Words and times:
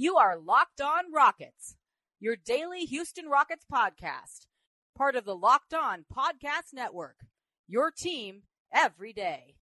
You 0.00 0.16
are 0.16 0.38
Locked 0.38 0.80
On 0.80 1.12
Rockets, 1.12 1.76
your 2.20 2.34
daily 2.34 2.86
Houston 2.86 3.26
Rockets 3.28 3.66
podcast, 3.70 4.46
part 4.96 5.14
of 5.14 5.26
the 5.26 5.36
Locked 5.36 5.74
On 5.74 6.06
Podcast 6.10 6.72
Network. 6.72 7.16
Your 7.68 7.90
team 7.90 8.44
every 8.72 9.12
day. 9.12 9.56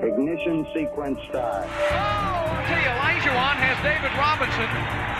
Ignition 0.00 0.64
sequence 0.72 1.20
start. 1.28 1.68
Oh, 1.68 2.56
see, 2.72 2.80
Elijah 2.88 3.36
has 3.60 3.76
David 3.84 4.16
Robinson 4.16 5.10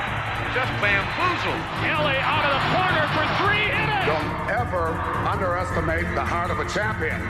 just 0.56 0.72
bamboozled. 0.80 1.60
Kelly 1.84 2.16
out 2.16 2.48
of 2.48 2.56
the 2.56 2.64
corner 2.72 3.04
for 3.12 3.24
three. 3.44 3.68
In 3.68 3.88
it. 3.92 4.06
Don't 4.08 4.32
ever 4.56 4.88
underestimate 5.28 6.08
the 6.14 6.24
heart 6.24 6.50
of 6.50 6.60
a 6.60 6.68
champion. 6.72 7.20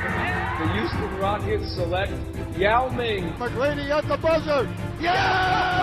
The 0.60 0.72
Houston 0.74 1.18
Rockets 1.18 1.74
select 1.74 2.12
Yao 2.56 2.88
Ming. 2.90 3.32
McGrady 3.32 3.90
at 3.90 4.06
the 4.06 4.16
buzzer. 4.16 4.72
Yeah! 5.00 5.79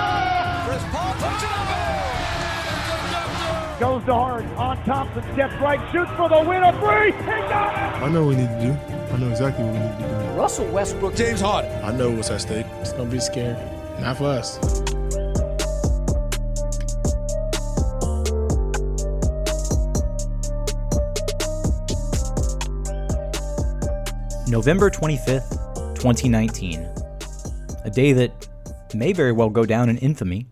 Chris 0.67 0.83
Paul 0.91 1.13
puts 1.13 1.43
it 1.43 1.49
up. 1.49 1.67
Goes 3.79 4.03
to 4.03 4.13
Harden 4.13 4.51
on 4.55 4.83
Thompson, 4.83 5.23
steps 5.33 5.53
right, 5.61 5.79
shoots 5.93 6.11
for 6.17 6.27
the 6.27 6.41
win. 6.41 6.61
A 6.61 6.73
three. 6.73 7.13
He 7.13 7.23
got 7.23 7.71
it. 7.73 8.03
I 8.03 8.09
know 8.09 8.25
what 8.25 8.35
we 8.35 8.41
need 8.41 8.49
to 8.49 8.61
do. 8.61 8.73
I 9.13 9.17
know 9.17 9.29
exactly 9.29 9.63
what 9.63 9.71
we 9.75 9.79
need 9.79 9.97
to 9.97 10.03
do. 10.09 10.15
Russell 10.37 10.65
Westbrook, 10.65 11.15
James 11.15 11.39
Harden. 11.39 11.71
I 11.85 11.93
know 11.93 12.11
what's 12.11 12.29
at 12.31 12.41
stake. 12.41 12.65
It's 12.81 12.91
gonna 12.91 13.09
be 13.09 13.21
scary. 13.21 13.55
Not 14.01 14.17
for 14.17 14.25
us. 14.25 14.59
November 24.49 24.89
25th, 24.89 25.95
2019. 25.95 26.81
A 27.85 27.89
day 27.89 28.11
that 28.11 28.49
may 28.93 29.13
very 29.13 29.31
well 29.31 29.49
go 29.49 29.65
down 29.65 29.87
in 29.87 29.97
infamy 29.99 30.45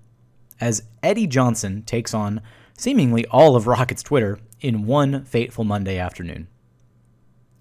as 0.60 0.84
Eddie 1.04 1.28
Johnson 1.28 1.84
takes 1.84 2.14
on 2.14 2.42
seemingly 2.78 3.26
all 3.28 3.56
of 3.56 3.68
Rockets 3.68 4.04
Twitter 4.04 4.40
in 4.62 4.86
one 4.86 5.26
fateful 5.26 5.64
Monday 5.64 5.98
afternoon. 5.98 6.48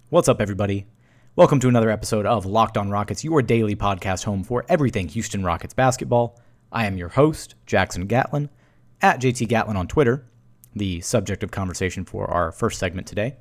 What's 0.09 0.29
up, 0.29 0.41
everybody? 0.41 0.87
Welcome 1.35 1.59
to 1.59 1.67
another 1.67 1.89
episode 1.89 2.25
of 2.25 2.45
Locked 2.45 2.77
On 2.77 2.89
Rockets, 2.89 3.23
your 3.23 3.41
daily 3.41 3.75
podcast 3.75 4.23
home 4.23 4.43
for 4.43 4.65
everything 4.69 5.07
Houston 5.09 5.43
Rockets 5.43 5.73
basketball. 5.73 6.39
I 6.71 6.85
am 6.85 6.97
your 6.97 7.09
host, 7.09 7.55
Jackson 7.65 8.07
Gatlin, 8.07 8.49
at 9.01 9.19
JT 9.19 9.47
Gatlin 9.47 9.77
on 9.77 9.87
Twitter, 9.87 10.25
the 10.75 11.01
subject 11.01 11.43
of 11.43 11.51
conversation 11.51 12.05
for 12.05 12.29
our 12.31 12.51
first 12.51 12.79
segment 12.79 13.07
today 13.07 13.35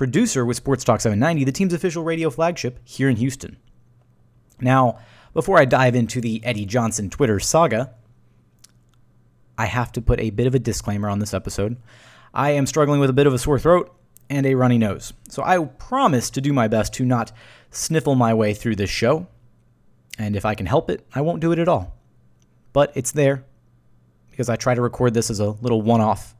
producer 0.00 0.46
with 0.46 0.56
Sports 0.56 0.82
Talk 0.82 0.98
790, 0.98 1.44
the 1.44 1.52
team's 1.52 1.74
official 1.74 2.02
radio 2.02 2.30
flagship 2.30 2.78
here 2.84 3.10
in 3.10 3.16
Houston. 3.16 3.58
Now, 4.58 4.98
before 5.32 5.58
I 5.58 5.64
dive 5.64 5.94
into 5.94 6.20
the 6.20 6.44
Eddie 6.44 6.66
Johnson 6.66 7.10
Twitter 7.10 7.40
saga, 7.40 7.94
I 9.58 9.66
have 9.66 9.92
to 9.92 10.02
put 10.02 10.20
a 10.20 10.30
bit 10.30 10.46
of 10.46 10.54
a 10.54 10.58
disclaimer 10.58 11.08
on 11.08 11.18
this 11.18 11.34
episode. 11.34 11.76
I 12.32 12.50
am 12.50 12.66
struggling 12.66 13.00
with 13.00 13.10
a 13.10 13.14
bit 13.14 13.26
of 13.26 13.34
a 13.34 13.38
sore 13.38 13.58
throat 13.58 13.94
and 14.28 14.46
a 14.46 14.54
runny 14.54 14.78
nose, 14.78 15.12
so 15.28 15.42
I 15.42 15.58
promise 15.64 16.30
to 16.30 16.40
do 16.40 16.52
my 16.52 16.68
best 16.68 16.94
to 16.94 17.04
not 17.04 17.32
sniffle 17.70 18.14
my 18.14 18.32
way 18.32 18.54
through 18.54 18.76
this 18.76 18.90
show. 18.90 19.26
And 20.18 20.36
if 20.36 20.44
I 20.44 20.54
can 20.54 20.66
help 20.66 20.90
it, 20.90 21.06
I 21.14 21.20
won't 21.20 21.40
do 21.40 21.52
it 21.52 21.58
at 21.58 21.68
all. 21.68 21.96
But 22.72 22.92
it's 22.94 23.12
there 23.12 23.44
because 24.30 24.48
I 24.48 24.56
try 24.56 24.74
to 24.74 24.82
record 24.82 25.14
this 25.14 25.30
as 25.30 25.40
a 25.40 25.50
little 25.50 25.82
one 25.82 26.00
off 26.00 26.34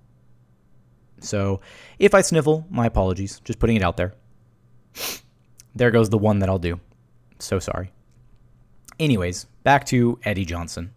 so 1.21 1.61
if 1.99 2.15
I 2.15 2.23
sniffle, 2.23 2.67
my 2.71 2.87
apologies. 2.87 3.41
Just 3.45 3.59
putting 3.59 3.77
it 3.77 3.83
out 3.83 3.97
there. 3.97 4.15
There 5.75 5.91
goes 5.91 6.11
the 6.11 6.19
one 6.19 6.41
that 6.41 6.49
I'll 6.49 6.59
do. 6.59 6.81
So 7.39 7.59
sorry. 7.59 7.93
Anyways, 9.01 9.47
back 9.63 9.87
to 9.87 10.19
Eddie 10.25 10.45
Johnson. 10.45 10.93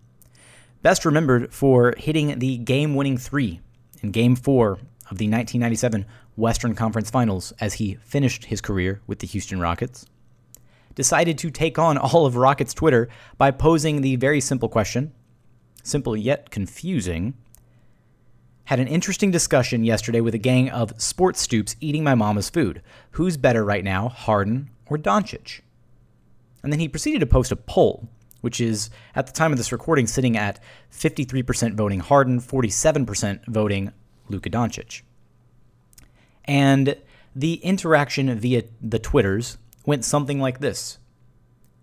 Best 0.81 1.05
remembered 1.05 1.53
for 1.53 1.95
hitting 1.97 2.37
the 2.37 2.57
game 2.57 2.95
winning 2.95 3.17
three 3.17 3.61
in 4.01 4.11
game 4.11 4.35
four 4.35 4.73
of 5.09 5.17
the 5.19 5.29
1997 5.29 6.05
Western 6.35 6.75
Conference 6.75 7.09
Finals 7.09 7.53
as 7.61 7.75
he 7.75 7.95
finished 8.03 8.45
his 8.45 8.59
career 8.59 9.01
with 9.07 9.19
the 9.19 9.27
Houston 9.27 9.61
Rockets. 9.61 10.05
Decided 10.95 11.37
to 11.37 11.49
take 11.49 11.79
on 11.79 11.97
all 11.97 12.25
of 12.25 12.35
Rockets 12.35 12.73
Twitter 12.73 13.07
by 13.37 13.51
posing 13.51 14.01
the 14.01 14.17
very 14.17 14.41
simple 14.41 14.67
question, 14.67 15.13
simple 15.81 16.17
yet 16.17 16.49
confusing 16.49 17.35
had 18.65 18.81
an 18.81 18.87
interesting 18.87 19.31
discussion 19.31 19.85
yesterday 19.85 20.19
with 20.19 20.35
a 20.35 20.37
gang 20.37 20.69
of 20.69 20.93
sports 21.01 21.39
stoops 21.39 21.77
eating 21.79 22.03
my 22.03 22.15
mama's 22.15 22.49
food. 22.49 22.81
Who's 23.11 23.37
better 23.37 23.63
right 23.63 23.83
now, 23.83 24.09
Harden 24.09 24.69
or 24.87 24.97
Doncic? 24.97 25.61
And 26.63 26.71
then 26.71 26.79
he 26.79 26.87
proceeded 26.87 27.19
to 27.19 27.25
post 27.25 27.51
a 27.51 27.57
poll, 27.57 28.09
which 28.41 28.59
is, 28.61 28.89
at 29.15 29.27
the 29.27 29.33
time 29.33 29.51
of 29.51 29.57
this 29.57 29.71
recording, 29.71 30.07
sitting 30.07 30.37
at 30.37 30.59
53% 30.91 31.75
voting 31.75 31.99
Harden, 31.99 32.39
47% 32.39 33.45
voting 33.47 33.91
Luka 34.29 34.49
Doncic. 34.49 35.01
And 36.45 36.95
the 37.35 37.55
interaction 37.55 38.33
via 38.37 38.63
the 38.81 38.99
Twitters 38.99 39.57
went 39.85 40.05
something 40.05 40.39
like 40.39 40.59
this. 40.59 40.99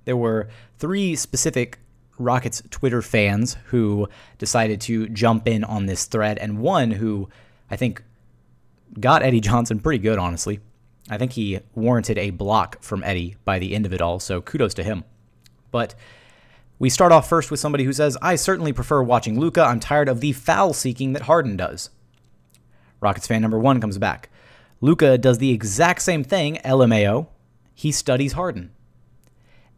There 0.07 0.17
were 0.17 0.49
three 0.79 1.15
specific 1.15 1.79
Rockets 2.19 2.63
Twitter 2.71 3.03
fans 3.03 3.57
who 3.67 4.09
decided 4.39 4.81
to 4.83 5.09
jump 5.09 5.49
in 5.49 5.65
on 5.65 5.87
this 5.87 6.05
thread, 6.05 6.39
and 6.39 6.59
one 6.59 6.91
who 6.91 7.29
I 7.71 7.77
think 7.77 8.03
got 8.99 9.23
Eddie 9.23 9.41
Johnson 9.41 9.81
pretty 9.81 9.99
good, 9.99 10.19
honestly. 10.19 10.61
I 11.11 11.19
think 11.19 11.33
he 11.33 11.59
warranted 11.75 12.17
a 12.17 12.31
block 12.31 12.81
from 12.83 13.03
Eddie 13.03 13.37
by 13.45 13.59
the 13.59 13.75
end 13.75 13.85
of 13.85 13.93
it 13.93 14.01
all, 14.01 14.21
so 14.21 14.41
kudos 14.41 14.75
to 14.75 14.85
him. 14.85 15.03
But 15.73 15.97
we 16.79 16.89
start 16.89 17.11
off 17.11 17.29
first 17.29 17.51
with 17.51 17.59
somebody 17.59 17.83
who 17.83 17.93
says, 17.93 18.17
I 18.23 18.37
certainly 18.37 18.73
prefer 18.73 19.03
watching 19.03 19.39
Luka. 19.39 19.61
I'm 19.63 19.81
tired 19.81 20.09
of 20.09 20.21
the 20.21 20.33
foul 20.33 20.73
seeking 20.73 21.13
that 21.13 21.23
Harden 21.23 21.57
does. 21.57 21.91
Rockets 23.01 23.27
fan 23.27 23.43
number 23.43 23.59
one 23.59 23.81
comes 23.81 23.99
back. 23.99 24.31
Luka 24.81 25.19
does 25.19 25.39
the 25.39 25.51
exact 25.51 26.01
same 26.01 26.23
thing, 26.23 26.59
LMAO. 26.65 27.27
He 27.75 27.91
studies 27.91 28.33
Harden. 28.33 28.71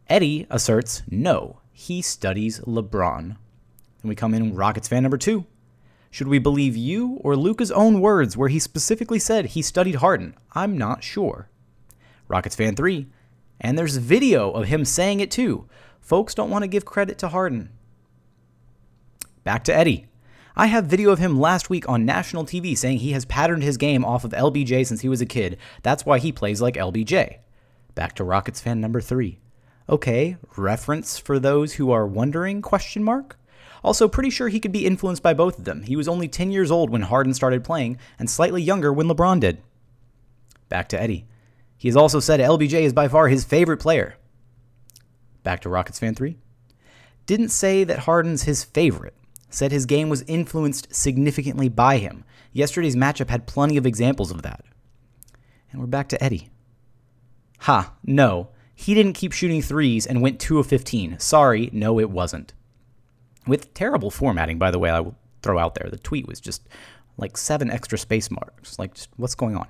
Eddie 0.07 0.45
asserts, 0.49 1.01
no, 1.09 1.59
he 1.71 2.01
studies 2.01 2.59
LeBron. 2.59 3.21
And 3.21 3.37
we 4.09 4.15
come 4.15 4.33
in 4.33 4.55
Rockets 4.55 4.87
fan 4.87 5.01
number 5.01 5.17
two. 5.17 5.45
Should 6.13 6.27
we 6.27 6.37
believe 6.37 6.77
you 6.77 7.17
or 7.21 7.35
Luka's 7.35 7.71
own 7.71 7.99
words 7.99 8.37
where 8.37 8.49
he 8.49 8.59
specifically 8.59 9.17
said 9.17 9.47
he 9.47 9.63
studied 9.63 9.95
Harden? 9.95 10.35
I'm 10.53 10.77
not 10.77 11.03
sure. 11.03 11.49
Rockets 12.27 12.55
fan 12.55 12.75
three. 12.75 13.07
And 13.59 13.79
there's 13.79 13.97
video 13.97 14.51
of 14.51 14.67
him 14.67 14.85
saying 14.85 15.21
it 15.21 15.31
too. 15.31 15.67
Folks 16.01 16.35
don't 16.35 16.51
want 16.51 16.61
to 16.61 16.67
give 16.67 16.85
credit 16.85 17.17
to 17.17 17.29
Harden. 17.29 17.71
Back 19.43 19.63
to 19.63 19.75
Eddie. 19.75 20.05
I 20.55 20.67
have 20.67 20.85
video 20.85 21.09
of 21.09 21.17
him 21.17 21.39
last 21.39 21.71
week 21.71 21.89
on 21.89 22.05
national 22.05 22.45
TV 22.45 22.77
saying 22.77 22.99
he 22.99 23.13
has 23.13 23.25
patterned 23.25 23.63
his 23.63 23.77
game 23.77 24.05
off 24.05 24.23
of 24.23 24.33
LBJ 24.33 24.85
since 24.85 25.01
he 25.01 25.09
was 25.09 25.19
a 25.19 25.25
kid. 25.25 25.57
That's 25.81 26.05
why 26.05 26.19
he 26.19 26.31
plays 26.31 26.61
like 26.61 26.75
LBJ. 26.75 27.39
Back 27.95 28.13
to 28.17 28.23
Rockets 28.23 28.61
fan 28.61 28.79
number 28.79 29.01
3. 29.01 29.39
Okay, 29.89 30.37
reference 30.57 31.17
for 31.17 31.39
those 31.39 31.73
who 31.73 31.89
are 31.89 32.05
wondering 32.05 32.61
question 32.61 33.03
mark. 33.03 33.39
Also 33.83 34.07
pretty 34.07 34.29
sure 34.29 34.47
he 34.47 34.59
could 34.59 34.71
be 34.71 34.85
influenced 34.85 35.21
by 35.21 35.33
both 35.33 35.59
of 35.59 35.65
them. 35.65 35.83
He 35.83 35.95
was 35.95 36.07
only 36.07 36.27
10 36.27 36.51
years 36.51 36.71
old 36.71 36.89
when 36.89 37.01
Harden 37.01 37.33
started 37.33 37.63
playing 37.63 37.97
and 38.17 38.29
slightly 38.29 38.61
younger 38.61 38.93
when 38.93 39.07
LeBron 39.07 39.39
did. 39.39 39.61
Back 40.69 40.87
to 40.89 41.01
Eddie. 41.01 41.25
He 41.77 41.89
has 41.89 41.97
also 41.97 42.19
said 42.21 42.39
LBJ 42.39 42.81
is 42.81 42.93
by 42.93 43.09
far 43.09 43.27
his 43.27 43.43
favorite 43.43 43.77
player. 43.77 44.15
Back 45.43 45.59
to 45.61 45.69
Rockets 45.69 45.99
fan 45.99 46.15
3. 46.15 46.37
Didn't 47.25 47.49
say 47.49 47.83
that 47.83 47.99
Harden's 47.99 48.43
his 48.43 48.63
favorite. 48.63 49.15
Said 49.49 49.71
his 49.71 49.85
game 49.85 50.09
was 50.09 50.23
influenced 50.23 50.95
significantly 50.95 51.69
by 51.69 51.97
him. 51.97 52.23
Yesterday's 52.53 52.95
matchup 52.95 53.29
had 53.29 53.47
plenty 53.47 53.77
of 53.77 53.85
examples 53.85 54.31
of 54.31 54.41
that. 54.43 54.63
And 55.71 55.81
we're 55.81 55.87
back 55.87 56.07
to 56.09 56.23
Eddie. 56.23 56.49
Ha, 57.59 57.93
no. 58.03 58.49
He 58.73 58.93
didn't 58.93 59.13
keep 59.13 59.31
shooting 59.31 59.61
threes 59.61 60.05
and 60.05 60.21
went 60.21 60.39
2 60.39 60.59
of 60.59 60.67
15. 60.67 61.19
Sorry, 61.19 61.69
no, 61.73 61.99
it 61.99 62.09
wasn't. 62.09 62.53
With 63.45 63.73
terrible 63.73 64.09
formatting, 64.09 64.57
by 64.57 64.71
the 64.71 64.79
way, 64.79 64.89
I 64.89 64.99
will 64.99 65.15
throw 65.41 65.59
out 65.59 65.75
there. 65.75 65.89
The 65.89 65.97
tweet 65.97 66.27
was 66.27 66.39
just 66.39 66.67
like 67.17 67.37
seven 67.37 67.69
extra 67.69 67.97
space 67.97 68.31
marks. 68.31 68.79
Like, 68.79 68.95
just, 68.95 69.09
what's 69.17 69.35
going 69.35 69.55
on? 69.55 69.67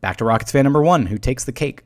Back 0.00 0.18
to 0.18 0.24
Rockets 0.24 0.52
fan 0.52 0.64
number 0.64 0.82
one, 0.82 1.06
who 1.06 1.18
takes 1.18 1.44
the 1.44 1.52
cake. 1.52 1.82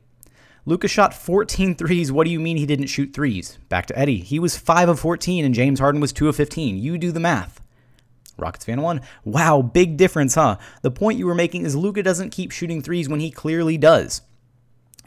Luka's 0.66 0.90
shot 0.90 1.14
14 1.14 1.76
threes. 1.76 2.12
What 2.12 2.24
do 2.24 2.30
you 2.30 2.40
mean 2.40 2.56
he 2.56 2.66
didn't 2.66 2.88
shoot 2.88 3.14
threes? 3.14 3.58
Back 3.68 3.86
to 3.86 3.98
Eddie. 3.98 4.18
He 4.18 4.38
was 4.38 4.58
5 4.58 4.90
of 4.90 5.00
14 5.00 5.44
and 5.44 5.54
James 5.54 5.80
Harden 5.80 6.00
was 6.00 6.12
2 6.12 6.28
of 6.28 6.36
15. 6.36 6.76
You 6.76 6.98
do 6.98 7.10
the 7.10 7.20
math. 7.20 7.62
Rockets 8.36 8.66
fan 8.66 8.82
1. 8.82 9.00
Wow, 9.24 9.62
big 9.62 9.96
difference, 9.96 10.34
huh? 10.34 10.58
The 10.82 10.90
point 10.90 11.18
you 11.18 11.26
were 11.26 11.34
making 11.34 11.64
is 11.64 11.74
Luka 11.74 12.02
doesn't 12.02 12.30
keep 12.30 12.50
shooting 12.50 12.82
threes 12.82 13.08
when 13.08 13.20
he 13.20 13.30
clearly 13.30 13.78
does. 13.78 14.20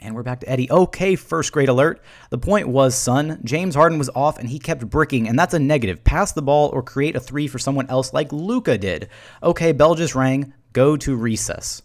And 0.04 0.16
we're 0.16 0.24
back 0.24 0.40
to 0.40 0.48
Eddie. 0.48 0.68
Okay, 0.68 1.14
first 1.14 1.52
grade 1.52 1.68
alert. 1.68 2.02
The 2.30 2.38
point 2.38 2.66
was, 2.66 2.96
son, 2.96 3.40
James 3.44 3.76
Harden 3.76 3.98
was 3.98 4.10
off 4.16 4.36
and 4.36 4.48
he 4.48 4.58
kept 4.58 4.90
bricking, 4.90 5.28
and 5.28 5.38
that's 5.38 5.54
a 5.54 5.60
negative. 5.60 6.02
Pass 6.02 6.32
the 6.32 6.42
ball 6.42 6.70
or 6.70 6.82
create 6.82 7.14
a 7.14 7.20
three 7.20 7.46
for 7.46 7.60
someone 7.60 7.88
else 7.88 8.12
like 8.12 8.32
Luka 8.32 8.76
did. 8.76 9.08
Okay, 9.44 9.70
bell 9.70 9.94
just 9.94 10.16
rang. 10.16 10.54
Go 10.72 10.96
to 10.96 11.14
recess. 11.14 11.82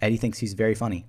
Eddie 0.00 0.16
thinks 0.16 0.38
he's 0.38 0.54
very 0.54 0.74
funny. 0.74 1.04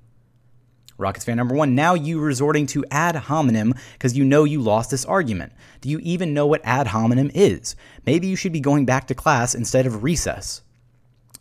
Rockets 0.98 1.24
fan 1.24 1.38
number 1.38 1.56
one, 1.56 1.76
now 1.76 1.94
you 1.94 2.20
resorting 2.20 2.68
to 2.68 2.84
ad 2.92 3.16
hominem 3.16 3.74
because 3.94 4.18
you 4.18 4.26
know 4.26 4.44
you 4.44 4.62
lost 4.62 4.92
this 4.92 5.06
argument. 5.06 5.54
Do 5.80 5.88
you 5.88 6.00
even 6.00 6.34
know 6.34 6.46
what 6.46 6.62
ad 6.66 6.88
hominem 6.88 7.32
is? 7.34 7.78
Maybe 8.06 8.28
you 8.28 8.36
should 8.36 8.54
be 8.54 8.60
going 8.60 8.86
back 8.86 9.08
to 9.08 9.16
class 9.16 9.56
instead 9.56 9.86
of 9.86 10.04
recess. 10.04 10.62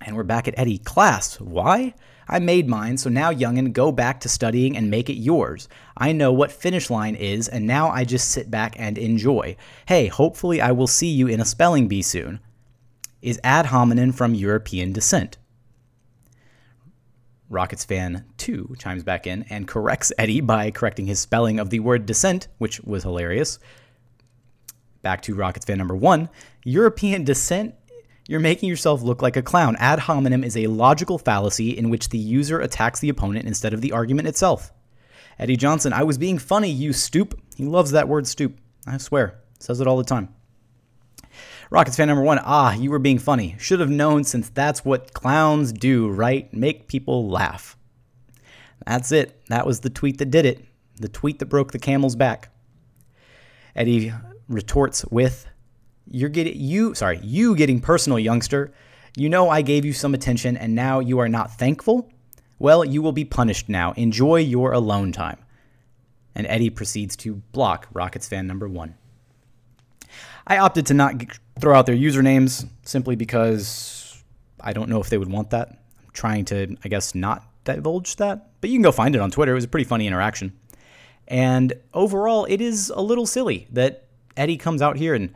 And 0.00 0.16
we're 0.16 0.22
back 0.22 0.46
at 0.46 0.54
Eddie. 0.56 0.78
Class. 0.78 1.40
Why? 1.40 1.94
I 2.28 2.38
made 2.38 2.68
mine, 2.68 2.96
so 2.96 3.10
now, 3.10 3.32
youngin, 3.32 3.72
go 3.72 3.92
back 3.92 4.20
to 4.20 4.28
studying 4.28 4.76
and 4.76 4.90
make 4.90 5.10
it 5.10 5.14
yours. 5.14 5.68
I 5.96 6.12
know 6.12 6.32
what 6.32 6.52
finish 6.52 6.90
line 6.90 7.14
is, 7.14 7.48
and 7.48 7.66
now 7.66 7.88
I 7.90 8.04
just 8.04 8.28
sit 8.28 8.50
back 8.50 8.74
and 8.78 8.96
enjoy. 8.96 9.56
Hey, 9.86 10.06
hopefully 10.06 10.60
I 10.60 10.72
will 10.72 10.86
see 10.86 11.10
you 11.10 11.26
in 11.26 11.40
a 11.40 11.44
spelling 11.44 11.88
bee 11.88 12.02
soon. 12.02 12.40
Is 13.20 13.40
ad 13.44 13.66
hominem 13.66 14.12
from 14.12 14.34
European 14.34 14.92
descent? 14.92 15.38
Rockets 17.48 17.84
fan 17.84 18.24
2 18.38 18.76
chimes 18.78 19.04
back 19.04 19.26
in 19.26 19.44
and 19.50 19.68
corrects 19.68 20.10
Eddie 20.16 20.40
by 20.40 20.70
correcting 20.70 21.06
his 21.06 21.20
spelling 21.20 21.60
of 21.60 21.68
the 21.70 21.80
word 21.80 22.06
descent, 22.06 22.48
which 22.58 22.80
was 22.80 23.02
hilarious. 23.02 23.58
Back 25.02 25.20
to 25.22 25.34
Rockets 25.34 25.66
fan 25.66 25.78
number 25.78 25.94
1. 25.94 26.30
European 26.64 27.24
descent 27.24 27.74
you're 28.32 28.40
making 28.40 28.66
yourself 28.66 29.02
look 29.02 29.20
like 29.20 29.36
a 29.36 29.42
clown. 29.42 29.76
Ad 29.78 29.98
hominem 29.98 30.42
is 30.42 30.56
a 30.56 30.66
logical 30.66 31.18
fallacy 31.18 31.76
in 31.76 31.90
which 31.90 32.08
the 32.08 32.16
user 32.16 32.60
attacks 32.60 32.98
the 32.98 33.10
opponent 33.10 33.46
instead 33.46 33.74
of 33.74 33.82
the 33.82 33.92
argument 33.92 34.26
itself. 34.26 34.72
Eddie 35.38 35.58
Johnson, 35.58 35.92
I 35.92 36.04
was 36.04 36.16
being 36.16 36.38
funny, 36.38 36.70
you 36.70 36.94
stoop. 36.94 37.38
He 37.56 37.66
loves 37.66 37.90
that 37.90 38.08
word 38.08 38.26
stoop. 38.26 38.56
I 38.86 38.96
swear. 38.96 39.38
Says 39.58 39.82
it 39.82 39.86
all 39.86 39.98
the 39.98 40.04
time. 40.04 40.30
Rockets 41.68 41.98
fan 41.98 42.08
number 42.08 42.22
one, 42.22 42.38
ah, 42.38 42.72
you 42.72 42.90
were 42.90 42.98
being 42.98 43.18
funny. 43.18 43.54
Should 43.58 43.80
have 43.80 43.90
known 43.90 44.24
since 44.24 44.48
that's 44.48 44.82
what 44.82 45.12
clowns 45.12 45.70
do, 45.70 46.08
right? 46.08 46.50
Make 46.54 46.88
people 46.88 47.28
laugh. 47.28 47.76
That's 48.86 49.12
it. 49.12 49.42
That 49.48 49.66
was 49.66 49.80
the 49.80 49.90
tweet 49.90 50.16
that 50.16 50.30
did 50.30 50.46
it. 50.46 50.64
The 50.96 51.10
tweet 51.10 51.38
that 51.40 51.46
broke 51.46 51.72
the 51.72 51.78
camel's 51.78 52.16
back. 52.16 52.48
Eddie 53.76 54.14
retorts 54.48 55.04
with, 55.10 55.46
you're 56.10 56.28
getting 56.28 56.60
you 56.60 56.94
sorry, 56.94 57.20
you 57.22 57.54
getting 57.54 57.80
personal, 57.80 58.18
youngster. 58.18 58.72
You 59.16 59.28
know 59.28 59.50
I 59.50 59.62
gave 59.62 59.84
you 59.84 59.92
some 59.92 60.14
attention 60.14 60.56
and 60.56 60.74
now 60.74 61.00
you 61.00 61.18
are 61.18 61.28
not 61.28 61.58
thankful? 61.58 62.10
Well, 62.58 62.84
you 62.84 63.02
will 63.02 63.12
be 63.12 63.24
punished 63.24 63.68
now. 63.68 63.92
Enjoy 63.92 64.36
your 64.36 64.72
alone 64.72 65.12
time. 65.12 65.38
And 66.34 66.46
Eddie 66.46 66.70
proceeds 66.70 67.16
to 67.16 67.34
block 67.52 67.88
Rockets 67.92 68.28
fan 68.28 68.46
number 68.46 68.68
1. 68.68 68.94
I 70.46 70.58
opted 70.58 70.86
to 70.86 70.94
not 70.94 71.14
throw 71.60 71.74
out 71.76 71.86
their 71.86 71.96
usernames 71.96 72.66
simply 72.84 73.16
because 73.16 74.22
I 74.60 74.72
don't 74.72 74.88
know 74.88 75.00
if 75.00 75.10
they 75.10 75.18
would 75.18 75.30
want 75.30 75.50
that. 75.50 75.68
I'm 75.70 76.10
trying 76.12 76.44
to, 76.46 76.76
I 76.84 76.88
guess, 76.88 77.14
not 77.14 77.44
divulge 77.64 78.16
that. 78.16 78.50
But 78.60 78.70
you 78.70 78.76
can 78.76 78.82
go 78.82 78.92
find 78.92 79.14
it 79.14 79.20
on 79.20 79.30
Twitter. 79.30 79.52
It 79.52 79.56
was 79.56 79.64
a 79.64 79.68
pretty 79.68 79.84
funny 79.84 80.06
interaction. 80.06 80.52
And 81.28 81.72
overall, 81.94 82.44
it 82.46 82.60
is 82.60 82.90
a 82.90 83.00
little 83.00 83.26
silly 83.26 83.66
that 83.72 84.06
Eddie 84.36 84.56
comes 84.56 84.82
out 84.82 84.96
here 84.96 85.14
and 85.14 85.32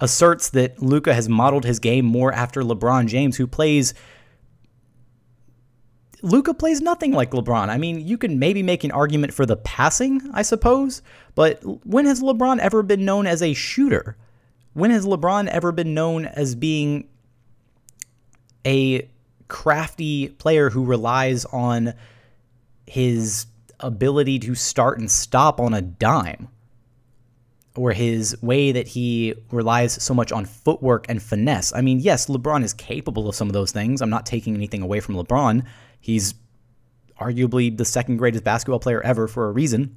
asserts 0.00 0.50
that 0.50 0.82
Luka 0.82 1.14
has 1.14 1.28
modeled 1.28 1.64
his 1.64 1.78
game 1.78 2.04
more 2.04 2.32
after 2.32 2.62
LeBron 2.62 3.06
James, 3.06 3.36
who 3.36 3.46
plays. 3.46 3.94
Luka 6.22 6.54
plays 6.54 6.80
nothing 6.80 7.12
like 7.12 7.32
LeBron. 7.32 7.68
I 7.68 7.78
mean, 7.78 8.06
you 8.06 8.16
can 8.16 8.38
maybe 8.38 8.62
make 8.62 8.84
an 8.84 8.92
argument 8.92 9.34
for 9.34 9.44
the 9.44 9.56
passing, 9.56 10.20
I 10.32 10.42
suppose, 10.42 11.02
but 11.34 11.60
when 11.86 12.06
has 12.06 12.22
LeBron 12.22 12.58
ever 12.58 12.82
been 12.82 13.04
known 13.04 13.26
as 13.26 13.42
a 13.42 13.54
shooter? 13.54 14.16
When 14.74 14.90
has 14.90 15.04
LeBron 15.04 15.48
ever 15.48 15.72
been 15.72 15.94
known 15.94 16.26
as 16.26 16.54
being 16.54 17.08
a 18.64 19.08
crafty 19.48 20.28
player 20.28 20.70
who 20.70 20.84
relies 20.84 21.44
on 21.46 21.94
his 22.86 23.46
ability 23.80 24.38
to 24.38 24.54
start 24.54 24.98
and 24.98 25.10
stop 25.10 25.60
on 25.60 25.74
a 25.74 25.82
dime? 25.82 26.48
Or 27.74 27.92
his 27.92 28.40
way 28.42 28.72
that 28.72 28.88
he 28.88 29.34
relies 29.50 30.02
so 30.02 30.12
much 30.12 30.30
on 30.30 30.44
footwork 30.44 31.06
and 31.08 31.22
finesse. 31.22 31.72
I 31.72 31.80
mean, 31.80 32.00
yes, 32.00 32.26
LeBron 32.26 32.62
is 32.64 32.74
capable 32.74 33.28
of 33.28 33.34
some 33.34 33.48
of 33.48 33.54
those 33.54 33.72
things. 33.72 34.02
I'm 34.02 34.10
not 34.10 34.26
taking 34.26 34.54
anything 34.54 34.82
away 34.82 35.00
from 35.00 35.14
LeBron. 35.14 35.64
He's 35.98 36.34
arguably 37.18 37.74
the 37.74 37.84
second 37.84 38.18
greatest 38.18 38.44
basketball 38.44 38.80
player 38.80 39.00
ever 39.00 39.26
for 39.26 39.48
a 39.48 39.52
reason. 39.52 39.96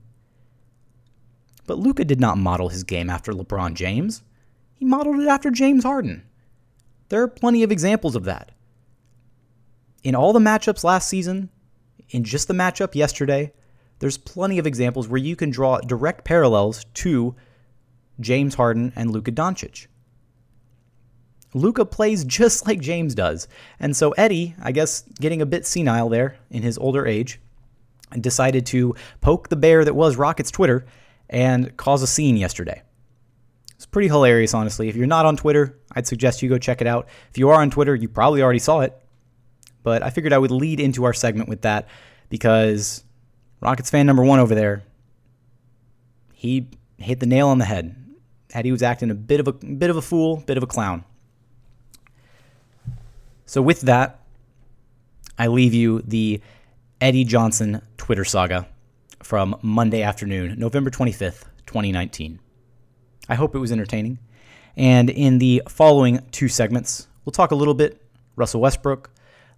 But 1.67 1.79
Luka 1.79 2.05
did 2.05 2.19
not 2.19 2.37
model 2.37 2.69
his 2.69 2.83
game 2.83 3.09
after 3.09 3.33
LeBron 3.33 3.73
James. 3.73 4.21
He 4.75 4.85
modeled 4.85 5.19
it 5.19 5.27
after 5.27 5.49
James 5.49 5.83
Harden. 5.83 6.23
There 7.09 7.21
are 7.21 7.27
plenty 7.27 7.63
of 7.63 7.71
examples 7.71 8.15
of 8.15 8.25
that. 8.25 8.51
In 10.03 10.15
all 10.15 10.33
the 10.33 10.39
matchups 10.39 10.83
last 10.83 11.09
season, 11.09 11.49
in 12.09 12.23
just 12.23 12.47
the 12.47 12.53
matchup 12.53 12.93
yesterday, 12.93 13.51
there's 13.99 14.17
plenty 14.17 14.59
of 14.59 14.67
examples 14.67 15.07
where 15.07 15.19
you 15.19 15.35
can 15.35 15.49
draw 15.49 15.79
direct 15.79 16.25
parallels 16.25 16.85
to 16.95 17.35
James 18.19 18.55
Harden, 18.55 18.93
and 18.95 19.11
Luka 19.11 19.31
Doncic. 19.31 19.87
Luka 21.53 21.85
plays 21.85 22.25
just 22.25 22.67
like 22.67 22.81
James 22.81 23.15
does. 23.15 23.47
And 23.79 23.95
so 23.95 24.11
Eddie, 24.11 24.55
I 24.61 24.71
guess 24.71 25.03
getting 25.19 25.41
a 25.41 25.45
bit 25.45 25.65
senile 25.65 26.09
there 26.09 26.37
in 26.49 26.63
his 26.63 26.77
older 26.77 27.05
age, 27.05 27.39
decided 28.19 28.65
to 28.67 28.95
poke 29.21 29.49
the 29.49 29.55
bear 29.55 29.85
that 29.85 29.95
was 29.95 30.17
Rockets 30.17 30.51
Twitter 30.51 30.85
and 31.29 31.75
cause 31.77 32.01
a 32.01 32.07
scene 32.07 32.37
yesterday. 32.37 32.81
It's 33.75 33.85
pretty 33.85 34.07
hilarious, 34.07 34.53
honestly. 34.53 34.89
If 34.89 34.95
you're 34.95 35.07
not 35.07 35.25
on 35.25 35.37
Twitter, 35.37 35.79
I'd 35.93 36.07
suggest 36.07 36.41
you 36.41 36.49
go 36.49 36.57
check 36.57 36.81
it 36.81 36.87
out. 36.87 37.07
If 37.29 37.37
you 37.37 37.49
are 37.49 37.61
on 37.61 37.69
Twitter, 37.69 37.95
you 37.95 38.07
probably 38.07 38.41
already 38.41 38.59
saw 38.59 38.81
it. 38.81 38.97
But 39.83 40.01
I 40.03 40.09
figured 40.09 40.33
I 40.33 40.37
would 40.37 40.51
lead 40.51 40.79
into 40.79 41.03
our 41.03 41.13
segment 41.13 41.49
with 41.49 41.61
that 41.61 41.87
because 42.29 43.03
Rockets 43.61 43.89
fan 43.89 44.05
number 44.05 44.23
one 44.23 44.39
over 44.39 44.55
there, 44.55 44.83
he 46.33 46.69
hit 46.97 47.19
the 47.19 47.25
nail 47.25 47.47
on 47.47 47.59
the 47.59 47.65
head. 47.65 47.95
Eddie 48.55 48.71
was 48.71 48.81
acting 48.81 49.11
a 49.11 49.15
bit 49.15 49.39
of 49.39 49.47
a 49.47 49.51
bit 49.51 49.89
of 49.89 49.97
a 49.97 50.01
fool, 50.01 50.37
bit 50.45 50.57
of 50.57 50.63
a 50.63 50.67
clown. 50.67 51.03
So 53.45 53.61
with 53.61 53.81
that, 53.81 54.21
I 55.37 55.47
leave 55.47 55.73
you 55.73 56.01
the 56.01 56.41
Eddie 57.01 57.25
Johnson 57.25 57.81
Twitter 57.97 58.23
saga 58.23 58.67
from 59.21 59.57
Monday 59.61 60.01
afternoon, 60.01 60.57
November 60.57 60.89
25th, 60.89 61.43
2019. 61.67 62.39
I 63.27 63.35
hope 63.35 63.53
it 63.53 63.59
was 63.59 63.71
entertaining. 63.71 64.19
And 64.77 65.09
in 65.09 65.39
the 65.39 65.61
following 65.67 66.25
two 66.31 66.47
segments, 66.47 67.07
we'll 67.25 67.31
talk 67.31 67.51
a 67.51 67.55
little 67.55 67.73
bit 67.73 68.01
Russell 68.35 68.61
Westbrook, 68.61 69.09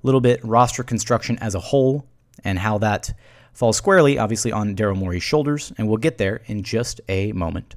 a 0.04 0.08
little 0.08 0.22
bit 0.22 0.44
roster 0.44 0.84
construction 0.84 1.38
as 1.40 1.54
a 1.54 1.60
whole, 1.60 2.06
and 2.44 2.60
how 2.60 2.78
that 2.80 3.14
falls 3.54 3.78
squarely, 3.78 4.18
obviously, 4.18 4.52
on 4.52 4.76
Daryl 4.76 4.96
Morey's 4.96 5.24
shoulders. 5.24 5.72
And 5.78 5.88
we'll 5.88 5.98
get 5.98 6.18
there 6.18 6.42
in 6.48 6.64
just 6.64 7.02
a 7.08 7.32
moment. 7.34 7.76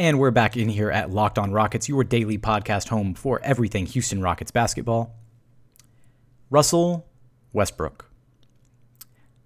And 0.00 0.18
we're 0.18 0.30
back 0.30 0.56
in 0.56 0.70
here 0.70 0.90
at 0.90 1.10
Locked 1.10 1.38
On 1.38 1.52
Rockets, 1.52 1.86
your 1.86 2.04
daily 2.04 2.38
podcast 2.38 2.88
home 2.88 3.12
for 3.12 3.38
everything 3.42 3.84
Houston 3.84 4.22
Rockets 4.22 4.50
basketball. 4.50 5.14
Russell 6.48 7.06
Westbrook. 7.52 8.10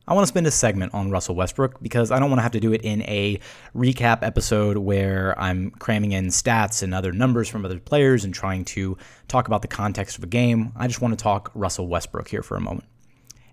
I 0.06 0.14
want 0.14 0.23
to 0.23 0.28
spend 0.28 0.46
a 0.46 0.52
segment 0.52 0.94
on 0.94 1.11
Russell 1.11 1.34
Westbrook 1.34 1.82
because 1.82 2.12
I 2.12 2.20
don't 2.20 2.30
want 2.30 2.38
to 2.38 2.44
have 2.44 2.52
to 2.52 2.61
do 2.61 2.73
it 2.73 2.82
in 2.82 3.02
a 3.02 3.40
recap 3.75 4.20
episode 4.23 4.76
where 4.76 5.37
I'm 5.40 5.73
cramming 5.73 6.12
in 6.12 6.28
stats 6.28 6.84
and 6.84 6.94
other 6.94 7.11
numbers 7.11 7.49
from 7.49 7.64
other 7.64 7.80
players 7.80 8.25
and 8.25 8.32
trying 8.32 8.64
to 8.66 8.96
talk 9.26 9.49
about 9.49 9.62
the 9.62 9.66
context 9.66 10.18
of 10.18 10.23
a 10.23 10.28
game. 10.28 10.73
I 10.76 10.87
just 10.87 11.00
want 11.00 11.18
to 11.18 11.20
talk 11.20 11.50
Russell 11.56 11.88
Westbrook 11.88 12.28
here 12.28 12.44
for 12.44 12.56
a 12.56 12.61
moment. 12.61 12.88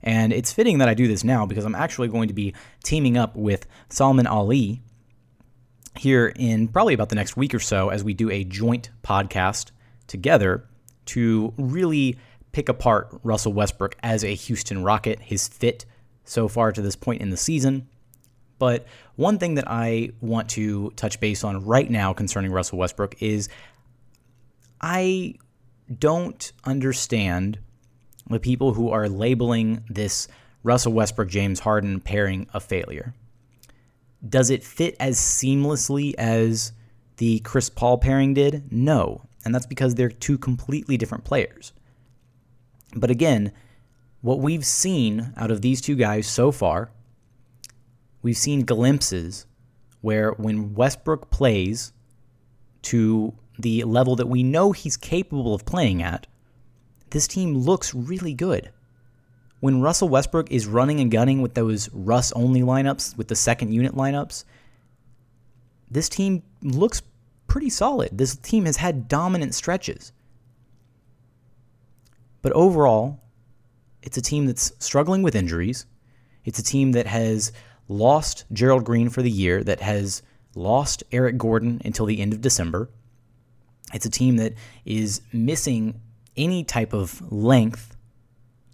And 0.03 0.31
it's 0.31 0.53
fitting 0.53 0.77
that 0.77 0.88
I 0.88 0.93
do 0.93 1.08
this 1.08 1.24
now 1.24 1.48
because 1.48 1.65
I'm 1.65 1.74
actually 1.74 2.10
going 2.10 2.27
to 2.27 2.36
be 2.36 2.53
teaming 2.84 3.17
up 3.17 3.36
with 3.36 3.65
Salman 3.89 4.27
Ali 4.27 4.84
here 5.98 6.31
in 6.36 6.67
probably 6.67 6.93
about 6.93 7.10
the 7.10 7.15
next 7.15 7.36
week 7.38 7.53
or 7.53 7.60
so 7.60 7.89
as 7.89 8.03
we 8.03 8.13
do 8.13 8.29
a 8.29 8.43
joint 8.43 8.89
podcast 9.03 9.71
together 10.07 10.65
to 11.05 11.53
really 11.57 12.17
pick 12.51 12.69
apart 12.69 13.10
Russell 13.24 13.53
Westbrook 13.53 13.95
as 14.03 14.24
a 14.24 14.33
Houston 14.33 14.83
Rocket, 14.83 15.19
his 15.19 15.48
fit 15.48 15.86
so 16.25 16.48
far 16.48 16.71
to 16.71 16.81
this 16.81 16.95
point 16.95 17.21
in 17.21 17.29
the 17.29 17.38
season. 17.38 17.88
But 18.60 18.86
one 19.15 19.39
thing 19.39 19.55
that 19.55 19.67
I 19.67 20.12
want 20.21 20.50
to 20.50 20.91
touch 20.91 21.19
base 21.19 21.43
on 21.43 21.65
right 21.65 21.89
now 21.89 22.13
concerning 22.13 22.51
Russell 22.51 22.77
Westbrook 22.77 23.21
is 23.21 23.50
I 24.79 25.36
don't 26.00 26.51
understand 26.63 27.60
the 28.29 28.39
people 28.39 28.74
who 28.74 28.89
are 28.91 29.10
labeling 29.10 29.83
this 29.89 30.27
Russell 30.63 30.93
Westbrook 30.93 31.27
James 31.27 31.60
Harden 31.60 32.00
pairing 32.00 32.48
a 32.53 32.60
failure. 32.60 33.13
Does 34.28 34.50
it 34.50 34.63
fit 34.63 34.96
as 35.00 35.18
seamlessly 35.18 36.13
as 36.18 36.74
the 37.18 37.40
Chris 37.40 37.70
Paul 37.70 37.98
pairing 37.98 38.34
did? 38.34 38.72
No. 38.72 39.24
And 39.44 39.54
that's 39.54 39.66
because 39.66 39.96
they're 39.96 40.10
two 40.10 40.38
completely 40.38 40.98
different 40.98 41.24
players. 41.24 41.74
But 42.96 43.10
again, 43.10 43.51
what 44.22 44.40
we've 44.40 44.66
seen 44.66 45.34
out 45.36 45.50
of 45.51 45.62
these 45.62 45.82
two 45.82 45.96
guys 45.96 46.28
so 46.28 46.51
far, 46.51 46.92
we've 48.22 48.38
seen 48.38 48.66
glimpses 48.66 49.48
where 50.01 50.32
when 50.34 50.74
Westbrook 50.74 51.32
plays 51.32 51.94
to 52.84 53.34
the 53.58 53.84
level 53.84 54.16
that 54.16 54.28
we 54.28 54.44
know 54.44 54.72
he's 54.72 54.98
capable 54.98 55.54
of 55.54 55.66
playing 55.66 56.01
at, 56.01 56.28
this 57.12 57.28
team 57.28 57.56
looks 57.56 57.94
really 57.94 58.34
good. 58.34 58.70
When 59.62 59.80
Russell 59.80 60.10
Westbrook 60.10 60.51
is 60.51 60.68
running 60.68 61.00
and 61.00 61.10
gunning 61.10 61.41
with 61.41 61.53
those 61.53 61.88
Russ 61.94 62.32
only 62.34 62.62
lineups, 62.62 63.15
with 63.15 63.30
the 63.30 63.36
second 63.36 63.72
unit 63.72 63.96
lineups, 63.96 64.44
this 65.89 66.10
team 66.10 66.44
looks 66.62 67.01
pretty 67.48 67.70
solid. 67.70 68.10
This 68.18 68.36
team 68.36 68.65
has 68.65 68.77
had 68.77 69.08
dominant 69.08 69.53
stretches. 69.53 70.12
But 72.41 72.53
overall, 72.53 73.20
it's 74.01 74.18
a 74.18 74.22
team 74.22 74.48
that's 74.48 74.74
struggling 74.80 75.22
with 75.22 75.36
injuries. 75.36 75.86
It's 76.44 76.58
a 76.58 76.63
team 76.63 76.94
that 76.94 77.06
has 77.06 77.51
lost 77.88 78.46
Gerald 78.51 78.84
Green 78.84 79.10
for 79.10 79.22
the 79.22 79.30
year, 79.30 79.63
that 79.63 79.82
has 79.82 80.24
lost 80.56 81.03
Eric 81.12 81.38
Gordon 81.38 81.82
until 81.86 82.08
the 82.08 82.20
end 82.20 82.34
of 82.34 82.41
December. 82.41 82.89
It's 83.94 84.08
a 84.08 84.10
team 84.10 84.38
that 84.38 84.53
is 84.86 85.22
missing 85.32 86.01
any 86.36 86.63
type 86.63 86.94
of 86.94 87.32
length 87.32 87.90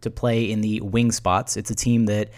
to 0.02 0.12
play 0.12 0.50
in 0.50 0.62
the 0.62 0.82
wing 0.82 1.12
spots. 1.12 1.58
It's 1.58 1.72
a 1.72 1.76
team 1.76 2.06
that 2.06 2.30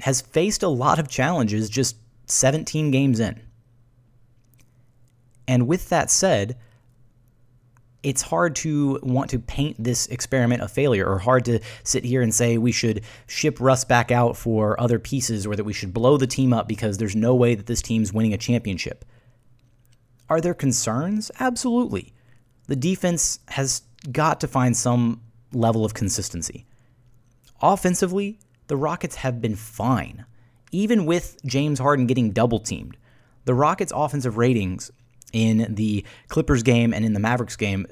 has 0.00 0.20
faced 0.20 0.62
a 0.62 0.68
lot 0.68 0.98
of 0.98 1.08
challenges 1.08 1.68
just 1.68 1.96
17 2.26 2.90
games 2.90 3.20
in. 3.20 3.40
And 5.46 5.66
with 5.66 5.88
that 5.88 6.10
said, 6.10 6.56
it's 8.02 8.22
hard 8.22 8.54
to 8.56 9.00
want 9.02 9.30
to 9.30 9.38
paint 9.38 9.76
this 9.82 10.06
experiment 10.06 10.62
a 10.62 10.68
failure 10.68 11.06
or 11.06 11.18
hard 11.18 11.44
to 11.46 11.58
sit 11.82 12.04
here 12.04 12.22
and 12.22 12.32
say 12.32 12.56
we 12.56 12.70
should 12.70 13.02
ship 13.26 13.60
Russ 13.60 13.84
back 13.84 14.10
out 14.12 14.36
for 14.36 14.80
other 14.80 14.98
pieces 14.98 15.46
or 15.46 15.56
that 15.56 15.64
we 15.64 15.72
should 15.72 15.92
blow 15.92 16.16
the 16.16 16.26
team 16.26 16.52
up 16.52 16.68
because 16.68 16.98
there's 16.98 17.16
no 17.16 17.34
way 17.34 17.54
that 17.54 17.66
this 17.66 17.82
team's 17.82 18.12
winning 18.12 18.32
a 18.32 18.38
championship. 18.38 19.04
Are 20.28 20.40
there 20.40 20.54
concerns? 20.54 21.30
Absolutely. 21.40 22.12
The 22.66 22.76
defense 22.76 23.40
has 23.48 23.82
got 24.12 24.40
to 24.40 24.48
find 24.48 24.76
some 24.76 25.22
level 25.52 25.84
of 25.84 25.94
consistency. 25.94 26.66
Offensively, 27.60 28.38
the 28.68 28.76
Rockets 28.76 29.16
have 29.16 29.40
been 29.40 29.56
fine. 29.56 30.24
Even 30.70 31.06
with 31.06 31.38
James 31.44 31.78
Harden 31.78 32.06
getting 32.06 32.30
double 32.30 32.60
teamed, 32.60 32.96
the 33.44 33.54
Rockets' 33.54 33.92
offensive 33.94 34.36
ratings 34.36 34.90
in 35.32 35.74
the 35.74 36.04
Clippers 36.28 36.62
game 36.62 36.92
and 36.92 37.04
in 37.04 37.14
the 37.14 37.20
Mavericks 37.20 37.56
game, 37.56 37.86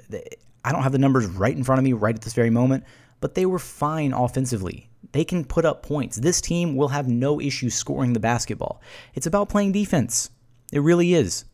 I 0.65 0.73
don't 0.73 0.83
have 0.83 0.93
the 0.93 0.99
numbers 0.99 1.27
right 1.27 1.57
in 1.57 1.65
front 1.65 1.79
of 1.79 1.85
me 1.85 1.93
right 1.93 2.15
at 2.15 2.23
this 2.23 2.35
very 2.35 2.51
moment, 2.51 2.85
but 3.21 3.35
they 3.35 3.47
were 3.47 3.59
fine 3.59 4.13
offensively. 4.13 4.91
They 5.13 5.25
can 5.25 5.45
put 5.45 5.65
up 5.65 5.83
points. 5.83 6.17
This 6.17 6.41
team 6.41 6.77
will 6.77 6.89
have 6.89 7.09
no 7.09 7.41
issue 7.41 7.71
scoring 7.71 8.13
the 8.13 8.21
basketball. 8.21 8.83
It's 9.15 9.27
about 9.27 9.49
playing 9.49 9.73
defense. 9.73 10.31
It 10.73 10.81
really 10.81 11.15
is. 11.15 11.45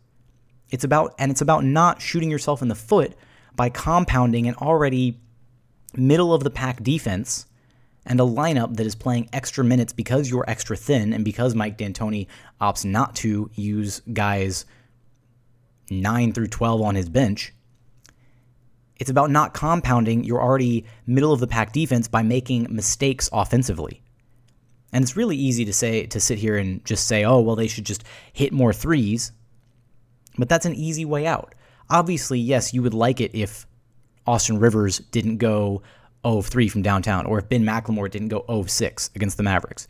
It's 0.71 0.85
about 0.85 1.15
and 1.19 1.31
it's 1.31 1.43
about 1.43 1.65
not 1.65 2.01
shooting 2.01 2.31
yourself 2.31 2.63
in 2.63 2.69
the 2.69 2.75
foot 2.75 3.15
by 3.55 3.69
compounding 3.69 4.49
an 4.49 4.55
already 4.57 5.21
middle 5.95 6.33
of 6.33 6.43
the 6.43 6.51
pack 6.51 6.83
defense 6.83 7.47
and 8.07 8.21
a 8.21 8.25
lineup 8.25 8.77
that 8.77 8.87
is 8.87 8.95
playing 8.95 9.29
extra 9.33 9.65
minutes 9.65 9.93
because 9.93 10.31
you're 10.31 10.49
extra 10.49 10.77
thin 10.77 11.13
and 11.13 11.25
because 11.25 11.55
Mike 11.55 11.79
D'Antoni 11.79 12.27
opts 12.61 12.85
not 12.85 13.15
to 13.17 13.51
use 13.55 14.01
guys 14.13 14.65
9 15.91 16.33
through 16.33 16.49
12 16.49 16.81
on 16.81 16.95
his 16.95 17.09
bench. 17.09 17.53
It's 18.97 19.11
about 19.11 19.31
not 19.31 19.55
compounding 19.55 20.25
your 20.25 20.43
already 20.43 20.85
middle 21.07 21.33
of 21.33 21.41
the 21.41 21.47
pack 21.47 21.73
defense 21.73 22.09
by 22.09 22.23
making 22.23 22.69
mistakes 22.71 23.29
offensively. 23.33 24.03
And 24.93 25.03
it's 25.03 25.17
really 25.17 25.37
easy 25.37 25.65
to 25.65 25.73
say 25.73 26.07
to 26.07 26.21
sit 26.21 26.39
here 26.39 26.57
and 26.57 26.85
just 26.85 27.07
say, 27.07 27.25
"Oh, 27.25 27.41
well 27.41 27.57
they 27.57 27.67
should 27.67 27.87
just 27.87 28.05
hit 28.33 28.53
more 28.53 28.73
threes." 28.73 29.33
But 30.37 30.49
that's 30.49 30.67
an 30.67 30.75
easy 30.75 31.05
way 31.05 31.27
out. 31.27 31.55
Obviously, 31.89 32.39
yes, 32.39 32.75
you 32.75 32.83
would 32.83 32.95
like 32.95 33.21
it 33.21 33.35
if 33.35 33.67
Austin 34.27 34.59
Rivers 34.59 34.99
didn't 34.99 35.39
go 35.39 35.83
0 36.27 36.43
3 36.43 36.69
from 36.69 36.83
downtown 36.83 37.27
or 37.27 37.39
if 37.39 37.49
Ben 37.49 37.65
McLemore 37.65 38.11
didn't 38.11 38.29
go 38.29 38.45
0 38.47 38.65
6 38.65 39.11
against 39.15 39.37
the 39.37 39.43
Mavericks. 39.43 39.89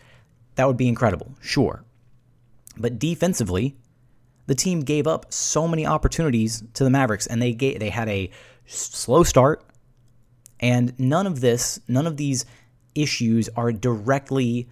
That 0.54 0.66
would 0.66 0.76
be 0.76 0.88
incredible, 0.88 1.34
sure. 1.40 1.84
But 2.76 2.98
defensively, 2.98 3.76
the 4.46 4.54
team 4.54 4.80
gave 4.80 5.06
up 5.06 5.32
so 5.32 5.68
many 5.68 5.86
opportunities 5.86 6.62
to 6.74 6.84
the 6.84 6.90
Mavericks, 6.90 7.26
and 7.26 7.40
they 7.40 7.52
gave, 7.52 7.78
they 7.80 7.90
had 7.90 8.08
a 8.08 8.30
slow 8.66 9.22
start, 9.22 9.64
and 10.60 10.98
none 10.98 11.26
of 11.26 11.40
this, 11.40 11.80
none 11.88 12.06
of 12.06 12.16
these 12.16 12.44
issues 12.94 13.48
are 13.56 13.72
directly 13.72 14.68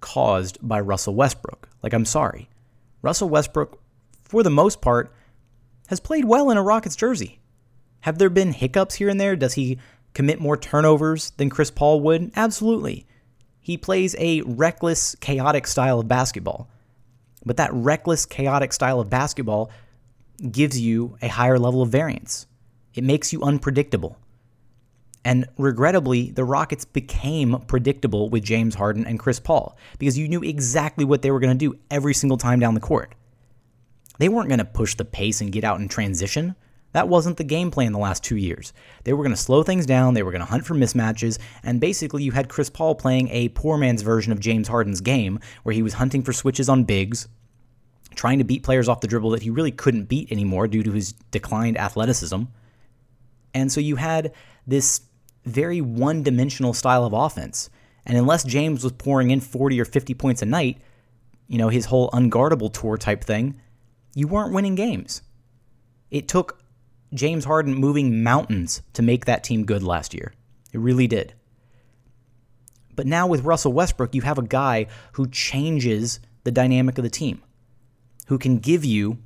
caused 0.00 0.58
by 0.66 0.80
Russell 0.80 1.14
Westbrook. 1.14 1.68
Like, 1.82 1.92
I'm 1.92 2.04
sorry, 2.04 2.48
Russell 3.02 3.28
Westbrook, 3.28 3.80
for 4.24 4.42
the 4.42 4.50
most 4.50 4.80
part, 4.80 5.12
has 5.88 6.00
played 6.00 6.24
well 6.24 6.50
in 6.50 6.56
a 6.56 6.62
Rockets 6.62 6.96
jersey. 6.96 7.40
Have 8.00 8.18
there 8.18 8.30
been 8.30 8.52
hiccups 8.52 8.96
here 8.96 9.08
and 9.08 9.20
there? 9.20 9.36
Does 9.36 9.54
he 9.54 9.78
commit 10.14 10.40
more 10.40 10.56
turnovers 10.56 11.30
than 11.32 11.50
Chris 11.50 11.70
Paul 11.70 12.00
would? 12.00 12.32
Absolutely. 12.36 13.06
He 13.60 13.76
plays 13.76 14.16
a 14.18 14.42
reckless, 14.42 15.14
chaotic 15.16 15.66
style 15.66 16.00
of 16.00 16.08
basketball. 16.08 16.68
But 17.44 17.56
that 17.56 17.72
reckless, 17.72 18.26
chaotic 18.26 18.72
style 18.72 19.00
of 19.00 19.10
basketball 19.10 19.70
gives 20.50 20.78
you 20.78 21.16
a 21.22 21.28
higher 21.28 21.58
level 21.58 21.82
of 21.82 21.88
variance. 21.88 22.46
It 22.94 23.04
makes 23.04 23.32
you 23.32 23.42
unpredictable. 23.42 24.18
And 25.24 25.48
regrettably, 25.56 26.32
the 26.32 26.44
Rockets 26.44 26.84
became 26.84 27.60
predictable 27.66 28.28
with 28.28 28.42
James 28.42 28.74
Harden 28.74 29.06
and 29.06 29.18
Chris 29.18 29.38
Paul 29.38 29.76
because 29.98 30.18
you 30.18 30.28
knew 30.28 30.42
exactly 30.42 31.04
what 31.04 31.22
they 31.22 31.30
were 31.30 31.38
going 31.38 31.56
to 31.56 31.70
do 31.70 31.78
every 31.90 32.14
single 32.14 32.38
time 32.38 32.58
down 32.58 32.74
the 32.74 32.80
court. 32.80 33.14
They 34.18 34.28
weren't 34.28 34.48
going 34.48 34.58
to 34.58 34.64
push 34.64 34.96
the 34.96 35.04
pace 35.04 35.40
and 35.40 35.52
get 35.52 35.64
out 35.64 35.80
in 35.80 35.88
transition. 35.88 36.56
That 36.92 37.08
wasn't 37.08 37.38
the 37.38 37.44
game 37.44 37.70
plan 37.70 37.92
the 37.92 37.98
last 37.98 38.22
two 38.22 38.36
years. 38.36 38.72
They 39.04 39.12
were 39.12 39.24
going 39.24 39.34
to 39.34 39.40
slow 39.40 39.62
things 39.62 39.86
down, 39.86 40.14
they 40.14 40.22
were 40.22 40.30
going 40.30 40.44
to 40.44 40.50
hunt 40.50 40.66
for 40.66 40.74
mismatches, 40.74 41.38
and 41.62 41.80
basically 41.80 42.22
you 42.22 42.32
had 42.32 42.48
Chris 42.48 42.68
Paul 42.68 42.94
playing 42.94 43.28
a 43.28 43.48
poor 43.50 43.78
man's 43.78 44.02
version 44.02 44.32
of 44.32 44.40
James 44.40 44.68
Harden's 44.68 45.00
game, 45.00 45.38
where 45.62 45.74
he 45.74 45.82
was 45.82 45.94
hunting 45.94 46.22
for 46.22 46.32
switches 46.32 46.68
on 46.68 46.84
bigs, 46.84 47.28
trying 48.14 48.38
to 48.38 48.44
beat 48.44 48.62
players 48.62 48.88
off 48.88 49.00
the 49.00 49.06
dribble 49.06 49.30
that 49.30 49.42
he 49.42 49.50
really 49.50 49.70
couldn't 49.70 50.04
beat 50.04 50.30
anymore 50.30 50.68
due 50.68 50.82
to 50.82 50.92
his 50.92 51.12
declined 51.30 51.78
athleticism. 51.78 52.42
And 53.54 53.72
so 53.72 53.80
you 53.80 53.96
had 53.96 54.32
this 54.66 55.02
very 55.44 55.80
one 55.80 56.22
dimensional 56.22 56.74
style 56.74 57.04
of 57.04 57.12
offense. 57.12 57.70
And 58.04 58.18
unless 58.18 58.44
James 58.44 58.82
was 58.82 58.92
pouring 58.92 59.30
in 59.30 59.40
40 59.40 59.80
or 59.80 59.84
50 59.84 60.14
points 60.14 60.42
a 60.42 60.46
night, 60.46 60.78
you 61.48 61.58
know, 61.58 61.68
his 61.68 61.86
whole 61.86 62.10
unguardable 62.10 62.72
tour 62.72 62.96
type 62.96 63.24
thing, 63.24 63.60
you 64.14 64.26
weren't 64.26 64.52
winning 64.52 64.74
games. 64.74 65.22
It 66.10 66.28
took 66.28 66.61
James 67.14 67.44
Harden 67.44 67.74
moving 67.74 68.22
mountains 68.22 68.82
to 68.94 69.02
make 69.02 69.24
that 69.24 69.44
team 69.44 69.64
good 69.64 69.82
last 69.82 70.14
year. 70.14 70.32
It 70.72 70.78
really 70.78 71.06
did. 71.06 71.34
But 72.94 73.06
now 73.06 73.26
with 73.26 73.44
Russell 73.44 73.72
Westbrook, 73.72 74.14
you 74.14 74.22
have 74.22 74.38
a 74.38 74.42
guy 74.42 74.86
who 75.12 75.28
changes 75.28 76.20
the 76.44 76.50
dynamic 76.50 76.98
of 76.98 77.04
the 77.04 77.10
team, 77.10 77.42
who 78.26 78.38
can 78.38 78.58
give 78.58 78.84
you 78.84 79.18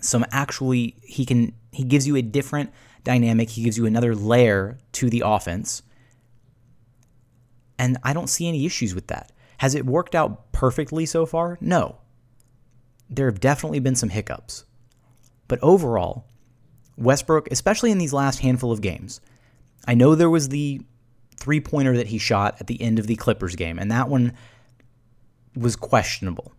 some 0.00 0.24
actually 0.30 0.94
he 1.02 1.24
can 1.24 1.52
he 1.72 1.84
gives 1.84 2.06
you 2.06 2.16
a 2.16 2.22
different 2.22 2.70
dynamic, 3.04 3.50
he 3.50 3.62
gives 3.62 3.76
you 3.76 3.86
another 3.86 4.14
layer 4.14 4.78
to 4.92 5.10
the 5.10 5.22
offense. 5.24 5.82
And 7.78 7.96
I 8.02 8.12
don't 8.12 8.28
see 8.28 8.48
any 8.48 8.66
issues 8.66 8.94
with 8.94 9.06
that. 9.08 9.32
Has 9.58 9.74
it 9.74 9.86
worked 9.86 10.14
out 10.14 10.52
perfectly 10.52 11.06
so 11.06 11.26
far? 11.26 11.58
No. 11.60 11.98
There 13.08 13.26
have 13.26 13.40
definitely 13.40 13.78
been 13.78 13.94
some 13.94 14.08
hiccups. 14.08 14.64
But 15.46 15.58
overall, 15.62 16.27
Westbrook, 16.98 17.48
especially 17.50 17.90
in 17.90 17.98
these 17.98 18.12
last 18.12 18.40
handful 18.40 18.72
of 18.72 18.80
games, 18.80 19.20
I 19.86 19.94
know 19.94 20.14
there 20.14 20.28
was 20.28 20.48
the 20.48 20.82
three 21.36 21.60
pointer 21.60 21.96
that 21.96 22.08
he 22.08 22.18
shot 22.18 22.56
at 22.60 22.66
the 22.66 22.80
end 22.82 22.98
of 22.98 23.06
the 23.06 23.16
Clippers 23.16 23.56
game, 23.56 23.78
and 23.78 23.90
that 23.90 24.08
one 24.08 24.32
was 25.56 25.76
questionable. 25.76 26.52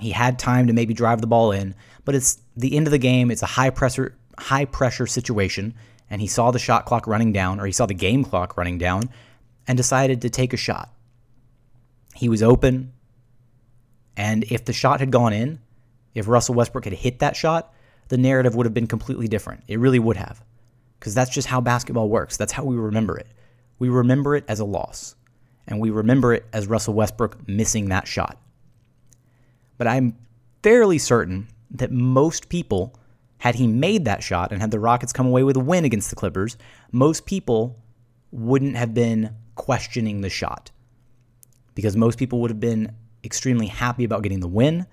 He 0.00 0.10
had 0.10 0.38
time 0.38 0.66
to 0.66 0.72
maybe 0.72 0.94
drive 0.94 1.20
the 1.20 1.26
ball 1.26 1.52
in, 1.52 1.74
but 2.04 2.14
it's 2.14 2.40
the 2.56 2.76
end 2.76 2.86
of 2.86 2.90
the 2.90 2.98
game. 2.98 3.30
It's 3.30 3.42
a 3.42 3.46
high 3.46 3.70
pressure, 3.70 4.16
high 4.36 4.64
pressure 4.64 5.06
situation, 5.06 5.74
and 6.10 6.20
he 6.20 6.26
saw 6.26 6.50
the 6.50 6.58
shot 6.58 6.84
clock 6.84 7.06
running 7.06 7.32
down, 7.32 7.60
or 7.60 7.66
he 7.66 7.72
saw 7.72 7.86
the 7.86 7.94
game 7.94 8.24
clock 8.24 8.56
running 8.56 8.78
down, 8.78 9.10
and 9.66 9.76
decided 9.76 10.22
to 10.22 10.30
take 10.30 10.52
a 10.52 10.56
shot. 10.56 10.92
He 12.14 12.28
was 12.28 12.42
open, 12.42 12.92
and 14.16 14.44
if 14.44 14.64
the 14.64 14.72
shot 14.72 15.00
had 15.00 15.12
gone 15.12 15.32
in, 15.32 15.60
if 16.14 16.26
Russell 16.26 16.54
Westbrook 16.54 16.84
had 16.84 16.94
hit 16.94 17.20
that 17.20 17.36
shot, 17.36 17.72
the 18.08 18.18
narrative 18.18 18.54
would 18.54 18.66
have 18.66 18.74
been 18.74 18.86
completely 18.86 19.28
different. 19.28 19.62
It 19.68 19.78
really 19.78 19.98
would 19.98 20.16
have. 20.16 20.42
Because 20.98 21.14
that's 21.14 21.30
just 21.30 21.48
how 21.48 21.60
basketball 21.60 22.08
works. 22.08 22.36
That's 22.36 22.52
how 22.52 22.64
we 22.64 22.76
remember 22.76 23.16
it. 23.16 23.28
We 23.78 23.88
remember 23.88 24.34
it 24.34 24.44
as 24.48 24.60
a 24.60 24.64
loss. 24.64 25.14
And 25.66 25.80
we 25.80 25.90
remember 25.90 26.32
it 26.32 26.46
as 26.52 26.66
Russell 26.66 26.94
Westbrook 26.94 27.46
missing 27.46 27.90
that 27.90 28.08
shot. 28.08 28.40
But 29.76 29.86
I'm 29.86 30.16
fairly 30.62 30.98
certain 30.98 31.48
that 31.70 31.92
most 31.92 32.48
people, 32.48 32.98
had 33.38 33.54
he 33.54 33.66
made 33.66 34.06
that 34.06 34.22
shot 34.22 34.50
and 34.50 34.60
had 34.60 34.70
the 34.70 34.80
Rockets 34.80 35.12
come 35.12 35.26
away 35.26 35.42
with 35.44 35.56
a 35.56 35.60
win 35.60 35.84
against 35.84 36.10
the 36.10 36.16
Clippers, 36.16 36.56
most 36.90 37.26
people 37.26 37.78
wouldn't 38.32 38.76
have 38.76 38.94
been 38.94 39.34
questioning 39.54 40.22
the 40.22 40.30
shot. 40.30 40.70
Because 41.74 41.96
most 41.96 42.18
people 42.18 42.40
would 42.40 42.50
have 42.50 42.60
been 42.60 42.96
extremely 43.22 43.66
happy 43.66 44.04
about 44.04 44.22
getting 44.22 44.40
the 44.40 44.48
win 44.48 44.86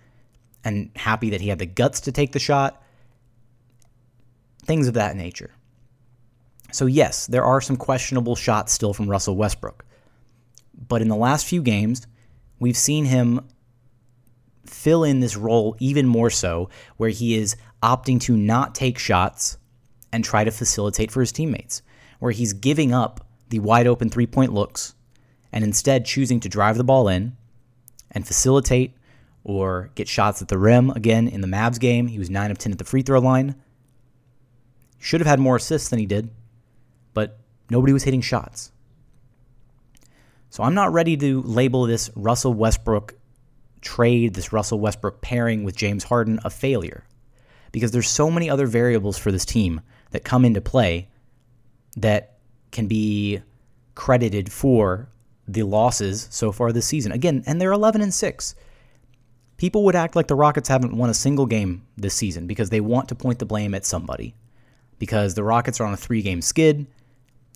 and 0.64 0.92
happy 0.96 1.30
that 1.30 1.42
he 1.42 1.48
had 1.48 1.60
the 1.60 1.66
guts 1.66 2.02
to 2.02 2.12
take 2.12 2.32
the 2.34 2.40
shot 2.40 2.82
things 4.66 4.88
of 4.88 4.94
that 4.96 5.16
nature. 5.16 5.52
So, 6.72 6.86
yes, 6.86 7.28
there 7.28 7.46
are 7.46 7.62
some 7.62 7.78
questionable 7.78 8.36
shots 8.36 8.74
still 8.74 8.94
from 8.94 9.10
Russell 9.10 9.38
Westbrook. 9.38 9.86
But 10.88 11.02
in 11.02 11.08
the 11.08 11.16
last 11.16 11.46
few 11.46 11.62
games, 11.62 12.06
we've 12.60 12.78
seen 12.78 13.06
him 13.06 13.48
fill 14.66 15.04
in 15.04 15.20
this 15.20 15.38
role 15.38 15.76
even 15.80 16.08
more 16.08 16.30
so, 16.30 16.70
where 16.98 17.10
he 17.10 17.36
is 17.36 17.56
opting 17.82 18.20
to 18.22 18.36
not 18.36 18.76
take 18.76 18.98
shots 18.98 19.58
and 20.12 20.24
try 20.24 20.44
to 20.44 20.52
facilitate 20.52 21.12
for 21.12 21.22
his 21.22 21.32
teammates, 21.32 21.82
where 22.20 22.32
he's 22.32 22.54
giving 22.54 22.94
up 22.94 23.26
the 23.50 23.60
wide 23.60 23.88
open 23.88 24.10
three 24.10 24.28
point 24.28 24.54
looks 24.54 24.96
and 25.54 25.64
instead 25.64 26.06
choosing 26.06 26.40
to 26.42 26.50
drive 26.50 26.78
the 26.78 26.84
ball 26.84 27.08
in 27.08 27.38
and 28.12 28.28
facilitate 28.28 28.96
or 29.44 29.92
get 29.96 30.08
shots 30.08 30.42
at 30.42 30.48
the 30.48 30.58
rim. 30.58 30.90
Again, 30.90 31.28
in 31.28 31.42
the 31.42 31.48
Mavs 31.48 31.80
game, 31.80 32.08
he 32.08 32.20
was 32.20 32.30
9 32.30 32.52
of 32.52 32.58
10 32.58 32.72
at 32.72 32.78
the 32.78 32.84
free 32.84 33.04
throw 33.04 33.20
line. 33.20 33.56
Should 35.06 35.22
have 35.22 35.28
had 35.28 35.40
more 35.40 35.58
assists 35.58 35.90
than 35.90 36.00
he 36.00 36.08
did, 36.08 36.32
but 37.14 37.38
nobody 37.70 37.94
was 37.94 38.06
hitting 38.06 38.22
shots. 38.22 38.72
So 40.50 40.64
I'm 40.64 40.74
not 40.74 40.94
ready 40.94 41.16
to 41.18 41.44
label 41.44 41.86
this 41.86 42.10
Russell 42.16 42.56
Westbrook 42.56 43.14
trade, 43.82 44.34
this 44.34 44.52
Russell 44.52 44.80
Westbrook 44.80 45.22
pairing 45.22 45.64
with 45.64 45.76
James 45.76 46.06
Harden 46.06 46.40
a 46.44 46.50
failure 46.50 47.04
because 47.72 47.92
there's 47.92 48.10
so 48.10 48.32
many 48.32 48.50
other 48.50 48.66
variables 48.66 49.16
for 49.16 49.32
this 49.32 49.46
team 49.46 49.82
that 50.10 50.24
come 50.24 50.44
into 50.44 50.60
play 50.60 51.08
that 51.98 52.40
can 52.72 52.88
be 52.88 53.42
credited 53.94 54.52
for 54.52 55.08
the 55.48 55.62
losses 55.62 56.28
so 56.32 56.52
far 56.52 56.72
this 56.72 56.88
season. 56.88 57.12
Again, 57.12 57.44
and 57.46 57.62
they're 57.62 57.72
11 57.72 58.02
and 58.02 58.12
6. 58.12 58.56
People 59.58 59.84
would 59.84 59.96
act 59.96 60.16
like 60.16 60.26
the 60.26 60.34
Rockets 60.34 60.68
haven't 60.68 60.98
won 60.98 61.12
a 61.12 61.14
single 61.14 61.46
game 61.46 61.86
this 61.96 62.16
season 62.16 62.48
because 62.48 62.72
they 62.72 62.82
want 62.82 63.10
to 63.10 63.14
point 63.14 63.38
the 63.38 63.46
blame 63.46 63.76
at 63.76 63.86
somebody. 63.86 64.34
Because 65.00 65.34
the 65.34 65.44
Rockets 65.44 65.80
are 65.80 65.86
on 65.86 65.94
a 65.94 65.98
three 65.98 66.22
game 66.22 66.42
skid. 66.42 66.88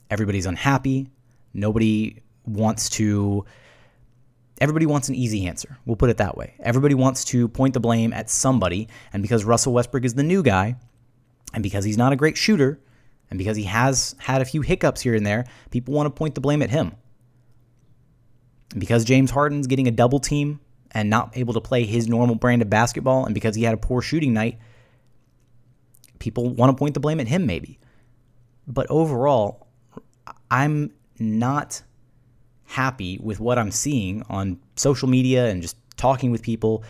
Everybody's 0.10 0.46
unhappy. 0.46 1.10
Nobody 1.54 2.22
wants 2.46 2.90
to. 2.92 3.46
Everybody 4.62 4.86
wants 4.86 5.08
an 5.08 5.16
easy 5.16 5.48
answer. 5.48 5.78
We'll 5.86 5.96
put 5.96 6.10
it 6.10 6.18
that 6.18 6.36
way. 6.36 6.54
Everybody 6.60 6.94
wants 6.94 7.24
to 7.26 7.48
point 7.48 7.74
the 7.74 7.80
blame 7.80 8.12
at 8.12 8.30
somebody. 8.30 8.90
And 9.14 9.22
because 9.24 9.46
Russell 9.46 9.72
Westbrook 9.72 10.04
is 10.04 10.16
the 10.16 10.24
new 10.24 10.44
guy, 10.44 10.76
and 11.54 11.64
because 11.64 11.86
he's 11.86 11.98
not 11.98 12.12
a 12.12 12.18
great 12.18 12.36
shooter, 12.36 12.80
and 13.30 13.38
because 13.38 13.56
he 13.56 13.64
has 13.64 14.16
had 14.20 14.42
a 14.42 14.46
few 14.46 14.62
hiccups 14.62 15.02
here 15.02 15.16
and 15.16 15.26
there, 15.26 15.46
people 15.72 15.94
want 15.94 16.08
to 16.08 16.12
point 16.12 16.36
the 16.36 16.42
blame 16.42 16.62
at 16.62 16.70
him. 16.70 16.94
And 18.72 18.80
because 18.80 19.06
James 19.06 19.32
Harden's 19.32 19.68
getting 19.68 19.88
a 19.88 19.92
double 19.92 20.20
team 20.20 20.60
and 20.92 21.10
not 21.10 21.38
able 21.38 21.54
to 21.54 21.62
play 21.62 21.86
his 21.86 22.08
normal 22.08 22.36
brand 22.36 22.62
of 22.62 22.70
basketball, 22.70 23.26
and 23.26 23.34
because 23.34 23.56
he 23.56 23.64
had 23.64 23.74
a 23.74 23.78
poor 23.78 24.02
shooting 24.02 24.34
night, 24.34 24.60
people 26.20 26.50
want 26.50 26.70
to 26.70 26.80
point 26.80 26.94
the 26.94 27.00
blame 27.00 27.20
at 27.20 27.28
him, 27.28 27.46
maybe. 27.46 27.80
But 28.68 28.88
overall, 28.90 29.68
I'm 30.52 30.92
not 31.18 31.82
happy 32.66 33.18
with 33.22 33.40
what 33.40 33.58
I'm 33.58 33.72
seeing 33.72 34.24
on 34.30 34.60
social 34.76 35.10
media 35.10 35.48
and 35.48 35.62
just 35.62 35.76
talking 35.98 36.32
with 36.32 36.44
people 36.44 36.84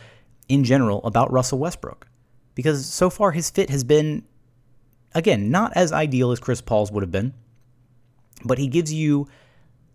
in 0.50 0.64
general 0.64 1.02
about 1.06 1.32
Russell 1.32 1.60
Westbrook. 1.60 2.08
Because 2.54 2.86
so 2.86 3.10
far 3.10 3.32
his 3.32 3.50
fit 3.50 3.70
has 3.70 3.84
been, 3.84 4.24
again, 5.16 5.50
not 5.52 5.72
as 5.76 5.94
ideal 5.94 6.32
as 6.32 6.40
Chris 6.40 6.60
Paul's 6.60 6.92
would 6.92 7.04
have 7.04 7.12
been, 7.12 7.34
but 8.44 8.58
he 8.58 8.68
gives 8.68 8.92
you 8.94 9.28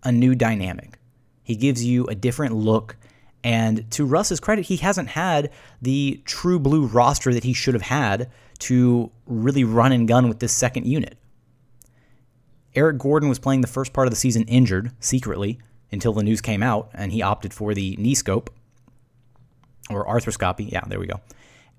a 0.03 0.11
new 0.11 0.35
dynamic. 0.35 0.99
He 1.43 1.57
gives 1.57 1.85
you 1.85 2.07
a 2.07 2.15
different 2.15 2.55
look. 2.55 2.97
And 3.45 3.89
to 3.93 4.07
Russ's 4.07 4.41
credit, 4.41 4.63
he 4.65 4.79
hasn't 4.79 5.11
had 5.11 5.51
the 5.83 6.23
true 6.25 6.59
blue 6.59 6.87
roster 6.87 7.33
that 7.35 7.45
he 7.45 7.53
should 7.53 7.75
have 7.75 7.83
had 7.83 8.31
to 8.61 9.13
really 9.27 9.65
run 9.65 9.93
and 9.93 10.09
gun 10.09 10.29
with 10.29 10.39
this 10.39 10.53
second 10.53 10.87
unit. 10.87 11.19
Eric 12.75 12.99
Gordon 12.99 13.29
was 13.29 13.39
playing 13.39 13.61
the 13.61 13.69
first 13.69 13.93
part 13.93 14.07
of 14.07 14.11
the 14.11 14.17
season 14.17 14.45
injured 14.45 14.91
secretly 14.99 15.59
until 15.93 16.15
the 16.15 16.23
news 16.23 16.41
came 16.41 16.63
out 16.63 16.91
and 16.95 17.13
he 17.13 17.23
opted 17.23 17.53
for 17.53 17.75
the 17.75 17.95
knee 17.97 18.15
scope 18.15 18.51
or 19.91 20.07
arthroscopy. 20.07 20.73
Yeah, 20.73 20.83
there 20.89 20.99
we 20.99 21.07
go. 21.07 21.21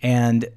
And 0.01 0.47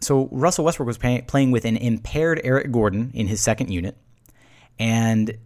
so 0.00 0.28
Russell 0.30 0.64
Westbrook 0.64 0.86
was 0.86 0.98
pay- 0.98 1.22
playing 1.22 1.50
with 1.50 1.64
an 1.64 1.76
impaired 1.76 2.40
Eric 2.44 2.70
Gordon 2.70 3.10
in 3.12 3.26
his 3.26 3.40
second 3.40 3.70
unit. 3.70 3.96
And 4.78 5.36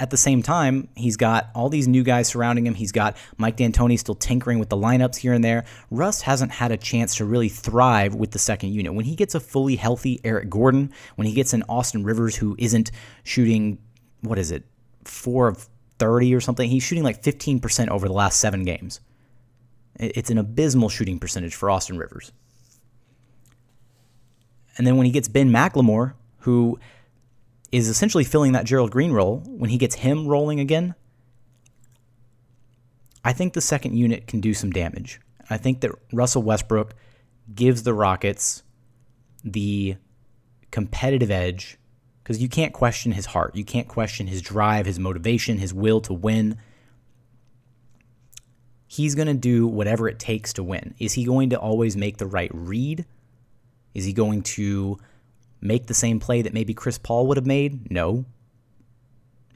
at 0.00 0.10
the 0.10 0.16
same 0.16 0.42
time, 0.42 0.88
he's 0.94 1.16
got 1.16 1.50
all 1.54 1.68
these 1.68 1.88
new 1.88 2.04
guys 2.04 2.28
surrounding 2.28 2.66
him. 2.66 2.74
He's 2.74 2.92
got 2.92 3.16
Mike 3.36 3.56
D'Antoni 3.56 3.98
still 3.98 4.14
tinkering 4.14 4.58
with 4.60 4.68
the 4.68 4.76
lineups 4.76 5.16
here 5.16 5.32
and 5.32 5.42
there. 5.42 5.64
Russ 5.90 6.22
hasn't 6.22 6.52
had 6.52 6.70
a 6.70 6.76
chance 6.76 7.16
to 7.16 7.24
really 7.24 7.48
thrive 7.48 8.14
with 8.14 8.30
the 8.30 8.38
second 8.38 8.72
unit. 8.72 8.94
When 8.94 9.04
he 9.04 9.16
gets 9.16 9.34
a 9.34 9.40
fully 9.40 9.74
healthy 9.74 10.20
Eric 10.22 10.48
Gordon, 10.48 10.92
when 11.16 11.26
he 11.26 11.32
gets 11.32 11.52
an 11.52 11.64
Austin 11.68 12.04
Rivers 12.04 12.36
who 12.36 12.54
isn't 12.58 12.92
shooting, 13.24 13.78
what 14.20 14.38
is 14.38 14.52
it, 14.52 14.64
four 15.04 15.48
of 15.48 15.68
30 15.98 16.32
or 16.32 16.40
something, 16.40 16.70
he's 16.70 16.84
shooting 16.84 17.02
like 17.02 17.20
15% 17.22 17.88
over 17.88 18.06
the 18.06 18.14
last 18.14 18.38
seven 18.38 18.64
games. 18.64 19.00
It's 19.98 20.30
an 20.30 20.38
abysmal 20.38 20.90
shooting 20.90 21.18
percentage 21.18 21.56
for 21.56 21.70
Austin 21.70 21.98
Rivers. 21.98 22.30
And 24.76 24.86
then 24.86 24.96
when 24.96 25.06
he 25.06 25.12
gets 25.12 25.26
Ben 25.26 25.50
McLemore, 25.50 26.14
who 26.40 26.78
is 27.70 27.88
essentially 27.88 28.24
filling 28.24 28.52
that 28.52 28.64
Gerald 28.64 28.90
Green 28.90 29.12
role 29.12 29.42
when 29.46 29.70
he 29.70 29.78
gets 29.78 29.96
him 29.96 30.26
rolling 30.26 30.60
again. 30.60 30.94
I 33.24 33.32
think 33.32 33.52
the 33.52 33.60
second 33.60 33.96
unit 33.96 34.26
can 34.26 34.40
do 34.40 34.54
some 34.54 34.70
damage. 34.70 35.20
I 35.50 35.58
think 35.58 35.80
that 35.80 35.92
Russell 36.12 36.42
Westbrook 36.42 36.94
gives 37.54 37.82
the 37.82 37.94
Rockets 37.94 38.62
the 39.44 39.96
competitive 40.70 41.30
edge 41.30 41.78
because 42.22 42.42
you 42.42 42.48
can't 42.48 42.72
question 42.72 43.12
his 43.12 43.26
heart. 43.26 43.56
You 43.56 43.64
can't 43.64 43.88
question 43.88 44.26
his 44.26 44.42
drive, 44.42 44.86
his 44.86 44.98
motivation, 44.98 45.58
his 45.58 45.72
will 45.72 46.00
to 46.02 46.12
win. 46.12 46.58
He's 48.86 49.14
going 49.14 49.28
to 49.28 49.34
do 49.34 49.66
whatever 49.66 50.08
it 50.08 50.18
takes 50.18 50.52
to 50.54 50.62
win. 50.62 50.94
Is 50.98 51.14
he 51.14 51.24
going 51.24 51.50
to 51.50 51.58
always 51.58 51.96
make 51.96 52.18
the 52.18 52.26
right 52.26 52.50
read? 52.52 53.06
Is 53.94 54.04
he 54.04 54.12
going 54.12 54.42
to 54.42 54.98
make 55.60 55.86
the 55.86 55.94
same 55.94 56.20
play 56.20 56.42
that 56.42 56.54
maybe 56.54 56.74
Chris 56.74 56.98
Paul 56.98 57.26
would 57.26 57.36
have 57.36 57.46
made? 57.46 57.90
No. 57.90 58.24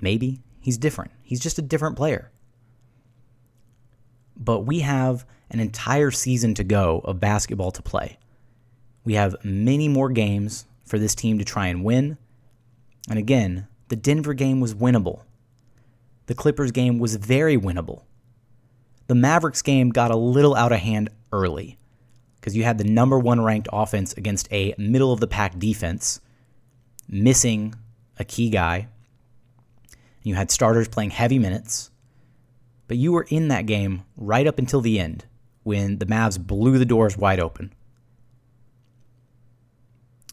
Maybe. 0.01 0.41
He's 0.61 0.79
different. 0.79 1.13
He's 1.23 1.41
just 1.41 1.59
a 1.59 1.63
different 1.63 1.97
player. 1.97 2.31
But 4.37 4.61
we 4.61 4.81
have 4.81 5.25
an 5.51 5.61
entire 5.61 6.11
season 6.11 6.55
to 6.55 6.65
go 6.65 7.01
of 7.05 7.21
basketball 7.21 7.71
to 7.73 7.83
play. 7.83 8.19
We 9.05 9.15
have 9.15 9.37
many 9.45 9.89
more 9.89 10.11
games 10.11 10.67
for 10.85 10.99
this 10.99 11.15
team 11.15 11.39
to 11.39 11.45
try 11.45 11.67
and 11.67 11.85
win. 11.85 12.19
And 13.09 13.19
again, 13.19 13.67
the 13.89 13.97
Denver 13.97 14.35
game 14.35 14.61
was 14.61 14.75
winnable. 14.75 15.23
The 16.27 16.35
Clippers 16.35 16.71
game 16.71 16.99
was 16.99 17.17
very 17.17 17.59
winnable. 17.59 18.03
The 19.09 19.15
Mavericks 19.15 19.63
game 19.63 19.91
got 19.91 20.11
a 20.11 20.17
little 20.17 20.55
out 20.55 20.73
of 20.73 20.79
hand 20.79 21.11
early 21.33 21.77
because 22.43 22.57
you 22.57 22.65
had 22.65 22.77
the 22.77 22.85
number 22.85 23.21
one 23.21 23.41
ranked 23.41 23.69
offense 23.73 24.13
against 24.15 24.53
a 24.53 24.75
middle 24.77 25.13
of 25.13 25.21
the 25.21 25.29
pack 25.29 25.57
defense, 25.61 26.21
missing 27.09 27.73
a 28.19 28.25
key 28.25 28.51
guy. 28.51 28.89
You 30.25 30.35
had 30.35 30.51
starters 30.51 30.89
playing 30.89 31.11
heavy 31.11 31.39
minutes, 31.39 31.93
but 32.89 32.97
you 32.97 33.13
were 33.13 33.27
in 33.29 33.47
that 33.49 33.67
game 33.67 34.03
right 34.17 34.45
up 34.45 34.59
until 34.59 34.81
the 34.81 34.99
end 34.99 35.25
when 35.63 35.99
the 35.99 36.07
Mavs 36.07 36.45
blew 36.45 36.79
the 36.79 36.85
doors 36.85 37.17
wide 37.17 37.39
open. 37.39 37.73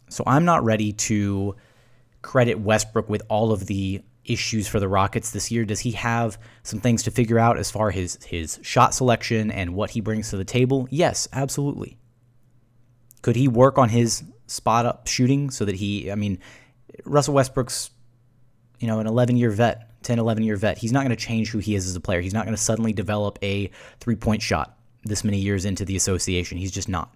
So 0.09 0.23
I'm 0.25 0.45
not 0.45 0.63
ready 0.63 0.93
to 0.93 1.55
credit 2.23 2.55
Westbrook 2.55 3.07
with 3.07 3.21
all 3.29 3.51
of 3.51 3.67
the 3.67 4.01
issues 4.25 4.67
for 4.67 4.79
the 4.79 4.87
Rockets 4.87 5.29
this 5.29 5.51
year. 5.51 5.63
Does 5.63 5.81
he 5.81 5.91
have 5.91 6.39
some 6.63 6.79
things 6.79 7.03
to 7.03 7.11
figure 7.11 7.37
out 7.37 7.59
as 7.59 7.69
far 7.69 7.89
as 7.89 7.95
his 7.95 8.23
his 8.23 8.59
shot 8.63 8.95
selection 8.95 9.51
and 9.51 9.75
what 9.75 9.91
he 9.91 10.01
brings 10.01 10.31
to 10.31 10.37
the 10.37 10.43
table? 10.43 10.87
Yes, 10.89 11.27
absolutely. 11.31 11.98
Could 13.21 13.35
he 13.35 13.47
work 13.47 13.77
on 13.77 13.89
his 13.89 14.23
spot 14.47 14.85
up 14.85 15.07
shooting 15.07 15.49
so 15.49 15.65
that 15.65 15.75
he, 15.75 16.11
I 16.11 16.15
mean, 16.15 16.39
Russell 17.05 17.33
Westbrook's, 17.33 17.91
you 18.79 18.87
know, 18.87 18.99
an 18.99 19.07
11 19.07 19.37
year 19.37 19.51
vet, 19.51 19.89
10, 20.03 20.19
11 20.19 20.43
year 20.43 20.55
vet. 20.55 20.77
He's 20.77 20.91
not 20.91 21.01
going 21.01 21.15
to 21.15 21.15
change 21.15 21.49
who 21.49 21.59
he 21.59 21.75
is 21.75 21.87
as 21.87 21.95
a 21.95 21.99
player. 21.99 22.21
He's 22.21 22.33
not 22.33 22.45
going 22.45 22.55
to 22.55 22.61
suddenly 22.61 22.93
develop 22.93 23.37
a 23.41 23.69
three 23.99 24.15
point 24.15 24.41
shot 24.41 24.77
this 25.03 25.23
many 25.23 25.37
years 25.37 25.65
into 25.65 25.85
the 25.85 25.95
association. 25.95 26.57
He's 26.57 26.71
just 26.71 26.89
not. 26.89 27.13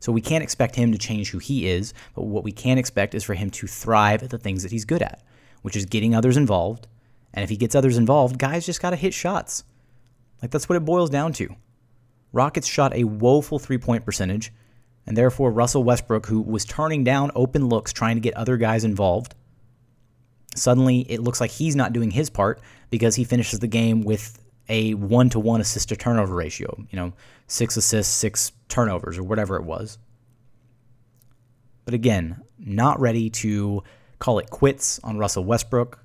So 0.00 0.10
we 0.10 0.20
can't 0.20 0.42
expect 0.42 0.74
him 0.74 0.90
to 0.90 0.98
change 0.98 1.30
who 1.30 1.38
he 1.38 1.68
is, 1.68 1.94
but 2.16 2.22
what 2.24 2.42
we 2.42 2.50
can 2.50 2.76
expect 2.76 3.14
is 3.14 3.22
for 3.22 3.34
him 3.34 3.50
to 3.50 3.68
thrive 3.68 4.24
at 4.24 4.30
the 4.30 4.38
things 4.38 4.64
that 4.64 4.72
he's 4.72 4.84
good 4.84 5.00
at, 5.00 5.22
which 5.62 5.76
is 5.76 5.84
getting 5.86 6.12
others 6.12 6.36
involved. 6.36 6.88
And 7.32 7.44
if 7.44 7.50
he 7.50 7.56
gets 7.56 7.76
others 7.76 7.96
involved, 7.96 8.38
guys 8.38 8.66
just 8.66 8.82
got 8.82 8.90
to 8.90 8.96
hit 8.96 9.14
shots. 9.14 9.62
Like 10.40 10.50
that's 10.50 10.68
what 10.68 10.76
it 10.76 10.84
boils 10.84 11.08
down 11.08 11.32
to. 11.34 11.54
Rockets 12.32 12.66
shot 12.66 12.94
a 12.94 13.04
woeful 13.04 13.58
three 13.58 13.78
point 13.78 14.04
percentage, 14.04 14.52
and 15.06 15.16
therefore 15.16 15.52
Russell 15.52 15.84
Westbrook, 15.84 16.26
who 16.26 16.40
was 16.40 16.64
turning 16.64 17.04
down 17.04 17.30
open 17.34 17.68
looks 17.68 17.92
trying 17.92 18.16
to 18.16 18.20
get 18.20 18.34
other 18.34 18.56
guys 18.56 18.84
involved, 18.84 19.34
suddenly 20.54 21.00
it 21.00 21.20
looks 21.20 21.40
like 21.40 21.50
he's 21.50 21.76
not 21.76 21.92
doing 21.92 22.10
his 22.10 22.30
part 22.30 22.60
because 22.90 23.14
he 23.14 23.24
finishes 23.24 23.58
the 23.58 23.66
game 23.66 24.02
with 24.02 24.38
a 24.68 24.94
one 24.94 25.28
to 25.30 25.40
one 25.40 25.60
assist 25.60 25.88
to 25.90 25.96
turnover 25.96 26.34
ratio, 26.34 26.74
you 26.90 26.96
know, 26.96 27.12
six 27.46 27.76
assists, 27.76 28.14
six 28.14 28.52
turnovers, 28.68 29.18
or 29.18 29.22
whatever 29.22 29.56
it 29.56 29.64
was. 29.64 29.98
But 31.84 31.94
again, 31.94 32.40
not 32.58 33.00
ready 33.00 33.28
to 33.30 33.82
call 34.18 34.38
it 34.38 34.50
quits 34.50 35.00
on 35.02 35.18
Russell 35.18 35.44
Westbrook. 35.44 36.02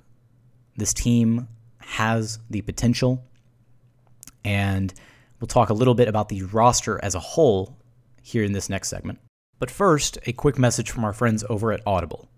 This 0.75 0.93
team 0.93 1.47
has 1.79 2.39
the 2.49 2.61
potential. 2.61 3.23
And 4.43 4.93
we'll 5.39 5.47
talk 5.47 5.69
a 5.69 5.73
little 5.73 5.95
bit 5.95 6.07
about 6.07 6.29
the 6.29 6.43
roster 6.43 6.99
as 7.03 7.15
a 7.15 7.19
whole 7.19 7.77
here 8.21 8.43
in 8.43 8.51
this 8.51 8.69
next 8.69 8.89
segment. 8.89 9.19
But 9.59 9.71
first, 9.71 10.17
a 10.25 10.33
quick 10.33 10.57
message 10.57 10.91
from 10.91 11.03
our 11.03 11.13
friends 11.13 11.43
over 11.49 11.71
at 11.71 11.81
Audible. 11.85 12.29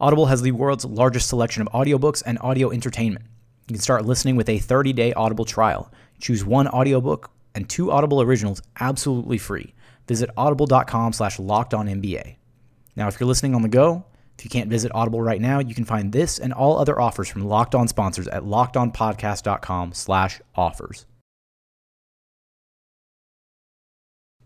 Audible 0.00 0.26
has 0.26 0.42
the 0.42 0.52
world's 0.52 0.84
largest 0.84 1.28
selection 1.28 1.62
of 1.62 1.72
audiobooks 1.72 2.22
and 2.26 2.38
audio 2.40 2.70
entertainment. 2.70 3.26
You 3.68 3.74
can 3.74 3.82
start 3.82 4.04
listening 4.04 4.36
with 4.36 4.48
a 4.48 4.58
30-day 4.58 5.12
Audible 5.12 5.44
trial. 5.44 5.92
Choose 6.20 6.44
one 6.44 6.68
audiobook 6.68 7.30
and 7.54 7.68
two 7.68 7.90
Audible 7.90 8.20
originals 8.20 8.60
absolutely 8.80 9.38
free. 9.38 9.74
Visit 10.08 10.30
audible.com 10.36 11.12
slash 11.12 11.38
lockedonnba. 11.38 12.36
Now, 12.96 13.08
if 13.08 13.18
you're 13.18 13.26
listening 13.26 13.54
on 13.54 13.62
the 13.62 13.68
go, 13.68 14.04
if 14.38 14.44
you 14.44 14.50
can't 14.50 14.68
visit 14.68 14.92
Audible 14.94 15.22
right 15.22 15.40
now, 15.40 15.60
you 15.60 15.74
can 15.74 15.84
find 15.84 16.12
this 16.12 16.38
and 16.38 16.52
all 16.52 16.78
other 16.78 17.00
offers 17.00 17.28
from 17.28 17.44
Locked 17.44 17.74
On 17.74 17.88
sponsors 17.88 18.28
at 18.28 18.42
lockedonpodcast.com 18.42 19.92
slash 19.92 20.40
offers. 20.54 21.06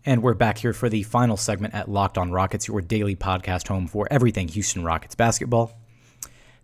And 0.05 0.23
we're 0.23 0.33
back 0.33 0.59
here 0.59 0.71
for 0.71 0.87
the 0.87 1.03
final 1.03 1.35
segment 1.35 1.73
at 1.73 1.89
Locked 1.89 2.17
On 2.17 2.31
Rockets, 2.31 2.69
your 2.69 2.79
daily 2.79 3.17
podcast 3.17 3.67
home 3.67 3.85
for 3.85 4.07
everything 4.09 4.47
Houston 4.47 4.85
Rockets 4.85 5.13
basketball. 5.13 5.77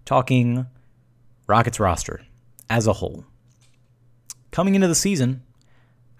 Talking 0.05 0.67
Rockets 1.45 1.79
roster 1.79 2.21
as 2.69 2.87
a 2.87 2.93
whole. 2.93 3.25
Coming 4.51 4.75
into 4.75 4.87
the 4.87 4.95
season, 4.95 5.43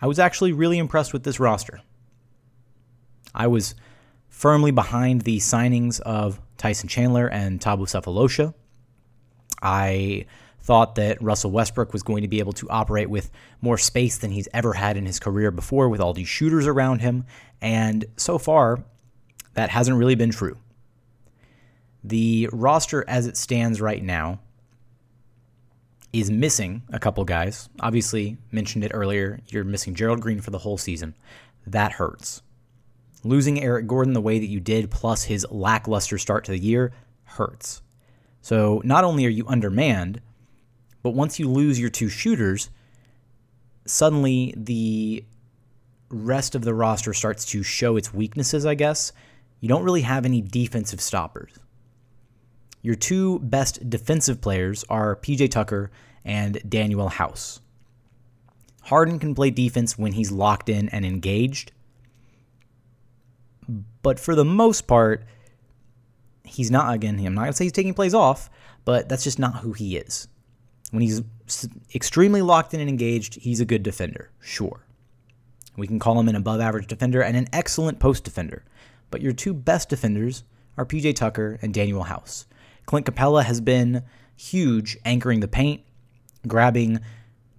I 0.01 0.08
was 0.08 0.19
actually 0.19 0.51
really 0.51 0.78
impressed 0.78 1.13
with 1.13 1.23
this 1.23 1.39
roster. 1.39 1.82
I 3.34 3.47
was 3.47 3.75
firmly 4.28 4.71
behind 4.71 5.21
the 5.21 5.38
signings 5.38 6.01
of 6.01 6.41
Tyson 6.58 6.89
Chandler 6.89 7.28
and 7.28 7.62
Thabo 7.62 7.84
Sefolosha. 7.84 8.54
I 9.62 10.25
thought 10.65 10.95
that 10.95 11.21
Russell 11.21 11.51
Westbrook 11.51 11.93
was 11.93 12.01
going 12.01 12.23
to 12.23 12.28
be 12.28 12.39
able 12.39 12.54
to 12.54 12.67
operate 12.69 13.08
with 13.08 13.30
more 13.62 13.78
space 13.78 14.17
than 14.17 14.32
he's 14.32 14.47
ever 14.51 14.73
had 14.73 14.97
in 14.97 15.06
his 15.06 15.19
career 15.19 15.51
before 15.51 15.89
with 15.89 16.01
all 16.01 16.12
these 16.12 16.28
shooters 16.28 16.65
around 16.65 16.99
him. 16.99 17.23
And 17.62 18.06
so 18.17 18.39
far, 18.39 18.84
that 19.54 19.69
hasn't 19.69 19.95
really 19.95 20.15
been 20.15 20.32
true. 20.32 20.58
The 22.04 22.49
roster 22.51 23.06
as 23.08 23.28
it 23.28 23.38
stands 23.38 23.80
right 23.80 24.04
now 24.04 24.39
is 26.12 26.32
missing 26.32 26.82
a 26.89 26.99
couple 26.99 27.23
guys. 27.25 27.69
Obviously, 27.80 28.38
mentioned 28.51 28.84
it 28.84 28.91
earlier, 28.93 29.41
you're 29.49 29.63
missing 29.63 29.93
Gerald 29.93 30.21
Green 30.21 30.41
for 30.41 30.49
the 30.49 30.58
whole 30.58 30.80
season. 30.80 31.15
That 31.67 31.91
hurts. 31.91 32.41
Losing 33.23 33.62
Eric 33.62 33.86
Gordon 33.86 34.13
the 34.13 34.21
way 34.21 34.39
that 34.39 34.47
you 34.47 34.60
did, 34.60 34.89
plus 34.89 35.25
his 35.25 35.45
lackluster 35.51 36.17
start 36.17 36.43
to 36.45 36.51
the 36.51 36.60
year, 36.60 36.91
hurts. 37.23 37.84
So 38.41 38.82
not 38.84 39.04
only 39.04 39.28
are 39.28 39.30
you 39.30 39.47
undermanned, 39.47 40.21
but 41.06 41.13
once 41.13 41.38
you 41.38 41.48
lose 41.48 41.80
your 41.80 41.91
two 41.91 42.10
shooters, 42.10 42.72
suddenly 43.86 44.56
the 44.58 45.24
rest 46.10 46.56
of 46.56 46.63
the 46.63 46.74
roster 46.74 47.13
starts 47.13 47.46
to 47.46 47.62
show 47.62 47.96
its 47.96 48.12
weaknesses, 48.12 48.65
I 48.65 48.74
guess. 48.74 49.13
You 49.60 49.70
don't 49.70 49.84
really 49.84 50.02
have 50.02 50.26
any 50.26 50.41
defensive 50.41 51.00
stoppers. 51.00 51.52
Your 52.82 52.96
two 52.96 53.38
best 53.38 53.88
defensive 53.88 54.41
players 54.41 54.84
are 54.89 55.15
PJ 55.18 55.52
Tucker 55.52 55.91
and 56.24 56.56
Danuel 56.68 57.12
House. 57.12 57.60
Harden 58.82 59.20
can 59.20 59.36
play 59.36 59.52
defense 59.52 60.00
when 60.00 60.13
he's 60.13 60.32
locked 60.32 60.70
in 60.70 60.89
and 60.89 61.06
engaged, 61.06 61.72
but 64.02 64.20
for 64.20 64.34
the 64.34 64.44
most 64.44 64.88
part, 64.88 65.24
he's 66.44 66.72
not, 66.72 66.96
again, 66.96 67.24
I'm 67.24 67.36
not 67.36 67.41
going 67.41 67.52
to 67.52 67.58
say 67.58 67.65
he's 67.65 67.72
taking 67.74 67.94
plays 67.94 68.15
off, 68.15 68.50
but 68.86 69.08
that's 69.08 69.24
just 69.24 69.38
not 69.38 69.58
who 69.58 69.74
he 69.74 69.98
is. 69.98 70.28
When 70.91 71.02
he's 71.02 71.21
extremely 71.93 72.41
locked 72.41 72.74
in 72.74 72.80
and 72.80 72.89
engaged, 72.89 73.36
he's 73.36 73.60
a 73.60 73.65
good 73.65 73.84
defender, 73.84 74.32
sure. 74.39 74.86
We 75.78 75.88
can 75.88 76.00
call 76.00 76.19
him 76.19 76.30
an 76.30 76.36
above 76.36 76.62
average 76.62 76.88
defender 76.88 77.21
and 77.21 77.36
an 77.36 77.48
excellent 77.52 78.00
post 78.00 78.24
defender. 78.24 78.63
But 79.12 79.21
your 79.21 79.34
two 79.34 79.54
best 79.54 79.89
defenders 79.89 80.43
are 80.78 80.86
PJ 80.86 81.15
Tucker 81.15 81.60
and 81.62 81.74
Danuel 81.74 82.08
House. 82.08 82.45
Clint 82.86 83.06
Capela 83.06 83.43
has 83.43 83.62
been 83.62 84.04
huge 84.36 84.98
anchoring 85.06 85.39
the 85.39 85.48
paint, 85.48 85.82
grabbing 86.48 87.00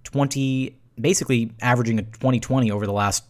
20, 0.03 0.77
basically 0.99 1.51
averaging 1.61 1.99
a 1.99 2.03
2020 2.03 2.71
over 2.71 2.85
the 2.85 2.93
last, 2.93 3.23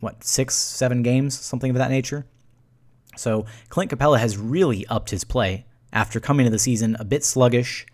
what, 0.00 0.24
six, 0.24 0.54
seven 0.54 1.02
games, 1.02 1.38
something 1.38 1.70
of 1.70 1.76
that 1.76 1.90
nature. 1.90 2.26
So 3.16 3.46
Clint 3.68 3.90
Capela 3.90 4.18
has 4.18 4.36
really 4.36 4.86
upped 4.86 5.10
his 5.10 5.24
play 5.24 5.66
after 5.92 6.20
coming 6.20 6.44
to 6.44 6.50
the 6.50 6.58
season 6.58 6.96
a 6.98 7.04
bit 7.04 7.24
sluggish, 7.24 7.86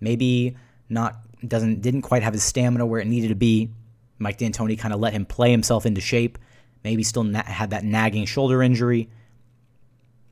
maybe 0.00 0.56
not 0.88 1.16
doesn't 1.46 1.80
didn't 1.80 2.02
quite 2.02 2.22
have 2.22 2.32
his 2.32 2.42
stamina 2.42 2.86
where 2.86 3.00
it 3.00 3.06
needed 3.06 3.28
to 3.28 3.34
be. 3.34 3.70
Mike 4.18 4.38
D'Antoni 4.38 4.78
kind 4.78 4.94
of 4.94 5.00
let 5.00 5.12
him 5.12 5.26
play 5.26 5.50
himself 5.50 5.86
into 5.86 6.00
shape. 6.00 6.38
Maybe 6.82 7.02
still 7.02 7.24
na- 7.24 7.44
had 7.44 7.70
that 7.70 7.84
nagging 7.84 8.26
shoulder 8.26 8.62
injury. 8.62 9.08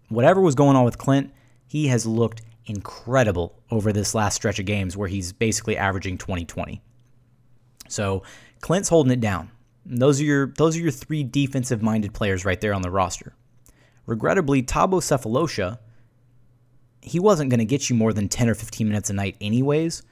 Whatever 0.08 0.40
was 0.40 0.54
going 0.54 0.76
on 0.76 0.84
with 0.84 0.98
Clint, 0.98 1.32
he 1.66 1.88
has 1.88 2.06
looked 2.06 2.42
incredible 2.66 3.58
over 3.70 3.92
this 3.92 4.14
last 4.14 4.36
stretch 4.36 4.58
of 4.58 4.66
games 4.66 4.96
where 4.96 5.08
he's 5.08 5.32
basically 5.32 5.76
averaging 5.76 6.16
20-20. 6.16 6.80
So 7.88 8.22
Clint's 8.60 8.88
holding 8.88 9.12
it 9.12 9.20
down. 9.20 9.50
And 9.88 9.98
those 9.98 10.20
are 10.20 10.24
your 10.24 10.46
those 10.46 10.76
are 10.76 10.80
your 10.80 10.92
three 10.92 11.24
defensive 11.24 11.82
minded 11.82 12.14
players 12.14 12.44
right 12.44 12.60
there 12.60 12.74
on 12.74 12.82
the 12.82 12.90
roster. 12.90 13.34
Regrettably, 14.06 14.62
Thabo 14.62 15.00
Sefolosha, 15.00 15.78
he 17.00 17.18
wasn't 17.18 17.50
going 17.50 17.58
to 17.58 17.64
get 17.64 17.90
you 17.90 17.96
more 17.96 18.12
than 18.12 18.28
10 18.28 18.48
or 18.48 18.54
15 18.54 18.88
minutes 18.88 19.10
a 19.10 19.12
night 19.12 19.36
anyways 19.40 20.02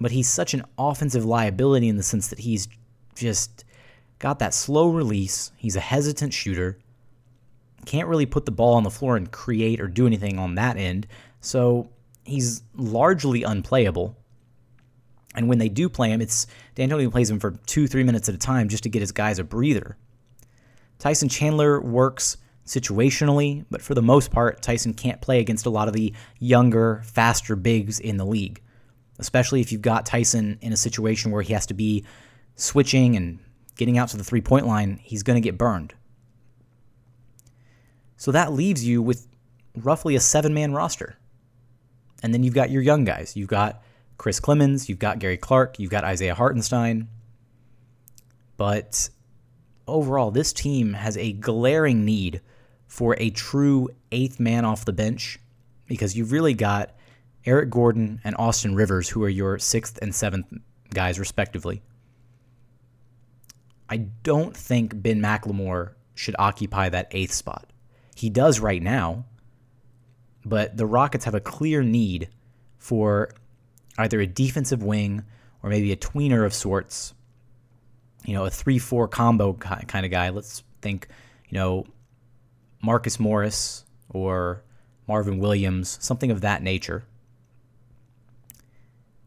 but 0.00 0.12
he's 0.12 0.28
such 0.28 0.54
an 0.54 0.64
offensive 0.78 1.24
liability 1.24 1.88
in 1.88 1.96
the 1.96 2.02
sense 2.02 2.28
that 2.28 2.38
he's 2.38 2.68
just 3.14 3.64
got 4.18 4.38
that 4.38 4.54
slow 4.54 4.88
release. 4.88 5.52
He's 5.56 5.76
a 5.76 5.80
hesitant 5.80 6.32
shooter. 6.32 6.78
Can't 7.86 8.08
really 8.08 8.26
put 8.26 8.44
the 8.44 8.52
ball 8.52 8.74
on 8.74 8.84
the 8.84 8.90
floor 8.90 9.16
and 9.16 9.30
create 9.30 9.80
or 9.80 9.88
do 9.88 10.06
anything 10.06 10.38
on 10.38 10.54
that 10.56 10.76
end. 10.76 11.06
So 11.40 11.90
he's 12.24 12.62
largely 12.74 13.42
unplayable. 13.42 14.16
And 15.34 15.48
when 15.48 15.58
they 15.58 15.68
do 15.68 15.88
play 15.88 16.10
him, 16.10 16.20
it's 16.20 16.46
D'Antoni 16.74 17.10
plays 17.10 17.30
him 17.30 17.38
for 17.38 17.52
two, 17.66 17.86
three 17.86 18.02
minutes 18.02 18.28
at 18.28 18.34
a 18.34 18.38
time 18.38 18.68
just 18.68 18.82
to 18.84 18.88
get 18.88 19.00
his 19.00 19.12
guys 19.12 19.38
a 19.38 19.44
breather. 19.44 19.96
Tyson 20.98 21.28
Chandler 21.28 21.80
works 21.80 22.38
situationally, 22.66 23.64
but 23.70 23.80
for 23.80 23.94
the 23.94 24.02
most 24.02 24.30
part, 24.30 24.62
Tyson 24.62 24.94
can't 24.94 25.20
play 25.20 25.38
against 25.38 25.64
a 25.64 25.70
lot 25.70 25.86
of 25.86 25.94
the 25.94 26.12
younger, 26.38 27.02
faster 27.04 27.56
bigs 27.56 28.00
in 28.00 28.16
the 28.16 28.26
league 28.26 28.60
especially 29.18 29.60
if 29.60 29.72
you've 29.72 29.82
got 29.82 30.06
Tyson 30.06 30.58
in 30.60 30.72
a 30.72 30.76
situation 30.76 31.30
where 31.30 31.42
he 31.42 31.52
has 31.52 31.66
to 31.66 31.74
be 31.74 32.04
switching 32.54 33.16
and 33.16 33.38
getting 33.76 33.98
out 33.98 34.08
to 34.10 34.16
the 34.16 34.24
three 34.24 34.40
point 34.40 34.66
line, 34.66 34.98
he's 35.02 35.22
going 35.22 35.36
to 35.36 35.46
get 35.46 35.58
burned. 35.58 35.94
So 38.16 38.32
that 38.32 38.52
leaves 38.52 38.84
you 38.84 39.00
with 39.00 39.28
roughly 39.76 40.16
a 40.16 40.20
seven 40.20 40.54
man 40.54 40.72
roster. 40.72 41.16
And 42.22 42.34
then 42.34 42.42
you've 42.42 42.54
got 42.54 42.70
your 42.70 42.82
young 42.82 43.04
guys. 43.04 43.36
You've 43.36 43.48
got 43.48 43.82
Chris 44.16 44.40
Clemons, 44.40 44.88
you've 44.88 44.98
got 44.98 45.20
Gary 45.20 45.36
Clark, 45.36 45.78
you've 45.78 45.92
got 45.92 46.02
Isaiah 46.02 46.34
Hartenstein. 46.34 47.08
But 48.56 49.08
overall, 49.86 50.32
this 50.32 50.52
team 50.52 50.94
has 50.94 51.16
a 51.16 51.32
glaring 51.32 52.04
need 52.04 52.40
for 52.88 53.14
a 53.18 53.30
true 53.30 53.88
eighth 54.10 54.40
man 54.40 54.64
off 54.64 54.84
the 54.84 54.92
bench 54.92 55.38
because 55.86 56.16
you've 56.16 56.32
really 56.32 56.54
got 56.54 56.90
Eric 57.44 57.70
Gordon, 57.70 58.20
and 58.24 58.34
Austin 58.38 58.74
Rivers, 58.74 59.08
who 59.08 59.22
are 59.22 59.28
your 59.28 59.58
sixth 59.58 59.98
and 60.02 60.14
seventh 60.14 60.46
guys, 60.92 61.18
respectively. 61.18 61.82
I 63.88 63.98
don't 64.22 64.56
think 64.56 65.00
Ben 65.00 65.20
McLemore 65.20 65.94
should 66.14 66.36
occupy 66.38 66.88
that 66.88 67.08
eighth 67.12 67.32
spot. 67.32 67.70
He 68.14 68.28
does 68.28 68.60
right 68.60 68.82
now, 68.82 69.24
but 70.44 70.76
the 70.76 70.86
Rockets 70.86 71.24
have 71.24 71.34
a 71.34 71.40
clear 71.40 71.82
need 71.82 72.28
for 72.76 73.30
either 73.96 74.20
a 74.20 74.26
defensive 74.26 74.82
wing 74.82 75.24
or 75.62 75.70
maybe 75.70 75.92
a 75.92 75.96
tweener 75.96 76.44
of 76.44 76.52
sorts. 76.52 77.14
You 78.24 78.34
know, 78.34 78.44
a 78.44 78.50
3 78.50 78.78
4 78.78 79.08
combo 79.08 79.54
kind 79.54 80.04
of 80.04 80.10
guy. 80.10 80.28
Let's 80.30 80.62
think, 80.82 81.08
you 81.48 81.56
know, 81.56 81.86
Marcus 82.82 83.18
Morris 83.18 83.84
or 84.10 84.64
Marvin 85.06 85.38
Williams, 85.38 85.96
something 86.00 86.30
of 86.30 86.42
that 86.42 86.62
nature 86.62 87.04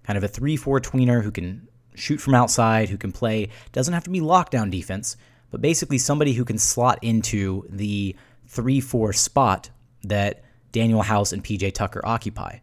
kind 0.03 0.17
of 0.17 0.23
a 0.23 0.27
3 0.27 0.55
4 0.55 0.79
tweener 0.79 1.23
who 1.23 1.31
can 1.31 1.67
shoot 1.95 2.19
from 2.19 2.35
outside, 2.35 2.89
who 2.89 2.97
can 2.97 3.11
play, 3.11 3.49
doesn't 3.71 3.93
have 3.93 4.03
to 4.05 4.09
be 4.09 4.19
lockdown 4.19 4.71
defense, 4.71 5.17
but 5.49 5.61
basically 5.61 5.97
somebody 5.97 6.33
who 6.33 6.45
can 6.45 6.57
slot 6.57 6.99
into 7.01 7.65
the 7.69 8.15
3 8.47 8.79
4 8.79 9.13
spot 9.13 9.69
that 10.03 10.43
Danuel 10.73 11.03
House 11.03 11.33
and 11.33 11.43
PJ 11.43 11.73
Tucker 11.73 12.01
occupy. 12.03 12.59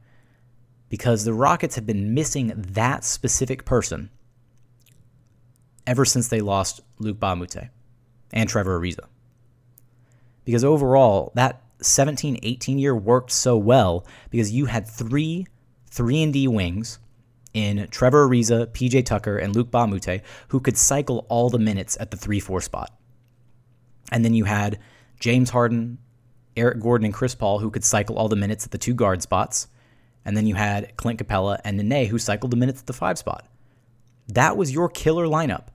Because 0.88 1.24
the 1.24 1.35
Rockets 1.35 1.74
have 1.74 1.85
been 1.85 2.14
missing 2.14 2.53
that 2.57 3.05
specific 3.05 3.66
person 3.66 4.11
ever 5.87 6.05
since 6.05 6.29
they 6.29 6.40
lost 6.40 6.81
Luke 6.98 7.20
Moute 7.20 7.68
and 8.33 8.48
Trevor 8.48 8.81
Ariza. 8.81 9.07
Because 10.44 10.64
overall, 10.64 11.31
that 11.35 11.62
17 11.81 12.38
18 12.42 12.79
year 12.79 12.96
worked 12.96 13.31
so 13.31 13.57
well 13.57 14.07
because 14.31 14.51
you 14.51 14.66
had 14.66 14.87
three 14.87 15.46
3 15.90 16.22
and 16.22 16.33
D 16.33 16.48
wings 16.48 16.98
in 17.59 17.88
Trevor 17.88 18.29
Ariza, 18.29 18.68
PJ 18.68 19.05
Tucker, 19.05 19.37
and 19.37 19.55
Luke 19.55 19.73
Moute, 19.73 20.23
who 20.49 20.61
could 20.61 20.77
cycle 20.77 21.27
all 21.29 21.51
the 21.51 21.59
minutes 21.59 21.97
at 21.99 22.12
the 22.12 22.16
3 22.16 22.38
4 22.38 22.61
spot. 22.61 22.92
And 24.12 24.25
then 24.25 24.33
you 24.33 24.44
had 24.44 24.79
James 25.18 25.51
Harden, 25.51 25.99
Eric 26.57 26.81
Gordon, 26.81 27.07
and 27.07 27.14
Chris 27.14 27.35
Paul, 27.35 27.59
who 27.59 27.71
could 27.71 27.85
cycle 27.85 28.16
all 28.16 28.29
the 28.29 28.37
minutes 28.37 28.64
at 28.64 28.71
the 28.71 28.79
two 28.79 28.94
guard 28.94 29.23
spots. 29.23 29.66
And 30.25 30.37
then 30.37 30.47
you 30.47 30.55
had 30.55 30.97
Clint 30.97 31.18
Capela 31.18 31.59
and 31.64 31.77
Nene, 31.77 32.07
who 32.07 32.18
cycled 32.18 32.53
the 32.53 32.57
minutes 32.57 32.81
at 32.81 32.87
the 32.87 32.92
five 32.92 33.18
spot. 33.18 33.44
That 34.29 34.57
was 34.57 34.73
your 34.73 34.88
killer 34.88 35.27
lineup. 35.27 35.68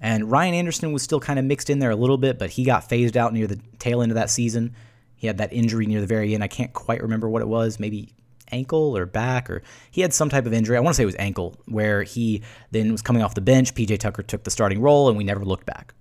And 0.00 0.30
Ryan 0.30 0.54
Anderson 0.54 0.92
was 0.92 1.02
still 1.02 1.20
kind 1.20 1.38
of 1.38 1.44
mixed 1.44 1.68
in 1.68 1.78
there 1.78 1.90
a 1.90 1.96
little 1.96 2.18
bit, 2.18 2.38
but 2.38 2.50
he 2.50 2.64
got 2.64 2.88
phased 2.88 3.16
out 3.16 3.32
near 3.32 3.46
the 3.46 3.60
tail 3.78 4.02
end 4.02 4.12
of 4.12 4.16
that 4.16 4.30
season. 4.30 4.74
He 5.16 5.26
had 5.26 5.38
that 5.38 5.52
injury 5.52 5.86
near 5.86 6.00
the 6.00 6.06
very 6.06 6.34
end. 6.34 6.42
I 6.42 6.48
can't 6.48 6.72
quite 6.72 7.02
remember 7.02 7.28
what 7.28 7.42
it 7.42 7.48
was. 7.48 7.78
Maybe 7.78 8.14
ankle 8.54 8.96
or 8.96 9.04
back, 9.06 9.50
or 9.50 9.62
he 9.90 10.00
had 10.00 10.14
some 10.14 10.28
type 10.28 10.46
of 10.46 10.52
injury. 10.52 10.76
I 10.76 10.80
want 10.80 10.94
to 10.94 10.96
say 10.96 11.02
it 11.02 11.06
was 11.06 11.16
ankle, 11.18 11.56
where 11.66 12.02
he 12.02 12.42
then 12.70 12.92
was 12.92 13.02
coming 13.02 13.22
off 13.22 13.34
the 13.34 13.40
bench. 13.40 13.74
PJ 13.74 13.98
Tucker 13.98 14.22
took 14.22 14.44
the 14.44 14.50
starting 14.50 14.80
role, 14.80 15.08
and 15.08 15.18
we 15.18 15.24
never 15.24 15.44
looked 15.44 15.66
back. 15.66 15.94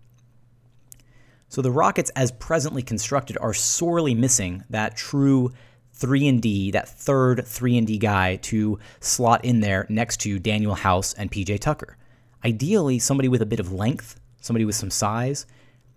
So 1.50 1.62
the 1.62 1.72
Rockets, 1.72 2.10
as 2.16 2.32
presently 2.32 2.82
constructed, 2.82 3.38
are 3.40 3.54
sorely 3.54 4.16
missing 4.16 4.64
that 4.70 4.96
true 4.96 5.52
3 5.94 6.28
and 6.28 6.42
D, 6.42 6.72
that 6.72 6.90
third 6.90 7.46
3 7.46 7.78
and 7.78 7.88
D 7.88 7.98
guy 7.98 8.38
to 8.38 8.80
slot 9.00 9.46
in 9.46 9.60
there 9.60 9.86
next 9.90 10.18
to 10.22 10.40
Danuel 10.40 10.78
House 10.78 11.14
and 11.14 11.32
PJ 11.32 11.60
Tucker. 11.60 11.98
Ideally, 12.44 13.00
somebody 13.00 13.30
with 13.30 13.42
a 13.42 13.46
bit 13.46 13.60
of 13.60 13.72
length, 13.72 14.20
somebody 14.42 14.66
with 14.66 14.76
some 14.76 14.90
size. 14.90 15.46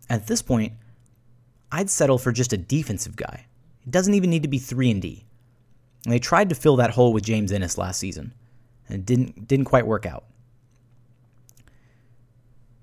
At 0.09 0.27
this 0.27 0.43
point, 0.43 0.75
I'd 1.73 1.91
settle 1.91 2.19
for 2.19 2.33
just 2.33 2.53
a 2.53 2.57
defensive 2.57 3.17
guy. 3.17 3.47
It 3.87 3.91
doesn't 3.91 4.15
even 4.15 4.31
need 4.31 4.43
to 4.43 4.49
be 4.49 4.59
3 4.59 4.91
and 4.91 5.03
D. 5.03 5.26
And 6.07 6.13
they 6.13 6.21
tried 6.21 6.51
to 6.51 6.55
fill 6.55 6.77
that 6.77 6.91
hole 6.91 7.13
with 7.13 7.25
James 7.25 7.51
Ennis 7.51 7.77
last 7.77 7.99
season, 7.99 8.33
and 8.89 9.01
it 9.01 9.05
didn't 9.05 9.49
didn't 9.49 9.65
quite 9.65 9.89
work 9.89 10.07
out. 10.07 10.23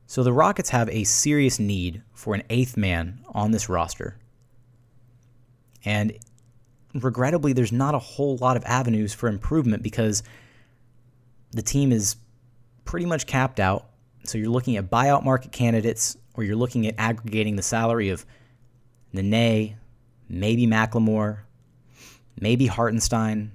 So 0.07 0.23
the 0.23 0.33
Rockets 0.33 0.71
have 0.71 0.89
a 0.89 1.05
serious 1.05 1.57
need 1.57 2.01
for 2.13 2.35
an 2.35 2.43
eighth 2.49 2.75
man 2.75 3.23
on 3.29 3.51
this 3.51 3.69
roster. 3.69 4.17
And 5.85 6.17
regrettably, 6.93 7.53
there's 7.53 7.71
not 7.71 7.95
a 7.95 7.99
whole 7.99 8.35
lot 8.35 8.57
of 8.57 8.65
avenues 8.65 9.13
for 9.13 9.29
improvement 9.29 9.83
because 9.83 10.21
the 11.51 11.61
team 11.61 11.93
is 11.93 12.17
pretty 12.83 13.05
much 13.05 13.25
capped 13.25 13.61
out. 13.61 13.85
So 14.25 14.37
you're 14.37 14.49
looking 14.49 14.75
at 14.75 14.89
buyout 14.89 15.23
market 15.23 15.53
candidates, 15.53 16.17
or 16.33 16.43
you're 16.43 16.57
looking 16.57 16.87
at 16.87 16.95
aggregating 16.97 17.55
the 17.55 17.63
salary 17.63 18.09
of 18.09 18.25
Nene, 19.13 19.77
maybe 20.27 20.67
Mclemore, 20.67 21.43
maybe 22.39 22.67
Hartenstein, 22.67 23.51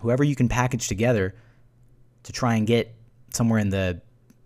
whoever 0.00 0.24
you 0.24 0.36
can 0.36 0.48
package 0.48 0.88
together 0.88 1.34
to 2.24 2.32
try 2.32 2.54
and 2.56 2.66
get 2.66 2.94
somewhere 3.32 3.58
in 3.58 3.70
the 3.70 4.00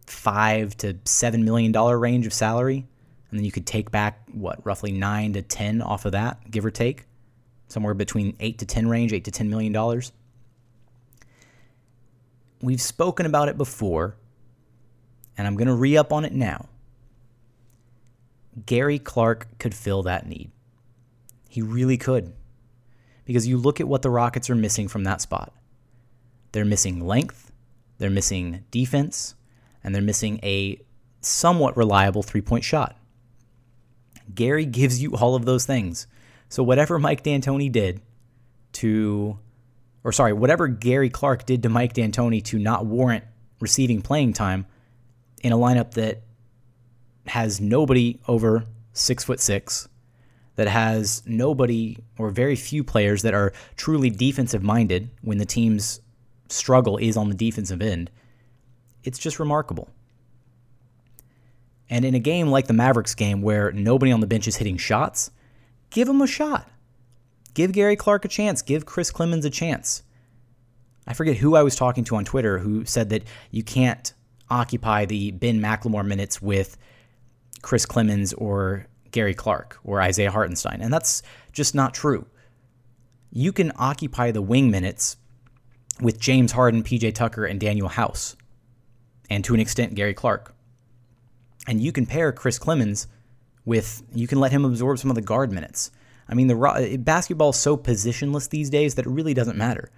five 0.06 0.76
to 0.78 0.96
seven 1.04 1.44
million 1.44 1.72
dollar 1.72 1.98
range 1.98 2.26
of 2.26 2.32
salary, 2.32 2.86
and 3.30 3.38
then 3.38 3.44
you 3.44 3.52
could 3.52 3.66
take 3.66 3.90
back 3.90 4.20
what 4.32 4.64
roughly 4.66 4.92
nine 4.92 5.32
to 5.34 5.42
ten 5.42 5.82
off 5.82 6.04
of 6.04 6.12
that, 6.12 6.50
give 6.50 6.64
or 6.64 6.70
take, 6.70 7.04
somewhere 7.68 7.94
between 7.94 8.36
eight 8.40 8.58
to 8.58 8.66
ten 8.66 8.88
range, 8.88 9.12
eight 9.12 9.24
to 9.24 9.30
ten 9.30 9.48
million 9.48 9.72
dollars. 9.72 10.12
We've 12.62 12.80
spoken 12.80 13.24
about 13.24 13.48
it 13.48 13.56
before, 13.56 14.16
and 15.38 15.46
I'm 15.46 15.56
going 15.56 15.68
to 15.68 15.74
re 15.74 15.96
up 15.96 16.12
on 16.12 16.24
it 16.24 16.32
now. 16.32 16.68
Gary 18.66 18.98
Clark 18.98 19.46
could 19.58 19.74
fill 19.74 20.02
that 20.02 20.26
need. 20.26 20.50
He 21.50 21.60
really 21.60 21.98
could. 21.98 22.32
Because 23.24 23.46
you 23.46 23.58
look 23.58 23.80
at 23.80 23.88
what 23.88 24.02
the 24.02 24.10
Rockets 24.10 24.48
are 24.48 24.54
missing 24.54 24.86
from 24.86 25.02
that 25.04 25.20
spot. 25.20 25.52
They're 26.52 26.64
missing 26.64 27.04
length, 27.04 27.52
they're 27.98 28.08
missing 28.08 28.64
defense, 28.70 29.34
and 29.84 29.94
they're 29.94 30.00
missing 30.00 30.38
a 30.42 30.80
somewhat 31.20 31.76
reliable 31.76 32.22
three 32.22 32.40
point 32.40 32.64
shot. 32.64 32.96
Gary 34.32 34.64
gives 34.64 35.02
you 35.02 35.16
all 35.16 35.34
of 35.34 35.44
those 35.44 35.66
things. 35.66 36.06
So, 36.48 36.62
whatever 36.62 36.98
Mike 36.98 37.24
D'Antoni 37.24 37.70
did 37.70 38.00
to, 38.74 39.38
or 40.04 40.12
sorry, 40.12 40.32
whatever 40.32 40.68
Gary 40.68 41.10
Clark 41.10 41.46
did 41.46 41.64
to 41.64 41.68
Mike 41.68 41.94
D'Antoni 41.94 42.42
to 42.44 42.58
not 42.58 42.86
warrant 42.86 43.24
receiving 43.58 44.02
playing 44.02 44.32
time 44.34 44.66
in 45.42 45.52
a 45.52 45.56
lineup 45.56 45.92
that 45.92 46.22
has 47.26 47.60
nobody 47.60 48.20
over 48.28 48.66
six 48.92 49.24
foot 49.24 49.40
six, 49.40 49.88
that 50.60 50.68
has 50.68 51.22
nobody 51.24 51.96
or 52.18 52.28
very 52.28 52.54
few 52.54 52.84
players 52.84 53.22
that 53.22 53.32
are 53.32 53.54
truly 53.76 54.10
defensive 54.10 54.62
minded 54.62 55.08
when 55.22 55.38
the 55.38 55.46
team's 55.46 56.02
struggle 56.50 56.98
is 56.98 57.16
on 57.16 57.30
the 57.30 57.34
defensive 57.34 57.80
end, 57.80 58.10
it's 59.02 59.18
just 59.18 59.38
remarkable. 59.38 59.88
And 61.88 62.04
in 62.04 62.14
a 62.14 62.18
game 62.18 62.48
like 62.48 62.66
the 62.66 62.74
Mavericks 62.74 63.14
game 63.14 63.40
where 63.40 63.72
nobody 63.72 64.12
on 64.12 64.20
the 64.20 64.26
bench 64.26 64.46
is 64.46 64.56
hitting 64.56 64.76
shots, 64.76 65.30
give 65.88 66.06
them 66.06 66.20
a 66.20 66.26
shot. 66.26 66.68
Give 67.54 67.72
Gary 67.72 67.96
Clark 67.96 68.26
a 68.26 68.28
chance. 68.28 68.60
Give 68.60 68.84
Chris 68.84 69.10
Clemons 69.10 69.46
a 69.46 69.50
chance. 69.50 70.02
I 71.06 71.14
forget 71.14 71.38
who 71.38 71.56
I 71.56 71.62
was 71.62 71.74
talking 71.74 72.04
to 72.04 72.16
on 72.16 72.26
Twitter 72.26 72.58
who 72.58 72.84
said 72.84 73.08
that 73.08 73.22
you 73.50 73.62
can't 73.62 74.12
occupy 74.50 75.06
the 75.06 75.30
Ben 75.30 75.58
McLemore 75.58 76.06
minutes 76.06 76.42
with 76.42 76.76
Chris 77.62 77.86
Clemons 77.86 78.34
or 78.36 78.86
Gary 79.10 79.34
Clark 79.34 79.78
or 79.84 80.00
Isaiah 80.00 80.30
Hartenstein. 80.30 80.80
And 80.80 80.92
that's 80.92 81.22
just 81.52 81.74
not 81.74 81.94
true. 81.94 82.26
You 83.32 83.52
can 83.52 83.72
occupy 83.76 84.30
the 84.30 84.42
wing 84.42 84.70
minutes 84.70 85.16
with 86.00 86.18
James 86.18 86.52
Harden, 86.52 86.82
PJ 86.82 87.14
Tucker, 87.14 87.44
and 87.44 87.60
Danuel 87.60 87.90
House, 87.90 88.36
and 89.28 89.44
to 89.44 89.54
an 89.54 89.60
extent, 89.60 89.94
Gary 89.94 90.14
Clark. 90.14 90.54
And 91.66 91.80
you 91.80 91.92
can 91.92 92.06
pair 92.06 92.32
Chris 92.32 92.58
Clemons 92.58 93.06
with, 93.64 94.02
you 94.12 94.26
can 94.26 94.40
let 94.40 94.50
him 94.50 94.64
absorb 94.64 94.98
some 94.98 95.10
of 95.10 95.14
the 95.14 95.22
guard 95.22 95.52
minutes. 95.52 95.90
I 96.28 96.34
mean, 96.34 96.46
the 96.46 96.56
eh, 96.56 96.96
basketball 96.96 97.50
is 97.50 97.56
so 97.56 97.76
positionless 97.76 98.48
these 98.48 98.70
days 98.70 98.94
that 98.94 99.06
it 99.06 99.10
really 99.10 99.34
doesn't 99.34 99.58
matter. 99.58 99.90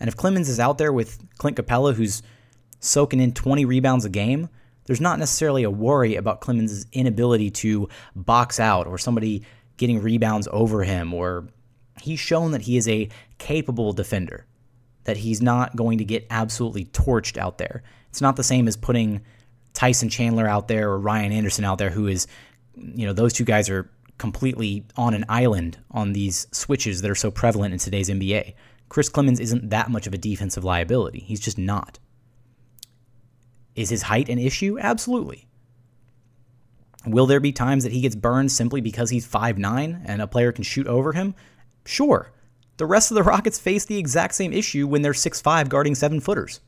And 0.00 0.08
if 0.08 0.16
Clemons 0.16 0.48
is 0.48 0.60
out 0.60 0.78
there 0.78 0.92
with 0.92 1.18
Clint 1.38 1.56
Capela, 1.56 1.94
who's 1.94 2.22
soaking 2.80 3.20
in 3.20 3.32
20 3.32 3.64
rebounds 3.64 4.04
a 4.04 4.10
game, 4.10 4.48
there's 4.88 5.00
not 5.02 5.18
necessarily 5.18 5.64
a 5.64 5.70
worry 5.70 6.16
about 6.16 6.40
Clemons' 6.40 6.86
inability 6.92 7.50
to 7.50 7.90
box 8.16 8.58
out 8.58 8.86
or 8.86 8.96
somebody 8.96 9.44
getting 9.76 10.02
rebounds 10.02 10.48
over 10.50 10.82
him, 10.82 11.12
or 11.12 11.46
he's 12.00 12.18
shown 12.18 12.52
that 12.52 12.62
he 12.62 12.78
is 12.78 12.88
a 12.88 13.10
capable 13.36 13.92
defender, 13.92 14.46
that 15.04 15.18
he's 15.18 15.42
not 15.42 15.76
going 15.76 15.98
to 15.98 16.04
get 16.04 16.26
absolutely 16.30 16.86
torched 16.86 17.36
out 17.36 17.58
there. 17.58 17.82
It's 18.08 18.22
not 18.22 18.36
the 18.36 18.42
same 18.42 18.66
as 18.66 18.78
putting 18.78 19.20
Tyson 19.74 20.08
Chandler 20.08 20.48
out 20.48 20.68
there 20.68 20.90
or 20.90 20.98
Ryan 20.98 21.32
Anderson 21.32 21.66
out 21.66 21.76
there, 21.76 21.90
who 21.90 22.06
is, 22.06 22.26
you 22.74 23.06
know, 23.06 23.12
those 23.12 23.34
two 23.34 23.44
guys 23.44 23.68
are 23.68 23.90
completely 24.16 24.86
on 24.96 25.12
an 25.12 25.26
island 25.28 25.76
on 25.90 26.14
these 26.14 26.46
switches 26.50 27.02
that 27.02 27.10
are 27.10 27.14
so 27.14 27.30
prevalent 27.30 27.74
in 27.74 27.78
today's 27.78 28.08
NBA. 28.08 28.54
Chris 28.88 29.10
Clemons 29.10 29.38
isn't 29.38 29.68
that 29.68 29.90
much 29.90 30.06
of 30.06 30.14
a 30.14 30.18
defensive 30.18 30.64
liability. 30.64 31.20
He's 31.20 31.40
just 31.40 31.58
not. 31.58 31.98
Is 33.78 33.90
his 33.90 34.02
height 34.02 34.28
an 34.28 34.40
issue? 34.40 34.76
Absolutely. 34.80 35.46
Will 37.06 37.26
there 37.26 37.38
be 37.38 37.52
times 37.52 37.84
that 37.84 37.92
he 37.92 38.00
gets 38.00 38.16
burned 38.16 38.50
simply 38.50 38.80
because 38.80 39.10
he's 39.10 39.24
5'9 39.24 40.02
and 40.04 40.20
a 40.20 40.26
player 40.26 40.50
can 40.50 40.64
shoot 40.64 40.88
over 40.88 41.12
him? 41.12 41.36
Sure. 41.86 42.32
The 42.78 42.86
rest 42.86 43.12
of 43.12 43.14
the 43.14 43.22
Rockets 43.22 43.60
face 43.60 43.84
the 43.84 43.96
exact 43.96 44.34
same 44.34 44.52
issue 44.52 44.88
when 44.88 45.02
they're 45.02 45.12
6'5 45.12 45.68
guarding 45.68 45.94
7 45.94 46.18
footers. 46.18 46.58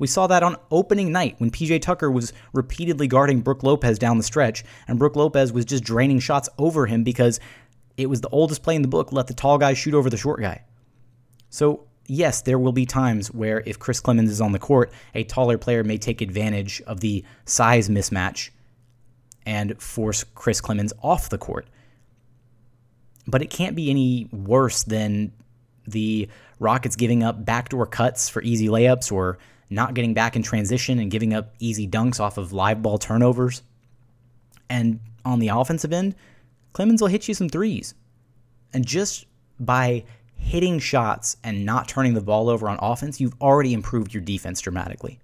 We 0.00 0.08
saw 0.08 0.26
that 0.26 0.42
on 0.42 0.56
opening 0.72 1.12
night 1.12 1.36
when 1.38 1.52
PJ 1.52 1.82
Tucker 1.82 2.10
was 2.10 2.32
repeatedly 2.52 3.06
guarding 3.06 3.42
Brook 3.42 3.62
Lopez 3.62 3.96
down 3.96 4.18
the 4.18 4.24
stretch, 4.24 4.64
and 4.88 4.98
Brook 4.98 5.14
Lopez 5.14 5.52
was 5.52 5.64
just 5.64 5.84
draining 5.84 6.18
shots 6.18 6.48
over 6.58 6.86
him 6.86 7.04
because 7.04 7.38
it 7.96 8.10
was 8.10 8.22
the 8.22 8.28
oldest 8.30 8.64
play 8.64 8.74
in 8.74 8.82
the 8.82 8.88
book 8.88 9.12
let 9.12 9.28
the 9.28 9.34
tall 9.34 9.56
guy 9.56 9.72
shoot 9.72 9.94
over 9.94 10.10
the 10.10 10.16
short 10.16 10.40
guy. 10.40 10.64
So 11.48 11.86
yes, 12.08 12.42
there 12.42 12.58
will 12.58 12.72
be 12.72 12.86
times 12.86 13.28
where 13.32 13.62
if 13.66 13.78
Chris 13.78 14.00
Clemons 14.00 14.28
is 14.28 14.40
on 14.40 14.52
the 14.52 14.58
court, 14.58 14.92
a 15.14 15.24
taller 15.24 15.58
player 15.58 15.84
may 15.84 15.98
take 15.98 16.20
advantage 16.20 16.82
of 16.86 17.00
the 17.00 17.24
size 17.44 17.88
mismatch 17.88 18.50
and 19.44 19.80
force 19.80 20.24
Chris 20.34 20.60
Clemons 20.60 20.92
off 21.02 21.30
the 21.30 21.38
court. 21.38 21.66
But 23.26 23.42
it 23.42 23.50
can't 23.50 23.76
be 23.76 23.90
any 23.90 24.28
worse 24.32 24.84
than 24.84 25.32
the 25.86 26.28
Rockets 26.58 26.96
giving 26.96 27.22
up 27.22 27.44
backdoor 27.44 27.86
cuts 27.86 28.28
for 28.28 28.42
easy 28.42 28.68
layups 28.68 29.12
or 29.12 29.38
not 29.68 29.94
getting 29.94 30.14
back 30.14 30.36
in 30.36 30.42
transition 30.42 30.98
and 30.98 31.10
giving 31.10 31.34
up 31.34 31.54
easy 31.58 31.86
dunks 31.86 32.20
off 32.20 32.38
of 32.38 32.52
live 32.52 32.82
ball 32.82 32.98
turnovers. 32.98 33.62
And 34.70 35.00
on 35.24 35.38
the 35.38 35.48
offensive 35.48 35.92
end, 35.92 36.14
Clemons 36.72 37.00
will 37.00 37.08
hit 37.08 37.28
you 37.28 37.34
some 37.34 37.48
threes. 37.48 37.94
And 38.72 38.86
just 38.86 39.26
by 39.58 40.04
hitting 40.46 40.78
shots 40.78 41.36
and 41.42 41.66
not 41.66 41.88
turning 41.88 42.14
the 42.14 42.20
ball 42.20 42.48
over 42.48 42.68
on 42.68 42.78
offense, 42.80 43.20
you've 43.20 43.40
already 43.40 43.74
improved 43.74 44.14
your 44.14 44.22
defense 44.22 44.60
dramatically. 44.60 45.18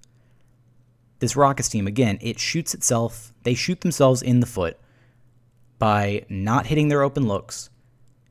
This 1.21 1.37
Rockets 1.37 1.69
team, 1.69 1.87
again, 1.87 2.19
it 2.21 2.41
shoots 2.41 2.75
itself, 2.75 3.33
they 3.45 3.55
shoot 3.55 3.81
themselves 3.83 4.23
in 4.23 4.41
the 4.41 4.47
foot 4.47 4.79
by 5.79 6.27
not 6.29 6.67
hitting 6.67 6.89
their 6.89 7.03
open 7.03 7.29
looks 7.29 7.71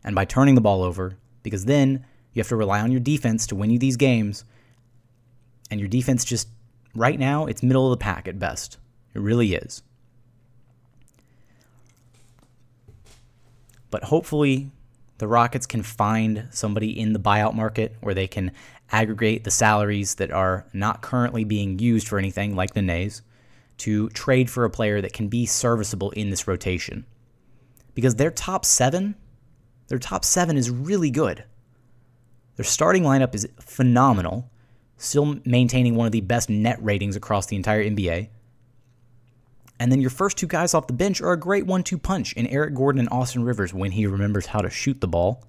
and 0.03 0.13
by 0.13 0.25
turning 0.25 0.55
the 0.55 0.61
ball 0.61 0.83
over, 0.83 1.17
because 1.43 1.65
then 1.65 2.05
you 2.33 2.39
have 2.41 2.49
to 2.49 2.55
rely 2.55 2.81
on 2.81 2.91
your 2.91 2.99
defense 2.99 3.47
to 3.47 3.55
win 3.55 3.69
you 3.69 3.79
these 3.79 3.97
games. 3.97 4.43
And 5.69 5.79
your 5.79 5.89
defense 5.89 6.25
just, 6.25 6.49
right 6.93 7.17
now, 7.17 7.45
it's 7.45 7.63
middle 7.63 7.91
of 7.91 7.97
the 7.97 8.03
pack 8.03 8.27
at 8.27 8.39
best. 8.39 8.77
It 9.13 9.21
really 9.21 9.53
is. 9.53 9.83
But 13.89 14.03
hopefully, 14.03 14.71
the 15.21 15.27
Rockets 15.27 15.67
can 15.67 15.83
find 15.83 16.47
somebody 16.49 16.99
in 16.99 17.13
the 17.13 17.19
buyout 17.19 17.53
market 17.53 17.95
where 18.01 18.15
they 18.15 18.25
can 18.25 18.51
aggregate 18.91 19.43
the 19.43 19.51
salaries 19.51 20.15
that 20.15 20.31
are 20.31 20.65
not 20.73 21.03
currently 21.03 21.43
being 21.43 21.77
used 21.77 22.07
for 22.07 22.17
anything 22.17 22.55
like 22.55 22.73
the 22.73 22.81
Nays 22.81 23.21
to 23.77 24.09
trade 24.09 24.49
for 24.49 24.65
a 24.65 24.69
player 24.71 24.99
that 24.99 25.13
can 25.13 25.27
be 25.27 25.45
serviceable 25.45 26.09
in 26.09 26.31
this 26.31 26.47
rotation. 26.47 27.05
Because 27.93 28.15
their 28.15 28.31
top 28.31 28.65
seven, 28.65 29.13
their 29.89 29.99
top 29.99 30.25
seven 30.25 30.57
is 30.57 30.71
really 30.71 31.11
good. 31.11 31.43
Their 32.55 32.65
starting 32.65 33.03
lineup 33.03 33.35
is 33.35 33.47
phenomenal, 33.59 34.49
still 34.97 35.39
maintaining 35.45 35.93
one 35.93 36.07
of 36.07 36.13
the 36.13 36.21
best 36.21 36.49
net 36.49 36.81
ratings 36.81 37.15
across 37.15 37.45
the 37.45 37.57
entire 37.57 37.83
NBA. 37.83 38.29
And 39.81 39.91
then 39.91 39.99
your 39.99 40.11
first 40.11 40.37
two 40.37 40.45
guys 40.45 40.75
off 40.75 40.85
the 40.85 40.93
bench 40.93 41.21
are 41.21 41.31
a 41.31 41.39
great 41.39 41.65
one 41.65 41.81
two 41.81 41.97
punch 41.97 42.33
in 42.33 42.45
Eric 42.45 42.75
Gordon 42.75 42.99
and 42.99 43.09
Austin 43.09 43.43
Rivers 43.43 43.73
when 43.73 43.89
he 43.89 44.05
remembers 44.05 44.45
how 44.45 44.59
to 44.59 44.69
shoot 44.69 45.01
the 45.01 45.07
ball. 45.07 45.43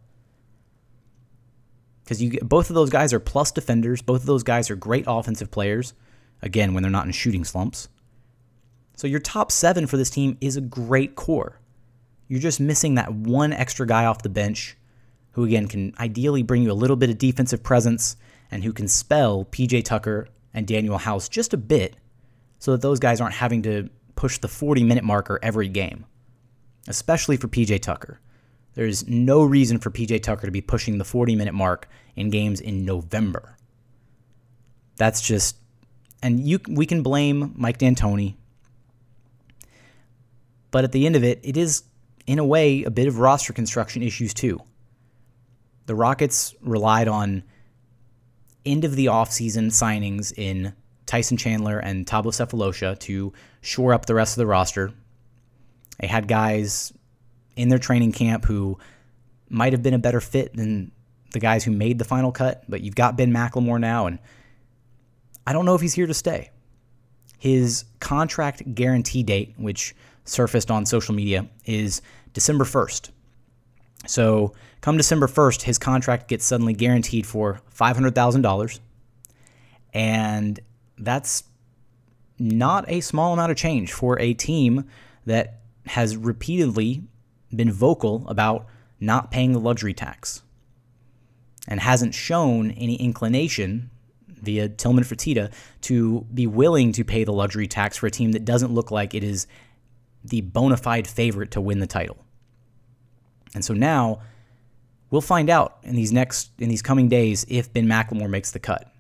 Because 2.03 2.23
you 2.23 2.31
get, 2.31 2.49
both 2.49 2.71
of 2.71 2.75
those 2.75 2.89
guys 2.89 3.13
are 3.13 3.21
plus 3.21 3.53
defenders. 3.53 4.01
Both 4.01 4.23
of 4.23 4.27
those 4.27 4.43
guys 4.43 4.71
are 4.71 4.75
great 4.75 5.05
offensive 5.07 5.51
players. 5.51 5.93
Again, 6.41 6.73
when 6.73 6.83
they're 6.83 6.91
not 6.91 7.05
in 7.05 7.13
shooting 7.13 7.45
slumps. 7.45 7.91
So 8.97 9.07
your 9.07 9.21
top 9.21 9.53
seven 9.53 9.87
for 9.87 9.99
this 9.99 10.09
team 10.09 10.39
is 10.41 10.57
a 10.57 10.63
great 10.63 11.15
core. 11.15 11.61
You're 12.27 12.41
just 12.41 12.59
missing 12.59 12.95
that 12.95 13.13
one 13.13 13.53
extra 13.53 13.87
guy 13.87 14.07
off 14.07 14.23
the 14.23 14.31
bench 14.31 14.79
who, 15.33 15.45
again, 15.45 15.69
can 15.69 15.93
ideally 16.01 16.43
bring 16.43 16.63
you 16.63 16.73
a 16.73 16.75
little 16.75 16.97
bit 16.97 17.11
of 17.11 17.19
defensive 17.19 17.63
presence 17.63 18.17
and 18.51 18.65
who 18.65 18.73
can 18.73 18.89
spell 18.89 19.45
PJ 19.45 19.85
Tucker 19.85 20.27
and 20.55 20.67
Danuel 20.67 21.01
House 21.01 21.29
just 21.29 21.53
a 21.53 21.59
bit 21.59 21.99
so 22.59 22.73
that 22.73 22.81
those 22.81 22.99
guys 22.99 23.21
aren't 23.21 23.35
having 23.35 23.61
to 23.63 23.91
push 24.23 24.39
the 24.39 24.47
40 24.47 24.85
minute 24.85 25.03
marker 25.03 25.41
every 25.43 25.67
game, 25.67 26.07
especially 26.87 27.37
for 27.37 27.49
PJ 27.49 27.83
Tucker. 27.83 28.21
There's 28.75 29.09
no 29.09 29.43
reason 29.43 29.81
for 29.81 29.91
PJ 29.91 30.23
Tucker 30.23 30.47
to 30.47 30.53
be 30.53 30.61
pushing 30.61 30.99
the 30.99 31.05
40 31.05 31.35
minute 31.35 31.55
mark 31.55 31.89
in 32.15 32.31
games 32.31 32.61
in 32.61 32.85
November. 32.85 33.57
That's 34.95 35.23
just, 35.23 35.57
and 36.23 36.39
you 36.39 36.61
we 36.69 36.87
can 36.87 37.03
blame 37.03 37.53
Mike 37.57 37.79
D'Antoni, 37.79 38.37
but 40.71 40.85
at 40.85 40.93
the 40.93 41.05
end 41.05 41.17
of 41.17 41.25
it, 41.25 41.41
it 41.43 41.57
is 41.57 41.83
in 42.25 42.39
a 42.39 42.45
way 42.45 42.85
a 42.85 42.93
bit 42.93 43.09
of 43.09 43.19
roster 43.19 43.53
construction 43.53 44.05
issues 44.05 44.33
too. 44.33 44.63
The 45.87 45.97
Rockets 45.97 46.55
relied 46.63 47.09
on 47.09 47.43
end 48.65 48.85
of 48.85 48.95
the 48.95 49.07
offseason 49.07 49.73
signings 49.73 50.33
in 50.39 50.75
Tyson 51.07 51.37
Chandler 51.37 51.79
and 51.79 52.07
Thabo 52.07 52.27
Sefolosha 52.27 52.99
to 53.01 53.33
shore 53.61 53.93
up 53.93 54.07
the 54.07 54.15
rest 54.15 54.35
of 54.35 54.39
the 54.39 54.47
roster. 54.47 54.93
They 55.99 56.07
had 56.07 56.29
guys 56.29 56.93
in 57.57 57.69
their 57.69 57.79
training 57.79 58.13
camp 58.13 58.45
who 58.45 58.79
might 59.49 59.73
have 59.73 59.83
been 59.83 59.95
a 59.95 59.99
better 59.99 60.21
fit 60.21 60.57
than 60.57 60.91
the 61.33 61.41
guys 61.41 61.65
who 61.65 61.71
made 61.71 61.99
the 61.99 62.05
final 62.05 62.33
cut, 62.33 62.65
but 62.69 62.81
you've 62.81 62.95
got 62.95 63.17
Ben 63.17 63.33
McLemore 63.33 63.81
now, 63.81 64.07
and 64.07 64.19
I 65.47 65.53
don't 65.53 65.65
know 65.65 65.75
if 65.75 65.81
he's 65.81 65.95
here 65.95 66.07
to 66.07 66.15
stay. 66.15 66.51
His 67.39 67.85
contract 68.01 68.75
guarantee 68.75 69.23
date, 69.23 69.55
which 69.57 69.95
surfaced 70.25 70.71
on 70.71 70.87
social 70.87 71.15
media, 71.15 71.49
is 71.65 72.01
December 72.33 72.65
1st. 72.65 73.11
So, 74.07 74.55
come 74.81 74.97
December 74.97 75.27
1st, 75.27 75.63
his 75.63 75.79
contract 75.79 76.29
gets 76.29 76.45
suddenly 76.45 76.73
guaranteed 76.73 77.27
for 77.27 77.61
$500,000. 77.75 78.81
And 79.95 80.61
that's 81.05 81.45
not 82.39 82.85
a 82.89 83.01
small 83.01 83.33
amount 83.33 83.51
of 83.51 83.57
change 83.57 83.93
for 83.93 84.19
a 84.21 84.35
team 84.35 84.89
that 85.27 85.61
has 85.87 86.17
repeatedly 86.17 87.05
been 87.55 87.71
vocal 87.71 88.27
about 88.29 88.67
not 89.01 89.31
paying 89.31 89.53
the 89.53 89.61
luxury 89.61 89.95
tax 89.95 90.43
and 91.69 91.81
hasn't 91.81 92.15
shown 92.15 92.71
any 92.73 92.97
inclination 92.97 93.91
via 94.29 94.69
Tillman 94.69 95.05
Fertitta 95.05 95.53
to 95.83 96.27
be 96.35 96.47
willing 96.47 96.93
to 96.93 97.05
pay 97.05 97.25
the 97.25 97.33
luxury 97.33 97.67
tax 97.67 97.97
for 97.97 98.07
a 98.07 98.11
team 98.11 98.33
that 98.33 98.45
doesn't 98.45 98.73
look 98.73 98.91
like 98.91 99.15
it 99.15 99.23
is 99.23 99.47
the 100.25 100.41
bona 100.41 100.77
fide 100.77 101.07
favorite 101.07 101.51
to 101.53 101.61
win 101.61 101.79
the 101.79 101.87
title. 101.87 102.25
And 103.55 103.65
so 103.65 103.75
now 103.75 104.21
we'll 105.11 105.21
find 105.21 105.51
out 105.51 105.79
in 105.83 105.95
these 105.95 106.13
next 106.13 106.51
in 106.59 106.69
these 106.69 106.83
coming 106.83 107.09
days 107.09 107.45
if 107.49 107.73
Ben 107.73 107.87
McLemore 107.87 108.31
makes 108.31 108.51
the 108.51 108.59
cut. 108.59 108.92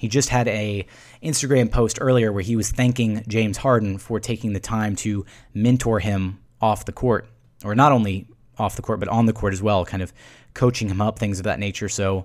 He 0.00 0.08
just 0.08 0.30
had 0.30 0.48
a 0.48 0.86
Instagram 1.22 1.70
post 1.70 1.98
earlier 2.00 2.32
where 2.32 2.42
he 2.42 2.56
was 2.56 2.70
thanking 2.70 3.22
James 3.28 3.58
Harden 3.58 3.98
for 3.98 4.18
taking 4.18 4.54
the 4.54 4.58
time 4.58 4.96
to 4.96 5.26
mentor 5.52 6.00
him 6.00 6.38
off 6.58 6.86
the 6.86 6.92
court, 6.92 7.28
or 7.64 7.74
not 7.74 7.92
only 7.92 8.26
off 8.56 8.76
the 8.76 8.82
court, 8.82 8.98
but 8.98 9.10
on 9.10 9.26
the 9.26 9.34
court 9.34 9.52
as 9.52 9.60
well, 9.60 9.84
kind 9.84 10.02
of 10.02 10.14
coaching 10.54 10.88
him 10.88 11.02
up, 11.02 11.18
things 11.18 11.38
of 11.38 11.44
that 11.44 11.58
nature. 11.58 11.90
So 11.90 12.24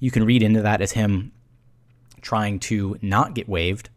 you 0.00 0.10
can 0.10 0.24
read 0.24 0.42
into 0.42 0.62
that 0.62 0.80
as 0.80 0.90
him 0.90 1.30
trying 2.22 2.58
to 2.58 2.98
not 3.02 3.36
get 3.36 3.48
waived. 3.48 3.88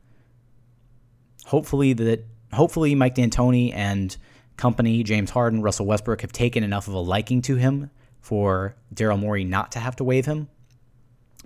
Hopefully 1.45 1.93
that 1.93 2.27
hopefully 2.53 2.93
Mike 2.93 3.15
D'Antoni 3.15 3.73
and 3.73 4.15
company, 4.55 5.01
James 5.01 5.31
Harden, 5.31 5.63
Russell 5.63 5.87
Westbrook, 5.87 6.21
have 6.21 6.31
taken 6.31 6.63
enough 6.63 6.87
of 6.87 6.93
a 6.93 6.99
liking 6.99 7.41
to 7.41 7.55
him 7.55 7.89
for 8.21 8.75
Daryl 8.93 9.17
Morey 9.17 9.43
not 9.43 9.71
to 9.71 9.79
have 9.79 9.95
to 9.95 10.03
waive 10.03 10.27
him. 10.27 10.47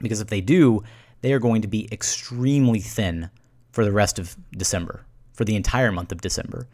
Because 0.02 0.20
if 0.20 0.28
they 0.28 0.42
do, 0.42 0.84
they 1.22 1.34
are 1.34 1.40
going 1.40 1.62
to 1.62 1.68
be 1.68 1.88
extremely 1.92 2.80
thin 2.80 3.30
for 3.72 3.84
the 3.86 3.92
rest 3.92 4.20
of 4.20 4.36
December, 4.52 5.06
for 5.34 5.46
the 5.46 5.56
entire 5.56 5.92
month 5.92 6.12
of 6.12 6.22
December. 6.22 6.68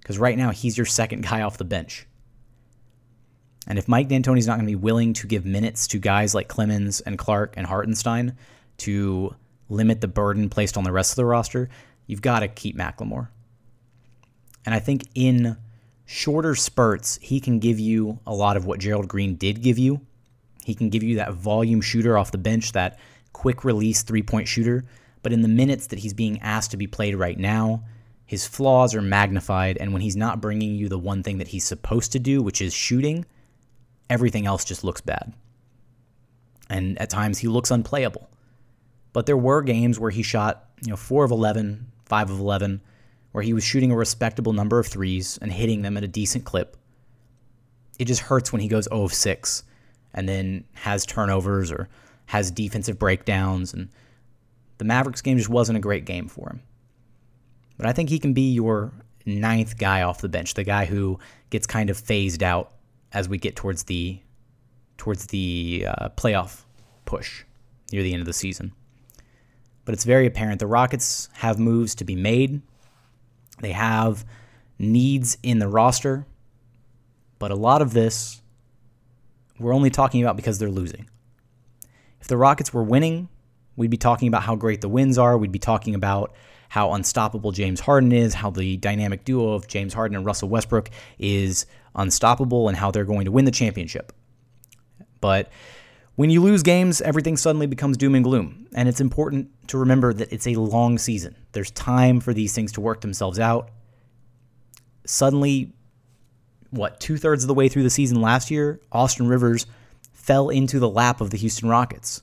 Because 0.00 0.18
right 0.18 0.38
now, 0.38 0.50
he's 0.50 0.76
your 0.76 0.86
second 0.86 1.22
guy 1.22 1.42
off 1.42 1.58
the 1.58 1.64
bench. 1.64 2.06
And 3.66 3.78
if 3.78 3.86
Mike 3.86 4.08
D'Antoni's 4.08 4.46
not 4.46 4.54
going 4.54 4.66
to 4.66 4.70
be 4.70 4.76
willing 4.76 5.12
to 5.14 5.26
give 5.26 5.44
minutes 5.44 5.86
to 5.88 5.98
guys 5.98 6.34
like 6.34 6.48
Clemons 6.48 7.02
and 7.04 7.18
Clark 7.18 7.54
and 7.56 7.66
Hartenstein 7.66 8.34
to 8.78 9.34
limit 9.68 10.00
the 10.00 10.08
burden 10.08 10.48
placed 10.48 10.78
on 10.78 10.84
the 10.84 10.92
rest 10.92 11.12
of 11.12 11.16
the 11.16 11.26
roster, 11.26 11.68
you've 12.06 12.22
got 12.22 12.40
to 12.40 12.48
keep 12.48 12.78
McLemore. 12.78 13.28
And 14.64 14.74
I 14.74 14.78
think 14.78 15.04
in 15.14 15.58
shorter 16.06 16.54
spurts, 16.54 17.18
he 17.20 17.40
can 17.40 17.58
give 17.58 17.78
you 17.78 18.18
a 18.26 18.34
lot 18.34 18.56
of 18.56 18.64
what 18.64 18.80
Gerald 18.80 19.08
Green 19.08 19.36
did 19.36 19.62
give 19.62 19.78
you. 19.78 20.00
He 20.64 20.74
can 20.74 20.88
give 20.88 21.02
you 21.02 21.16
that 21.16 21.34
volume 21.34 21.82
shooter 21.82 22.16
off 22.16 22.32
the 22.32 22.38
bench, 22.38 22.72
that 22.72 22.98
quick 23.32 23.64
release 23.64 24.02
three 24.02 24.22
point 24.22 24.48
shooter, 24.48 24.84
but 25.22 25.32
in 25.32 25.42
the 25.42 25.48
minutes 25.48 25.88
that 25.88 25.98
he's 25.98 26.14
being 26.14 26.40
asked 26.40 26.70
to 26.72 26.76
be 26.76 26.86
played 26.86 27.14
right 27.14 27.38
now, 27.38 27.82
his 28.26 28.46
flaws 28.46 28.94
are 28.94 29.02
magnified. 29.02 29.78
And 29.78 29.92
when 29.92 30.02
he's 30.02 30.16
not 30.16 30.40
bringing 30.40 30.74
you 30.74 30.88
the 30.88 30.98
one 30.98 31.22
thing 31.22 31.38
that 31.38 31.48
he's 31.48 31.64
supposed 31.64 32.12
to 32.12 32.18
do, 32.18 32.42
which 32.42 32.60
is 32.60 32.74
shooting, 32.74 33.24
everything 34.10 34.46
else 34.46 34.64
just 34.64 34.84
looks 34.84 35.00
bad. 35.00 35.32
And 36.68 37.00
at 37.00 37.10
times 37.10 37.38
he 37.38 37.48
looks 37.48 37.70
unplayable. 37.70 38.28
But 39.14 39.26
there 39.26 39.36
were 39.36 39.62
games 39.62 39.98
where 39.98 40.10
he 40.10 40.22
shot, 40.22 40.68
you 40.82 40.90
know, 40.90 40.96
4 40.96 41.24
of 41.24 41.30
11, 41.30 41.90
5 42.04 42.30
of 42.30 42.38
11, 42.38 42.82
where 43.32 43.42
he 43.42 43.54
was 43.54 43.64
shooting 43.64 43.90
a 43.90 43.96
respectable 43.96 44.52
number 44.52 44.78
of 44.78 44.86
threes 44.86 45.38
and 45.40 45.50
hitting 45.50 45.82
them 45.82 45.96
at 45.96 46.04
a 46.04 46.08
decent 46.08 46.44
clip. 46.44 46.76
It 47.98 48.04
just 48.04 48.20
hurts 48.20 48.52
when 48.52 48.60
he 48.60 48.68
goes 48.68 48.84
0 48.90 49.04
of 49.04 49.14
6 49.14 49.62
and 50.12 50.28
then 50.28 50.64
has 50.74 51.06
turnovers 51.06 51.72
or 51.72 51.88
has 52.28 52.50
defensive 52.50 52.98
breakdowns, 52.98 53.72
and 53.72 53.88
the 54.76 54.84
Mavericks 54.84 55.22
game 55.22 55.38
just 55.38 55.48
wasn't 55.48 55.78
a 55.78 55.80
great 55.80 56.04
game 56.04 56.28
for 56.28 56.48
him. 56.50 56.62
But 57.78 57.86
I 57.86 57.92
think 57.92 58.10
he 58.10 58.18
can 58.18 58.34
be 58.34 58.52
your 58.52 58.92
ninth 59.24 59.78
guy 59.78 60.02
off 60.02 60.20
the 60.20 60.28
bench, 60.28 60.54
the 60.54 60.64
guy 60.64 60.84
who 60.84 61.18
gets 61.50 61.66
kind 61.66 61.90
of 61.90 61.98
phased 61.98 62.42
out 62.42 62.72
as 63.12 63.28
we 63.28 63.38
get 63.38 63.56
towards 63.56 63.84
the 63.84 64.20
towards 64.98 65.28
the 65.28 65.86
uh, 65.88 66.08
playoff 66.10 66.64
push 67.04 67.44
near 67.92 68.02
the 68.02 68.12
end 68.12 68.20
of 68.20 68.26
the 68.26 68.32
season. 68.32 68.72
But 69.84 69.94
it's 69.94 70.04
very 70.04 70.26
apparent 70.26 70.60
the 70.60 70.66
Rockets 70.66 71.30
have 71.34 71.58
moves 71.58 71.94
to 71.94 72.04
be 72.04 72.14
made. 72.14 72.60
They 73.60 73.72
have 73.72 74.24
needs 74.78 75.38
in 75.42 75.60
the 75.60 75.68
roster, 75.68 76.26
but 77.38 77.50
a 77.50 77.56
lot 77.56 77.80
of 77.80 77.92
this 77.92 78.42
we're 79.58 79.74
only 79.74 79.90
talking 79.90 80.22
about 80.22 80.36
because 80.36 80.58
they're 80.58 80.68
losing. 80.68 81.08
If 82.20 82.28
the 82.28 82.36
Rockets 82.36 82.72
were 82.72 82.82
winning, 82.82 83.28
we'd 83.76 83.90
be 83.90 83.96
talking 83.96 84.28
about 84.28 84.42
how 84.42 84.56
great 84.56 84.80
the 84.80 84.88
wins 84.88 85.18
are. 85.18 85.38
We'd 85.38 85.52
be 85.52 85.58
talking 85.58 85.94
about 85.94 86.34
how 86.68 86.92
unstoppable 86.92 87.52
James 87.52 87.80
Harden 87.80 88.12
is, 88.12 88.34
how 88.34 88.50
the 88.50 88.76
dynamic 88.76 89.24
duo 89.24 89.52
of 89.52 89.68
James 89.68 89.94
Harden 89.94 90.16
and 90.16 90.26
Russell 90.26 90.48
Westbrook 90.48 90.90
is 91.18 91.66
unstoppable, 91.94 92.68
and 92.68 92.76
how 92.76 92.90
they're 92.90 93.04
going 93.04 93.24
to 93.24 93.32
win 93.32 93.44
the 93.44 93.50
championship. 93.50 94.12
But 95.20 95.50
when 96.16 96.30
you 96.30 96.42
lose 96.42 96.62
games, 96.62 97.00
everything 97.00 97.36
suddenly 97.36 97.66
becomes 97.66 97.96
doom 97.96 98.14
and 98.14 98.24
gloom. 98.24 98.66
And 98.74 98.88
it's 98.88 99.00
important 99.00 99.50
to 99.68 99.78
remember 99.78 100.12
that 100.12 100.32
it's 100.32 100.46
a 100.46 100.54
long 100.54 100.98
season. 100.98 101.36
There's 101.52 101.70
time 101.70 102.20
for 102.20 102.34
these 102.34 102.54
things 102.54 102.72
to 102.72 102.80
work 102.80 103.00
themselves 103.00 103.38
out. 103.38 103.70
Suddenly, 105.06 105.72
what, 106.70 107.00
two 107.00 107.16
thirds 107.16 107.44
of 107.44 107.48
the 107.48 107.54
way 107.54 107.68
through 107.68 107.84
the 107.84 107.90
season 107.90 108.20
last 108.20 108.50
year, 108.50 108.80
Austin 108.92 109.28
Rivers 109.28 109.66
fell 110.28 110.50
into 110.50 110.78
the 110.78 110.90
lap 110.90 111.22
of 111.22 111.30
the 111.30 111.38
Houston 111.38 111.70
Rockets. 111.70 112.20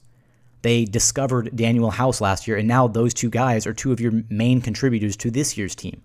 They 0.61 0.85
discovered 0.85 1.49
Danuel 1.55 1.91
House 1.91 2.21
last 2.21 2.47
year, 2.47 2.55
and 2.55 2.67
now 2.67 2.87
those 2.87 3.15
two 3.15 3.31
guys 3.31 3.65
are 3.65 3.73
two 3.73 3.91
of 3.91 3.99
your 3.99 4.23
main 4.29 4.61
contributors 4.61 5.17
to 5.17 5.31
this 5.31 5.57
year's 5.57 5.73
team. 5.73 6.03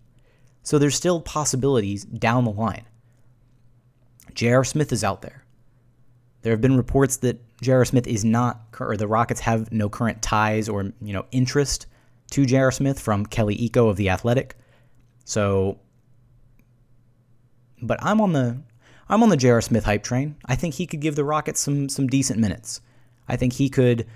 So 0.62 0.78
there's 0.78 0.94
still 0.94 1.20
possibilities 1.20 2.07
down 2.07 2.46
the 2.46 2.53
line. 2.53 2.86
J.R. 4.32 4.64
Smith 4.64 4.94
is 4.94 5.05
out 5.05 5.20
there. 5.20 5.44
There 6.40 6.55
have 6.55 6.62
been 6.62 6.78
reports 6.78 7.18
that 7.18 7.38
J.R. 7.61 7.84
Smith 7.84 8.07
is 8.07 8.24
not, 8.24 8.62
or 8.80 8.96
the 8.96 9.07
Rockets 9.07 9.40
have 9.40 9.70
no 9.70 9.90
current 9.90 10.22
ties 10.22 10.70
or 10.70 10.94
you 11.03 11.12
know 11.12 11.26
interest 11.32 11.84
to 12.30 12.46
J.R. 12.46 12.72
Smith 12.72 12.98
from 12.98 13.26
Kelly 13.26 13.59
Iko 13.68 13.90
of 13.90 13.96
the 13.96 14.09
Athletic. 14.09 14.57
So, 15.26 15.78
but 17.82 18.03
I'm 18.03 18.22
on 18.22 18.32
the 18.32 18.62
I'm 19.11 19.24
on 19.24 19.28
the 19.28 19.36
J.R. 19.36 19.61
Smith 19.61 19.84
hype 19.84 20.04
train. 20.04 20.36
I 20.46 20.54
think 20.54 20.74
he 20.74 20.86
could 20.86 21.00
give 21.00 21.16
the 21.16 21.24
Rockets 21.24 21.61
some 21.61 21.88
some 21.88 22.06
decent 22.06 22.38
minutes. 22.38 22.80
I 23.28 23.36
think 23.36 23.52
he 23.52 23.68
could 23.68 24.06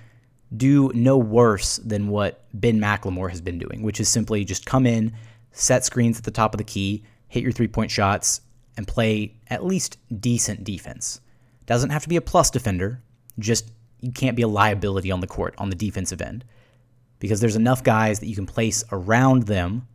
do 0.57 0.93
no 0.95 1.19
worse 1.19 1.79
than 1.79 2.09
what 2.09 2.45
Ben 2.55 2.79
McLemore 2.79 3.31
has 3.31 3.41
been 3.41 3.59
doing, 3.59 3.83
which 3.83 3.99
is 3.99 4.09
simply 4.09 4.45
just 4.45 4.67
come 4.67 4.87
in, 4.87 5.13
set 5.51 5.85
screens 5.85 6.17
at 6.19 6.25
the 6.25 6.31
top 6.31 6.55
of 6.55 6.59
the 6.59 6.65
key, 6.65 7.03
hit 7.27 7.43
your 7.43 7.51
three 7.51 7.67
point 7.67 7.91
shots, 7.91 8.41
and 8.77 8.87
play 8.87 9.35
at 9.49 9.65
least 9.65 9.99
decent 10.21 10.63
defense. 10.63 11.21
Doesn't 11.67 11.91
have 11.91 12.03
to 12.05 12.09
be 12.09 12.17
a 12.17 12.21
plus 12.21 12.51
defender, 12.51 13.03
just 13.39 13.73
you 14.01 14.13
can't 14.13 14.37
be 14.37 14.43
a 14.43 14.49
liability 14.49 15.11
on 15.11 15.21
the 15.21 15.27
court 15.27 15.55
on 15.59 15.71
the 15.71 15.77
defensive 15.77 16.23
end 16.23 16.45
because 17.19 17.41
there's 17.41 17.57
enough 17.57 17.83
guys 17.83 18.21
that 18.21 18.27
you 18.27 18.37
can 18.37 18.47
place 18.47 18.85
around 18.93 19.45
them 19.45 19.89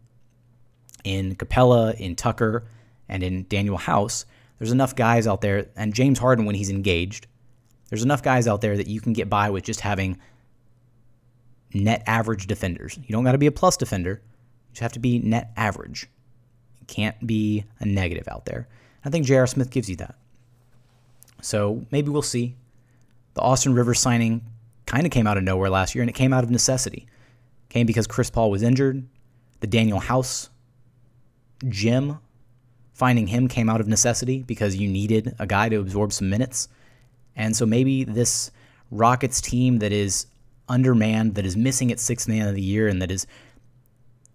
in 1.03 1.35
Capela, 1.35 1.93
in 1.95 2.15
Tucker, 2.15 2.65
and 3.07 3.23
in 3.23 3.45
Danuel 3.45 3.79
House. 3.79 4.25
There's 4.59 4.71
enough 4.71 4.95
guys 4.95 5.25
out 5.25 5.41
there, 5.41 5.67
and 5.75 5.93
James 5.93 6.19
Harden 6.19 6.45
when 6.45 6.55
he's 6.55 6.69
engaged, 6.69 7.27
there's 7.89 8.03
enough 8.03 8.21
guys 8.21 8.47
out 8.47 8.61
there 8.61 8.77
that 8.77 8.87
you 8.87 9.01
can 9.01 9.13
get 9.13 9.29
by 9.29 9.49
with 9.49 9.63
just 9.63 9.79
having 9.79 10.19
net 11.73 12.03
average 12.05 12.45
defenders. 12.45 12.97
You 12.97 13.13
don't 13.13 13.23
got 13.23 13.31
to 13.31 13.37
be 13.37 13.47
a 13.47 13.51
plus 13.51 13.77
defender, 13.77 14.21
you 14.21 14.73
just 14.73 14.81
have 14.81 14.93
to 14.93 14.99
be 14.99 15.19
net 15.19 15.51
average. 15.57 16.07
You 16.79 16.85
can't 16.87 17.25
be 17.25 17.65
a 17.79 17.85
negative 17.85 18.27
out 18.27 18.45
there. 18.45 18.67
I 19.03 19.09
think 19.09 19.25
J.R. 19.25 19.47
Smith 19.47 19.71
gives 19.71 19.89
you 19.89 19.95
that. 19.97 20.15
So 21.41 21.85
maybe 21.89 22.09
we'll 22.09 22.21
see. 22.21 22.55
The 23.35 23.41
Austin 23.41 23.73
Rivers 23.73 23.99
signing 23.99 24.41
kind 24.85 25.05
of 25.05 25.11
came 25.11 25.25
out 25.25 25.37
of 25.37 25.43
nowhere 25.43 25.69
last 25.69 25.95
year, 25.95 26.01
and 26.01 26.09
it 26.09 26.13
came 26.13 26.33
out 26.33 26.43
of 26.43 26.49
necessity. 26.49 27.07
Came 27.69 27.87
because 27.87 28.07
Chris 28.07 28.29
Paul 28.29 28.51
was 28.51 28.61
injured. 28.61 29.07
The 29.61 29.67
Danuel 29.67 30.01
House 30.01 30.49
Jim 31.67 32.19
finding 32.99 33.25
him 33.27 33.47
came 33.47 33.69
out 33.69 33.81
of 33.81 33.87
necessity 33.87 34.43
because 34.43 34.75
you 34.75 34.87
needed 34.87 35.35
a 35.39 35.47
guy 35.47 35.69
to 35.69 35.79
absorb 35.79 36.13
some 36.13 36.29
minutes. 36.29 36.69
And 37.35 37.55
so 37.55 37.65
maybe 37.65 38.03
this 38.03 38.51
Rockets 38.91 39.41
team 39.41 39.79
that 39.79 39.91
is 39.91 40.27
undermanned, 40.67 41.35
that 41.35 41.45
is 41.45 41.57
missing 41.57 41.89
its 41.89 42.03
sixth 42.03 42.27
man 42.27 42.47
of 42.47 42.55
the 42.55 42.61
year, 42.61 42.87
and 42.87 43.01
that 43.01 43.09
is 43.09 43.25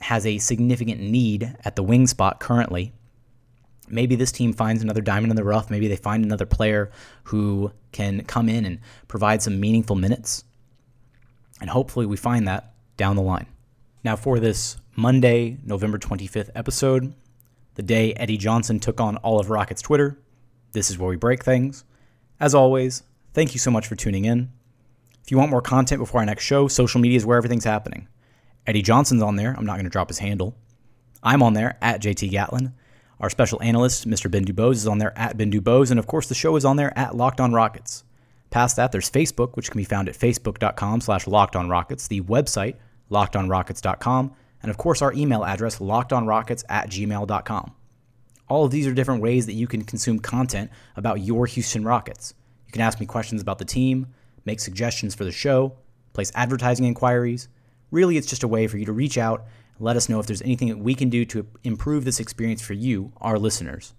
has 0.00 0.26
a 0.26 0.38
significant 0.38 1.00
need 1.00 1.56
at 1.64 1.76
the 1.76 1.82
wing 1.82 2.06
spot 2.06 2.40
currently 2.40 2.92
maybe 3.88 4.16
this 4.16 4.32
team 4.32 4.52
finds 4.52 4.82
another 4.82 5.00
diamond 5.00 5.30
in 5.30 5.36
the 5.36 5.44
rough. 5.44 5.70
Maybe 5.70 5.88
they 5.88 5.96
find 5.96 6.24
another 6.24 6.46
player 6.46 6.90
who 7.24 7.72
can 7.92 8.22
come 8.24 8.48
in 8.48 8.64
and 8.64 8.80
provide 9.08 9.42
some 9.42 9.60
meaningful 9.60 9.96
minutes. 9.96 10.44
And 11.60 11.70
hopefully 11.70 12.06
we 12.06 12.16
find 12.16 12.48
that 12.48 12.72
down 12.96 13.16
the 13.16 13.22
line. 13.22 13.46
Now, 14.02 14.16
for 14.16 14.38
this 14.38 14.76
Monday, 14.96 15.58
November 15.64 15.98
25th 15.98 16.50
episode, 16.54 17.14
the 17.74 17.82
day 17.82 18.12
Eddie 18.14 18.36
Johnson 18.36 18.80
took 18.80 19.00
on 19.00 19.16
all 19.18 19.40
of 19.40 19.50
Rocket's 19.50 19.82
Twitter, 19.82 20.18
this 20.72 20.90
is 20.90 20.98
where 20.98 21.10
we 21.10 21.16
break 21.16 21.44
things. 21.44 21.84
As 22.40 22.54
always, 22.54 23.02
thank 23.32 23.54
you 23.54 23.60
so 23.60 23.70
much 23.70 23.86
for 23.86 23.96
tuning 23.96 24.24
in. 24.24 24.50
If 25.22 25.30
you 25.30 25.38
want 25.38 25.50
more 25.50 25.62
content 25.62 26.00
before 26.00 26.20
our 26.20 26.26
next 26.26 26.44
show, 26.44 26.68
social 26.68 27.00
media 27.00 27.16
is 27.16 27.24
where 27.24 27.38
everything's 27.38 27.64
happening. 27.64 28.08
Eddie 28.66 28.82
Johnson's 28.82 29.22
on 29.22 29.36
there. 29.36 29.54
I'm 29.56 29.66
not 29.66 29.74
going 29.74 29.84
to 29.84 29.90
drop 29.90 30.08
his 30.08 30.18
handle. 30.18 30.56
I'm 31.22 31.42
on 31.42 31.54
there 31.54 31.78
at 31.80 32.02
JT 32.02 32.30
Gatlin. 32.30 32.74
Our 33.20 33.30
special 33.30 33.62
analyst, 33.62 34.08
Mr. 34.08 34.30
Ben 34.30 34.44
Dubose, 34.44 34.74
is 34.74 34.86
on 34.86 34.98
there 34.98 35.16
at 35.16 35.36
Ben 35.36 35.50
Dubose, 35.50 35.90
and 35.90 35.98
of 35.98 36.06
course, 36.06 36.26
the 36.26 36.34
show 36.34 36.56
is 36.56 36.64
on 36.64 36.76
there 36.76 36.96
at 36.98 37.16
Locked 37.16 37.40
On 37.40 37.52
Rockets. 37.52 38.04
Past 38.50 38.76
that, 38.76 38.92
there's 38.92 39.10
Facebook, 39.10 39.56
which 39.56 39.70
can 39.70 39.78
be 39.78 39.84
found 39.84 40.08
at 40.08 40.14
facebook.com 40.14 41.00
slash 41.00 41.24
lockedonrockets, 41.24 42.08
the 42.08 42.20
website, 42.22 42.76
lockedonrockets.com, 43.10 44.34
and 44.64 44.70
of 44.70 44.78
course, 44.78 45.02
our 45.02 45.12
email 45.12 45.44
address, 45.44 45.78
lockedonrockets 45.78 46.64
at 46.70 46.88
gmail.com. 46.88 47.74
All 48.48 48.64
of 48.64 48.70
these 48.70 48.86
are 48.86 48.94
different 48.94 49.20
ways 49.20 49.44
that 49.44 49.52
you 49.52 49.66
can 49.66 49.84
consume 49.84 50.20
content 50.20 50.70
about 50.96 51.20
your 51.20 51.44
Houston 51.44 51.84
Rockets. 51.84 52.32
You 52.66 52.72
can 52.72 52.80
ask 52.80 52.98
me 52.98 53.04
questions 53.04 53.42
about 53.42 53.58
the 53.58 53.66
team, 53.66 54.06
make 54.46 54.60
suggestions 54.60 55.14
for 55.14 55.24
the 55.24 55.32
show, 55.32 55.76
place 56.14 56.32
advertising 56.34 56.86
inquiries. 56.86 57.48
Really, 57.90 58.16
it's 58.16 58.26
just 58.26 58.42
a 58.42 58.48
way 58.48 58.66
for 58.66 58.78
you 58.78 58.86
to 58.86 58.92
reach 58.92 59.18
out 59.18 59.44
and 59.76 59.84
let 59.84 59.96
us 59.96 60.08
know 60.08 60.18
if 60.18 60.26
there's 60.26 60.40
anything 60.40 60.68
that 60.68 60.78
we 60.78 60.94
can 60.94 61.10
do 61.10 61.26
to 61.26 61.46
improve 61.62 62.06
this 62.06 62.18
experience 62.18 62.62
for 62.62 62.72
you, 62.72 63.12
our 63.20 63.38
listeners. 63.38 63.92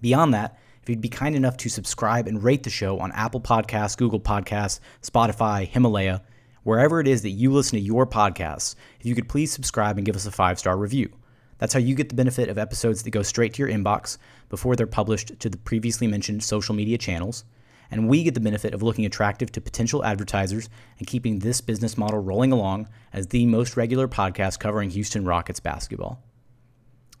Beyond 0.00 0.32
that, 0.32 0.60
if 0.80 0.88
you'd 0.88 1.00
be 1.00 1.08
kind 1.08 1.34
enough 1.34 1.56
to 1.56 1.68
subscribe 1.68 2.28
and 2.28 2.40
rate 2.40 2.62
the 2.62 2.70
show 2.70 3.00
on 3.00 3.10
Apple 3.12 3.40
Podcasts, 3.40 3.96
Google 3.96 4.20
Podcasts, 4.20 4.78
Spotify, 5.02 5.66
Himalaya, 5.66 6.22
wherever 6.62 7.00
it 7.00 7.08
is 7.08 7.22
that 7.22 7.30
you 7.30 7.52
listen 7.52 7.78
to 7.78 7.84
your 7.84 8.06
podcasts, 8.06 8.74
if 9.00 9.06
you 9.06 9.14
could 9.14 9.28
please 9.28 9.52
subscribe 9.52 9.96
and 9.96 10.06
give 10.06 10.16
us 10.16 10.26
a 10.26 10.30
five 10.30 10.58
star 10.58 10.76
review. 10.76 11.10
That's 11.58 11.74
how 11.74 11.80
you 11.80 11.94
get 11.94 12.08
the 12.08 12.14
benefit 12.14 12.48
of 12.48 12.58
episodes 12.58 13.02
that 13.02 13.10
go 13.10 13.22
straight 13.22 13.54
to 13.54 13.62
your 13.62 13.70
inbox 13.70 14.18
before 14.48 14.74
they're 14.74 14.86
published 14.86 15.38
to 15.40 15.48
the 15.48 15.58
previously 15.58 16.06
mentioned 16.06 16.42
social 16.42 16.74
media 16.74 16.98
channels 16.98 17.44
and 17.92 18.08
we 18.08 18.24
get 18.24 18.32
the 18.32 18.40
benefit 18.40 18.72
of 18.72 18.82
looking 18.82 19.04
attractive 19.04 19.52
to 19.52 19.60
potential 19.60 20.02
advertisers 20.02 20.70
and 20.98 21.06
keeping 21.06 21.38
this 21.38 21.60
business 21.60 21.98
model 21.98 22.18
rolling 22.18 22.50
along 22.50 22.88
as 23.12 23.26
the 23.28 23.44
most 23.44 23.76
regular 23.76 24.08
podcast 24.08 24.58
covering 24.58 24.88
Houston 24.90 25.26
Rockets 25.26 25.60
basketball. 25.60 26.22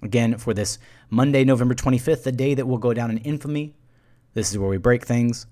Again, 0.02 0.38
for 0.38 0.54
this 0.54 0.78
Monday, 1.10 1.44
November 1.44 1.74
25th, 1.74 2.22
the 2.22 2.32
day 2.32 2.54
that 2.54 2.66
will 2.66 2.78
go 2.78 2.94
down 2.94 3.10
in 3.10 3.18
infamy, 3.18 3.76
this 4.32 4.50
is 4.50 4.58
where 4.58 4.70
we 4.70 4.78
break 4.78 5.04
things. 5.04 5.46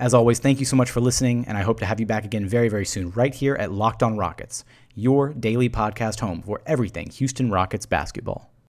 As 0.00 0.14
always, 0.14 0.38
thank 0.38 0.60
you 0.60 0.64
so 0.64 0.76
much 0.76 0.92
for 0.92 1.00
listening, 1.00 1.44
and 1.48 1.58
I 1.58 1.62
hope 1.62 1.80
to 1.80 1.86
have 1.86 1.98
you 1.98 2.06
back 2.06 2.24
again 2.24 2.46
very, 2.46 2.68
very 2.68 2.86
soon, 2.86 3.10
right 3.10 3.34
here 3.34 3.56
at 3.56 3.72
Locked 3.72 4.00
On 4.04 4.16
Rockets, 4.16 4.64
your 4.94 5.32
daily 5.34 5.68
podcast 5.68 6.20
home 6.20 6.40
for 6.42 6.60
everything 6.66 7.10
Houston 7.10 7.50
Rockets 7.50 7.84
basketball. 7.84 8.48